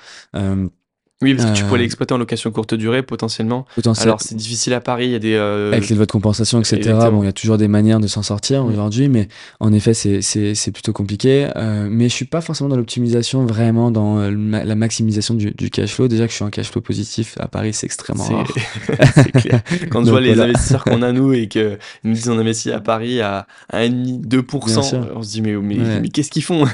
Oui, 1.22 1.34
parce 1.34 1.50
que 1.50 1.56
tu 1.56 1.64
pourrais 1.64 1.78
euh, 1.78 1.82
l'exploiter 1.82 2.14
en 2.14 2.18
location 2.18 2.50
courte 2.50 2.74
durée 2.74 3.02
potentiellement. 3.02 3.64
Alors 4.00 4.20
c'est 4.20 4.34
difficile 4.34 4.74
à 4.74 4.80
Paris, 4.80 5.06
il 5.06 5.12
y 5.12 5.14
a 5.14 5.18
des... 5.18 5.34
Euh, 5.34 5.72
Avec 5.72 5.88
les 5.88 5.96
lois 5.96 6.06
de 6.06 6.10
compensation, 6.10 6.60
etc. 6.60 6.94
Bon, 7.10 7.22
il 7.22 7.26
y 7.26 7.28
a 7.28 7.32
toujours 7.32 7.58
des 7.58 7.68
manières 7.68 8.00
de 8.00 8.06
s'en 8.06 8.22
sortir 8.22 8.64
aujourd'hui, 8.64 9.08
mais 9.08 9.28
en 9.60 9.72
effet 9.72 9.94
c'est 9.94 10.70
plutôt 10.72 10.92
compliqué. 10.92 11.48
Euh, 11.56 11.88
mais 11.90 12.08
je 12.08 12.14
suis 12.14 12.24
pas 12.24 12.40
forcément 12.40 12.68
dans 12.68 12.76
l'optimisation, 12.76 13.46
vraiment 13.46 13.90
dans 13.90 14.18
la 14.18 14.74
maximisation 14.74 15.34
du, 15.34 15.70
cash 15.70 15.94
flow. 15.94 16.08
Déjà 16.08 16.26
que 16.26 16.30
je 16.30 16.36
suis 16.36 16.44
en 16.44 16.50
cash 16.50 16.70
flow 16.70 16.80
positif, 16.80 17.36
à 17.38 17.48
Paris 17.48 17.72
c'est 17.72 17.86
extrêmement 17.86 18.24
rare. 18.24 18.48
clair. 19.34 19.62
Quand 19.90 20.04
je 20.04 20.10
vois 20.10 20.20
les 20.20 20.38
investisseurs 20.40 20.84
qu'on 20.84 21.02
a 21.02 21.12
nous 21.12 21.32
et 21.32 21.48
que 21.48 21.78
nous 22.04 22.12
disent 22.12 22.28
on 22.28 22.38
investit 22.38 22.72
à 22.72 22.80
Paris 22.80 23.20
à 23.20 23.46
1,5, 23.72 24.26
2%, 24.26 25.00
on 25.14 25.22
se 25.22 25.30
dit 25.30 25.42
mais, 25.42 25.54
mais, 25.56 26.08
qu'est-ce 26.08 26.30
qu'ils 26.30 26.42
font? 26.42 26.64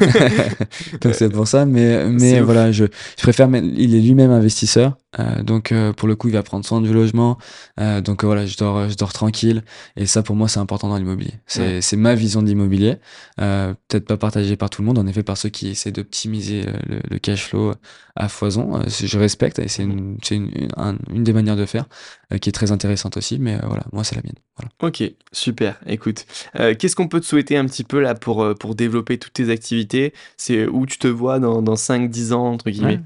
Donc 1.03 1.15
c'est 1.15 1.29
pour 1.29 1.47
ça, 1.47 1.67
mais, 1.67 2.09
mais 2.09 2.41
voilà, 2.41 2.73
je, 2.73 2.85
je 3.17 3.23
préfère, 3.23 3.49
il 3.55 3.95
est 3.95 4.01
lui-même 4.01 4.38
investisseur. 4.39 4.97
Euh, 5.19 5.43
donc 5.43 5.73
euh, 5.73 5.93
pour 5.93 6.09
le 6.09 6.17
coup, 6.17 6.29
il 6.29 6.35
va 6.35 6.43
prendre 6.43 6.65
soin 6.65 6.81
du 6.81 6.93
logement. 6.93 7.39
Euh, 7.81 8.01
donc 8.01 8.25
voilà, 8.25 8.47
je 8.47 8.57
dors, 8.57 8.89
je 8.89 8.97
dors 8.97 9.13
tranquille. 9.13 9.63
Et 9.97 10.07
ça, 10.07 10.23
pour 10.23 10.37
moi, 10.37 10.49
c'est 10.49 10.61
important 10.61 10.89
dans 10.89 10.97
l'immobilier. 10.97 11.35
C'est 11.47 11.97
ma 11.97 12.15
vision 12.15 12.43
de 12.43 12.47
l'immobilier. 12.47 12.97
Peut-être 13.37 14.07
pas 14.07 14.17
partagée 14.17 14.57
par 14.57 14.71
tout 14.71 14.83
le 14.83 14.87
monde, 14.87 14.99
en 14.99 15.07
effet, 15.07 15.23
par 15.23 15.37
ceux 15.37 15.49
qui 15.49 15.69
essaient 15.69 15.93
d'optimiser 15.93 16.63
le, 16.87 17.01
le, 17.09 17.19
cash 17.19 17.45
flow 17.45 17.75
à 18.17 18.29
foison. 18.29 18.81
je 18.89 19.19
respecte 19.19 19.59
et 19.59 19.69
c'est 19.69 19.83
une, 19.83 20.19
une, 20.31 20.51
une, 20.55 20.99
une, 21.15 21.25
des 21.25 21.33
manières 21.33 21.57
de 21.57 21.67
faire 21.67 21.87
qui 22.41 22.49
est 22.49 22.53
très 22.53 22.73
intéressante 22.73 23.17
aussi. 23.17 23.39
Mais 23.39 23.59
voilà, 23.65 23.85
moi, 23.93 24.05
c'est 24.05 24.15
la 24.15 24.23
mienne. 24.23 24.35
Voilà. 24.57 24.71
Ok, 24.83 25.03
super. 25.33 25.79
Écoute, 25.87 26.27
qu'est-ce 26.79 26.97
qu'on 26.97 27.09
peut 27.09 27.21
te 27.21 27.27
souhaiter 27.27 27.57
un 27.57 27.65
petit 27.65 27.85
peu 27.85 28.01
là 28.01 28.15
pour, 28.15 28.47
pour 28.59 28.75
développer 28.75 29.19
toutes 29.19 29.33
tes 29.33 29.51
activités? 29.51 30.13
C'est 30.37 30.67
où 30.67 30.85
tu 30.85 30.99
te 30.99 31.07
vois 31.07 31.39
dans, 31.39 31.63
dans 31.63 31.75
5-10 31.75 32.33
ans, 32.33 32.53
entre 32.53 32.69
guillemets? 32.71 33.01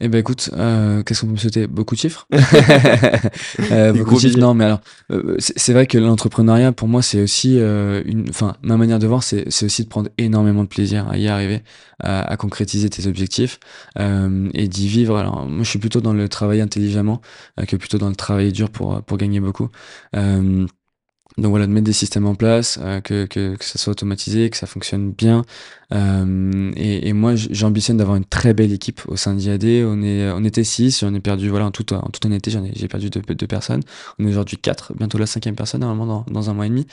Eh 0.00 0.08
ben 0.08 0.18
écoute, 0.18 0.50
qu'est-ce 0.52 1.20
qu'on 1.22 1.26
peut 1.28 1.32
me 1.32 1.38
souhaiter? 1.38 1.66
Beaucoup 1.66 1.94
de 1.94 2.00
chiffres? 2.00 2.28
euh, 3.72 3.92
beaucoup 3.92 4.14
de 4.14 4.20
chiffres, 4.20 4.38
non, 4.38 4.54
mais 4.54 4.64
alors, 4.64 4.80
euh, 5.10 5.36
c'est 5.38 5.72
vrai 5.72 5.86
que 5.86 5.98
l'entrepreneuriat, 5.98 6.72
pour 6.72 6.88
moi, 6.88 7.02
c'est 7.02 7.22
aussi 7.22 7.58
euh, 7.58 8.02
une. 8.04 8.28
Enfin, 8.28 8.56
ma 8.62 8.76
manière 8.76 8.98
de 8.98 9.06
voir, 9.06 9.22
c'est 9.22 9.46
aussi 9.64 9.84
de 9.84 9.88
prendre 9.88 10.10
énormément 10.18 10.62
de 10.62 10.68
plaisir 10.68 11.08
à 11.08 11.16
y 11.18 11.28
arriver, 11.28 11.62
à, 12.00 12.20
à 12.22 12.36
concrétiser 12.36 12.90
tes 12.90 13.06
objectifs 13.06 13.58
euh, 13.98 14.48
et 14.54 14.68
d'y 14.68 14.88
vivre. 14.88 15.16
Alors, 15.16 15.46
moi, 15.46 15.64
je 15.64 15.70
suis 15.70 15.78
plutôt 15.78 16.00
dans 16.00 16.12
le 16.12 16.28
travail 16.28 16.60
intelligemment 16.60 17.20
que 17.66 17.76
plutôt 17.76 17.98
dans 17.98 18.08
le 18.08 18.16
travail 18.16 18.52
dur 18.52 18.67
pour, 18.68 19.02
pour 19.02 19.18
gagner 19.18 19.40
beaucoup. 19.40 19.68
Donc 21.38 21.50
voilà, 21.50 21.66
de 21.66 21.72
mettre 21.72 21.84
des 21.84 21.92
systèmes 21.92 22.26
en 22.26 22.34
place, 22.34 22.78
euh, 22.82 23.00
que, 23.00 23.24
que, 23.26 23.54
que, 23.54 23.64
ça 23.64 23.78
soit 23.78 23.92
automatisé, 23.92 24.50
que 24.50 24.56
ça 24.56 24.66
fonctionne 24.66 25.12
bien. 25.12 25.44
Euh, 25.92 26.70
et, 26.76 27.08
et, 27.08 27.12
moi, 27.12 27.34
j'ambitionne 27.34 27.96
d'avoir 27.96 28.16
une 28.16 28.24
très 28.24 28.54
belle 28.54 28.72
équipe 28.72 29.00
au 29.08 29.16
sein 29.16 29.34
d'IAD. 29.34 29.64
On, 29.64 30.02
est, 30.02 30.30
on 30.30 30.44
était 30.44 30.64
six, 30.64 31.02
on 31.02 31.14
est 31.14 31.20
perdu, 31.20 31.48
voilà, 31.48 31.66
en 31.66 31.70
toute, 31.70 31.92
en 31.92 32.08
toute 32.12 32.24
honnêteté, 32.26 32.50
j'ai 32.74 32.88
perdu 32.88 33.10
deux, 33.10 33.22
deux 33.22 33.46
personnes. 33.46 33.82
On 34.18 34.26
est 34.26 34.30
aujourd'hui 34.30 34.58
quatre, 34.58 34.92
bientôt 34.94 35.18
la 35.18 35.26
cinquième 35.26 35.56
personne, 35.56 35.80
normalement, 35.80 36.06
dans, 36.06 36.32
dans 36.32 36.50
un 36.50 36.54
mois 36.54 36.66
et 36.66 36.70
demi. 36.70 36.86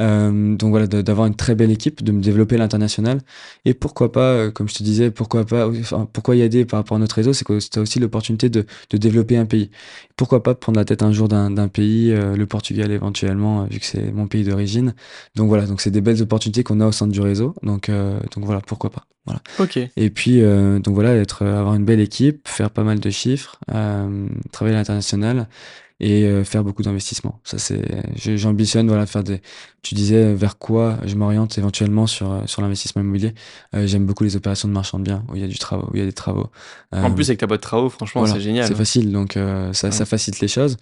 Euh, 0.00 0.56
donc 0.56 0.70
voilà, 0.70 0.86
d'avoir 0.86 1.26
une 1.26 1.34
très 1.34 1.54
belle 1.54 1.70
équipe, 1.70 2.02
de 2.02 2.12
me 2.12 2.20
développer 2.20 2.56
l'international. 2.56 3.20
Et 3.64 3.74
pourquoi 3.74 4.12
pas, 4.12 4.32
euh, 4.32 4.50
comme 4.50 4.68
je 4.68 4.74
te 4.74 4.82
disais, 4.82 5.10
pourquoi 5.10 5.44
pas, 5.44 5.68
enfin, 5.68 6.08
pourquoi 6.12 6.36
aider 6.36 6.64
par 6.64 6.80
rapport 6.80 6.96
à 6.96 7.00
notre 7.00 7.16
réseau, 7.16 7.32
c'est 7.32 7.44
que 7.44 7.58
tu 7.58 7.78
as 7.78 7.82
aussi 7.82 7.98
l'opportunité 8.00 8.48
de, 8.48 8.66
de, 8.90 8.96
développer 8.96 9.36
un 9.36 9.46
pays. 9.46 9.70
Pourquoi 10.16 10.42
pas 10.42 10.54
prendre 10.54 10.78
la 10.78 10.84
tête 10.84 11.02
un 11.02 11.12
jour 11.12 11.28
d'un 11.28 11.68
pays, 11.68 12.12
euh, 12.12 12.36
le 12.36 12.46
Portugal 12.46 12.90
éventuellement, 12.90 13.64
vu 13.64 13.78
que 13.80 13.86
c'est 13.86 14.12
mon 14.12 14.26
pays 14.26 14.44
d'origine. 14.44 14.94
Donc 15.34 15.48
voilà, 15.48 15.66
donc 15.66 15.80
c'est 15.80 15.90
des 15.90 16.00
belles 16.00 16.22
opportunités 16.22 16.62
qu'on 16.62 16.80
a 16.80 16.86
au 16.86 16.92
sein 16.92 17.06
du 17.06 17.20
réseau. 17.20 17.54
Donc, 17.62 17.90
donc 18.34 18.44
voilà, 18.44 18.60
pourquoi 18.60 18.90
pas. 18.90 19.06
Voilà. 19.26 19.40
Ok. 19.58 19.78
Et 19.78 20.10
puis, 20.10 20.42
donc 20.42 20.94
voilà, 20.94 21.14
être, 21.16 21.46
avoir 21.46 21.74
une 21.74 21.84
belle 21.84 22.00
équipe, 22.00 22.46
faire 22.46 22.70
pas 22.70 22.82
mal 22.82 23.00
de 23.00 23.08
chiffres, 23.08 23.58
travailler 24.52 24.76
à 24.76 24.78
l'international 24.78 25.48
et 26.00 26.24
euh, 26.24 26.44
faire 26.44 26.64
beaucoup 26.64 26.82
d'investissements. 26.82 27.40
Ça, 27.44 27.58
c'est, 27.58 27.80
j'ambitionne, 28.16 28.88
voilà, 28.88 29.06
faire 29.06 29.22
des. 29.22 29.40
Tu 29.82 29.94
disais 29.94 30.34
vers 30.34 30.58
quoi 30.58 30.98
je 31.04 31.14
m'oriente 31.14 31.56
éventuellement 31.56 32.06
sur 32.06 32.32
euh, 32.32 32.40
sur 32.46 32.62
l'investissement 32.62 33.02
immobilier. 33.02 33.34
Euh, 33.74 33.86
j'aime 33.86 34.04
beaucoup 34.04 34.24
les 34.24 34.34
opérations 34.34 34.66
de 34.66 34.72
marchand 34.72 34.98
de 34.98 35.04
biens 35.04 35.24
où 35.30 35.36
il 35.36 35.42
y 35.42 35.44
a 35.44 35.48
du 35.48 35.58
travail, 35.58 35.86
où 35.90 35.94
il 35.94 36.00
y 36.00 36.02
a 36.02 36.06
des 36.06 36.12
travaux. 36.12 36.50
en 36.92 37.10
plus, 37.12 37.28
avec 37.30 37.38
ta 37.38 37.46
boîte 37.46 37.60
de 37.60 37.62
travaux, 37.62 37.88
franchement, 37.88 38.26
c'est 38.26 38.40
génial. 38.40 38.66
C'est 38.66 38.74
facile, 38.74 39.12
donc 39.12 39.38
ça, 39.72 39.90
ça 39.90 40.04
facilite 40.04 40.40
les 40.40 40.48
choses. 40.48 40.76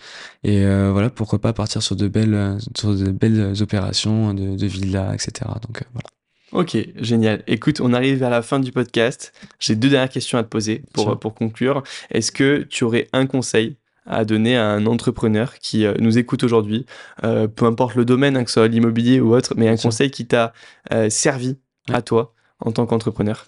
Et 0.44 0.64
voilà, 0.64 1.10
pourquoi 1.10 1.40
pas 1.40 1.52
partir 1.52 1.82
sur 1.82 1.96
de 1.96 2.08
belles 2.08 2.58
sur 2.76 2.94
de 2.94 3.10
belles 3.10 3.54
opérations 3.60 4.34
de, 4.34 4.56
de 4.56 4.66
villas, 4.66 5.14
etc. 5.14 5.50
Donc 5.62 5.84
voilà. 5.92 6.08
Ok, 6.52 6.76
génial. 6.96 7.42
Écoute, 7.46 7.80
on 7.80 7.94
arrive 7.94 8.22
à 8.22 8.28
la 8.28 8.42
fin 8.42 8.60
du 8.60 8.72
podcast. 8.72 9.32
J'ai 9.58 9.74
deux 9.74 9.88
dernières 9.88 10.10
questions 10.10 10.36
à 10.36 10.42
te 10.42 10.48
poser 10.48 10.82
pour, 10.92 11.18
pour 11.18 11.34
conclure. 11.34 11.82
Est-ce 12.10 12.30
que 12.30 12.66
tu 12.68 12.84
aurais 12.84 13.08
un 13.14 13.26
conseil 13.26 13.76
à 14.06 14.24
donner 14.24 14.56
à 14.56 14.68
un 14.68 14.84
entrepreneur 14.84 15.58
qui 15.58 15.86
euh, 15.86 15.94
nous 15.98 16.18
écoute 16.18 16.44
aujourd'hui, 16.44 16.86
euh, 17.24 17.48
peu 17.48 17.64
importe 17.64 17.94
le 17.94 18.04
domaine, 18.04 18.36
hein, 18.36 18.44
que 18.44 18.50
ce 18.50 18.54
soit 18.54 18.68
l'immobilier 18.68 19.20
ou 19.20 19.34
autre, 19.34 19.54
mais 19.56 19.68
un 19.68 19.76
conseil 19.76 20.10
qui 20.10 20.26
t'a 20.26 20.52
euh, 20.92 21.08
servi 21.08 21.56
à 21.90 22.02
toi 22.02 22.34
en 22.60 22.72
tant 22.72 22.84
qu'entrepreneur? 22.84 23.46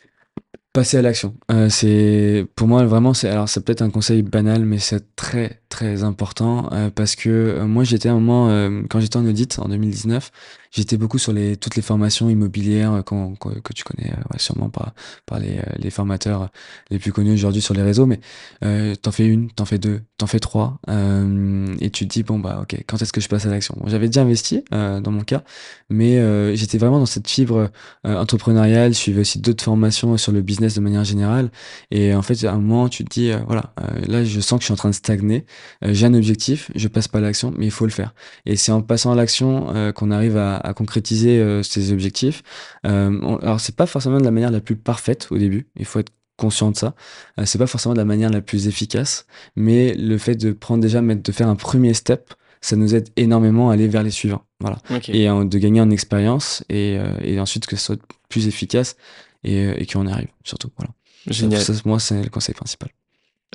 Passer 0.73 0.97
à 0.97 1.03
l'action. 1.03 1.35
c'est 1.69 2.47
pour 2.57 2.67
moi 2.67 2.85
vraiment 2.85 3.15
c'est 3.15 3.29
alors 3.29 3.49
c'est 3.49 3.65
peut-être 3.65 3.83
un 3.83 3.91
conseil 3.91 4.23
banal 4.23 4.65
mais 4.65 4.79
c'est 4.79 5.15
très 5.15 5.61
très 5.75 6.05
important 6.05 6.71
parce 6.95 7.17
que 7.17 7.65
moi 7.65 7.83
j'étais 7.83 8.09
un 8.09 8.21
moment 8.21 8.49
quand 8.89 9.01
j'étais 9.01 9.17
en 9.17 9.27
audit 9.27 9.59
en 9.59 9.69
2019 9.69 10.31
J'étais 10.75 10.97
beaucoup 10.97 11.19
sur 11.19 11.33
les, 11.33 11.57
toutes 11.57 11.77
les 11.77 11.83
formations 11.83 12.29
immobilières 12.29 12.93
euh, 12.95 13.03
que 13.03 13.73
tu 13.73 13.85
connais 13.85 14.11
euh, 14.11 14.39
sûrement 14.39 14.71
par, 14.71 14.93
par 15.25 15.39
les, 15.39 15.59
euh, 15.59 15.63
les 15.79 15.91
formateurs 15.91 16.49
les 16.91 16.99
plus 16.99 17.13
connus 17.13 17.33
aujourd'hui 17.33 17.63
sur 17.63 17.75
les 17.75 17.83
réseaux, 17.83 18.07
mais 18.07 18.19
euh, 18.65 18.97
t'en 18.97 19.13
fais 19.13 19.25
une, 19.25 19.53
t'en 19.53 19.67
fais 19.67 19.79
deux, 19.79 20.03
t'en 20.19 20.27
fais 20.27 20.41
trois, 20.41 20.81
euh, 20.89 21.73
et 21.81 21.91
tu 21.91 22.09
te 22.09 22.13
dis, 22.13 22.25
bon, 22.25 22.41
bah 22.41 22.59
ok, 22.63 22.83
quand 22.89 23.01
est-ce 23.01 23.13
que 23.13 23.21
je 23.21 23.29
passe 23.29 23.47
à 23.47 23.51
l'action? 23.51 23.77
J'avais 23.87 24.09
déjà 24.09 24.23
investi 24.23 24.65
euh, 24.75 24.99
dans 25.01 25.13
mon 25.13 25.23
cas, 25.23 25.45
mais 25.91 26.17
j'étais 26.57 26.79
vraiment 26.79 26.99
dans 26.99 27.07
cette 27.07 27.29
fibre 27.29 27.71
entrepreneuriale, 28.03 28.95
je 28.95 28.99
suivais 28.99 29.21
aussi 29.21 29.39
d'autres 29.39 29.63
formations 29.63 30.17
sur 30.17 30.33
le 30.33 30.43
business 30.43 30.75
de 30.75 30.81
manière 30.81 31.05
générale, 31.05 31.51
et 31.93 32.15
en 32.17 32.23
fait, 32.23 32.43
à 32.45 32.53
un 32.53 32.59
moment, 32.59 32.89
tu 32.89 33.05
te 33.05 33.11
dis, 33.11 33.31
voilà, 33.47 33.75
là, 34.09 34.25
je 34.25 34.41
sens 34.41 34.59
que 34.59 34.63
je 34.63 34.67
suis 34.67 34.73
en 34.73 34.77
train 34.77 34.91
de 34.91 34.95
stagner, 34.95 35.47
j'ai 35.83 36.07
un 36.07 36.15
objectif, 36.15 36.71
je 36.75 36.89
passe 36.89 37.09
pas 37.09 37.19
à 37.19 37.21
l'action, 37.21 37.53
mais 37.57 37.67
il 37.67 37.71
faut 37.71 37.85
le 37.85 37.91
faire. 37.91 38.15
Et 38.47 38.57
c'est 38.57 38.73
en 38.73 38.83
passant 38.83 39.13
à 39.13 39.15
l'action 39.15 39.93
qu'on 39.95 40.11
arrive 40.11 40.37
à, 40.37 40.57
à 40.57 40.75
concrétiser 40.75 41.41
euh, 41.41 41.63
ses 41.63 41.93
objectifs. 41.93 42.43
Euh, 42.87 43.39
alors 43.43 43.61
c'est 43.61 43.77
pas 43.77 43.87
forcément 43.87 44.19
de 44.19 44.25
la 44.25 44.31
manière 44.31 44.51
la 44.51 44.61
plus 44.61 44.77
parfaite 44.77 45.29
au 45.31 45.39
début, 45.39 45.67
il 45.77 45.85
faut 45.85 45.99
être 45.99 46.13
conscient 46.37 46.71
de 46.71 46.77
ça. 46.77 46.95
Euh, 47.39 47.45
c'est 47.47 47.59
pas 47.59 47.67
forcément 47.67 47.95
de 47.95 47.99
la 47.99 48.05
manière 48.05 48.31
la 48.31 48.41
plus 48.41 48.67
efficace, 48.67 49.27
mais 49.57 49.95
le 49.95 50.19
fait 50.19 50.35
de 50.35 50.53
prendre 50.53 50.83
déjà, 50.83 51.01
de 51.01 51.33
faire 51.33 51.49
un 51.49 51.57
premier 51.57 51.95
step, 51.95 52.35
ça 52.61 52.77
nous 52.77 52.95
aide 52.95 53.09
énormément 53.17 53.71
à 53.71 53.75
aller 53.75 53.89
vers 53.89 54.03
les 54.03 54.11
suivants. 54.11 54.45
Voilà. 54.61 54.79
Et 55.09 55.27
de 55.27 55.59
gagner 55.59 55.83
en 55.83 55.91
expérience 55.91 56.65
et, 56.71 56.99
et, 57.23 57.39
ensuite 57.39 57.67
que 57.67 57.77
ce 57.77 57.85
soit 57.85 58.01
plus 58.31 58.49
efficace 58.49 58.97
et, 59.43 59.83
et 59.83 59.85
qu'on 59.85 60.07
y 60.07 60.11
arrive, 60.11 60.29
surtout. 60.45 60.71
Voilà. 60.79 60.93
Génial. 61.27 61.63
moi, 61.85 62.01
c'est 62.01 62.23
le 62.23 62.31
conseil 62.31 62.55
principal. 62.55 62.89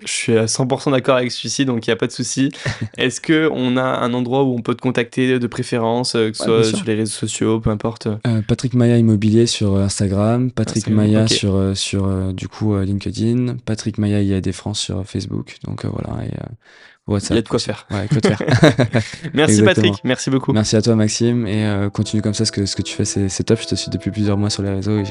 Je 0.06 0.12
suis 0.12 0.38
à 0.38 0.46
100% 0.46 0.92
d'accord 0.92 1.18
avec 1.18 1.32
celui-ci, 1.32 1.66
donc 1.66 1.86
il 1.86 1.90
n'y 1.90 1.94
a 1.94 1.96
pas 1.96 2.08
de 2.08 2.12
souci. 2.12 2.52
Est-ce 2.98 3.22
qu'on 3.22 3.78
a 3.78 3.84
un 3.84 4.14
endroit 4.14 4.44
où 4.44 4.56
on 4.56 4.62
peut 4.62 4.76
te 4.76 4.82
contacter 4.82 5.40
de 5.40 5.48
préférence, 5.48 6.16
euh, 6.16 6.32
que 6.32 6.38
ce 6.38 6.44
soit 6.44 6.64
sur 6.64 6.86
les 6.86 6.96
réseaux 6.96 7.12
sociaux, 7.12 7.60
peu 7.60 7.70
importe? 7.70 8.08
Euh, 8.08 8.42
Patrick 8.48 8.74
Maya 8.74 8.98
Immobilier 8.98 9.46
sur 9.46 9.76
euh, 9.76 9.84
Instagram, 9.84 10.52
Patrick 10.52 10.88
Maya 10.88 11.28
sur, 11.28 11.76
sur 11.76 12.34
du 12.34 12.48
coup 12.48 12.78
LinkedIn, 12.78 13.58
Patrick 13.66 13.98
Maya 13.98 14.22
IAD 14.22 14.52
France 14.52 14.80
sur 14.80 15.06
Facebook. 15.06 15.58
Donc 15.66 15.86
voilà. 15.86 16.26
Et, 16.26 16.32
WhatsApp. 17.08 17.32
Il 17.32 17.36
y 17.36 17.40
a 17.40 17.42
de 17.42 17.48
quoi 17.48 17.58
faire. 17.58 17.88
Ouais, 17.90 18.08
quoi 18.08 18.22
faire. 18.22 19.02
merci 19.34 19.64
Patrick, 19.64 19.96
merci 20.04 20.30
beaucoup. 20.30 20.54
Merci 20.54 20.76
à 20.76 20.82
toi 20.84 20.96
Maxime 20.96 21.48
et 21.48 21.88
continue 21.92 22.22
comme 22.22 22.36
ça, 22.36 22.46
ce 22.46 22.52
que, 22.52 22.68
ce 22.68 22.76
que 22.76 22.84
tu 22.84 22.94
fais 22.94 23.06
c'est 23.06 23.44
top. 23.44 23.60
Je 23.62 23.68
te 23.68 23.76
suis 23.76 23.90
depuis 23.90 24.12
plusieurs 24.12 24.38
mois 24.38 24.52
sur 24.52 24.62
les 24.62 24.70
réseaux 24.70 25.00
et 25.00 25.06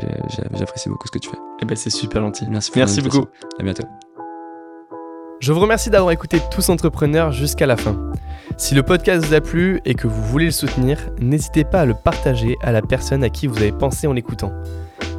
j'apprécie 0.56 0.88
beaucoup 0.88 1.08
ce 1.08 1.12
que 1.12 1.18
tu 1.18 1.28
fais. 1.28 1.36
Et 1.36 1.62
eh 1.62 1.64
ben 1.64 1.76
c'est 1.76 1.90
super 1.90 2.22
gentil. 2.22 2.44
Merci, 2.48 2.70
merci 2.76 3.00
beaucoup. 3.00 3.26
À 3.58 3.64
bientôt. 3.64 3.84
Je 5.40 5.52
vous 5.52 5.60
remercie 5.60 5.88
d'avoir 5.88 6.10
écouté 6.10 6.40
Tous 6.50 6.68
Entrepreneurs 6.68 7.30
jusqu'à 7.30 7.66
la 7.66 7.76
fin. 7.76 7.96
Si 8.56 8.74
le 8.74 8.82
podcast 8.82 9.24
vous 9.24 9.34
a 9.34 9.40
plu 9.40 9.80
et 9.84 9.94
que 9.94 10.08
vous 10.08 10.22
voulez 10.24 10.46
le 10.46 10.50
soutenir, 10.50 10.98
n'hésitez 11.20 11.62
pas 11.62 11.82
à 11.82 11.84
le 11.84 11.94
partager 11.94 12.56
à 12.60 12.72
la 12.72 12.82
personne 12.82 13.22
à 13.22 13.30
qui 13.30 13.46
vous 13.46 13.58
avez 13.58 13.70
pensé 13.70 14.08
en 14.08 14.12
l'écoutant. 14.12 14.52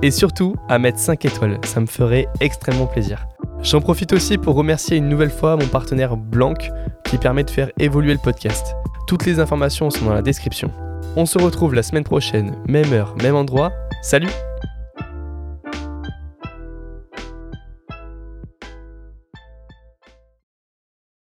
Et 0.02 0.12
surtout, 0.12 0.58
à 0.68 0.78
mettre 0.78 1.00
5 1.00 1.24
étoiles, 1.24 1.60
ça 1.64 1.80
me 1.80 1.86
ferait 1.86 2.28
extrêmement 2.42 2.86
plaisir. 2.86 3.28
J'en 3.62 3.80
profite 3.80 4.12
aussi 4.12 4.38
pour 4.38 4.56
remercier 4.56 4.98
une 4.98 5.08
nouvelle 5.08 5.32
fois 5.32 5.56
mon 5.56 5.68
partenaire 5.68 6.18
Blanc 6.18 6.54
qui 7.06 7.18
permet 7.18 7.46
de 7.46 7.50
faire 7.50 7.72
évoluer 7.80 8.14
le 8.14 8.20
podcast. 8.20 8.76
Toutes 9.08 9.26
les 9.26 9.40
informations 9.40 9.90
sont 9.90 10.06
dans 10.06 10.14
la 10.14 10.22
description. 10.22 10.70
On 11.16 11.26
se 11.26 11.40
retrouve 11.40 11.74
la 11.74 11.84
semaine 11.84 12.04
prochaine, 12.04 12.58
même 12.68 12.92
heure, 12.92 13.16
même 13.24 13.36
endroit. 13.36 13.72
Salut 14.02 14.30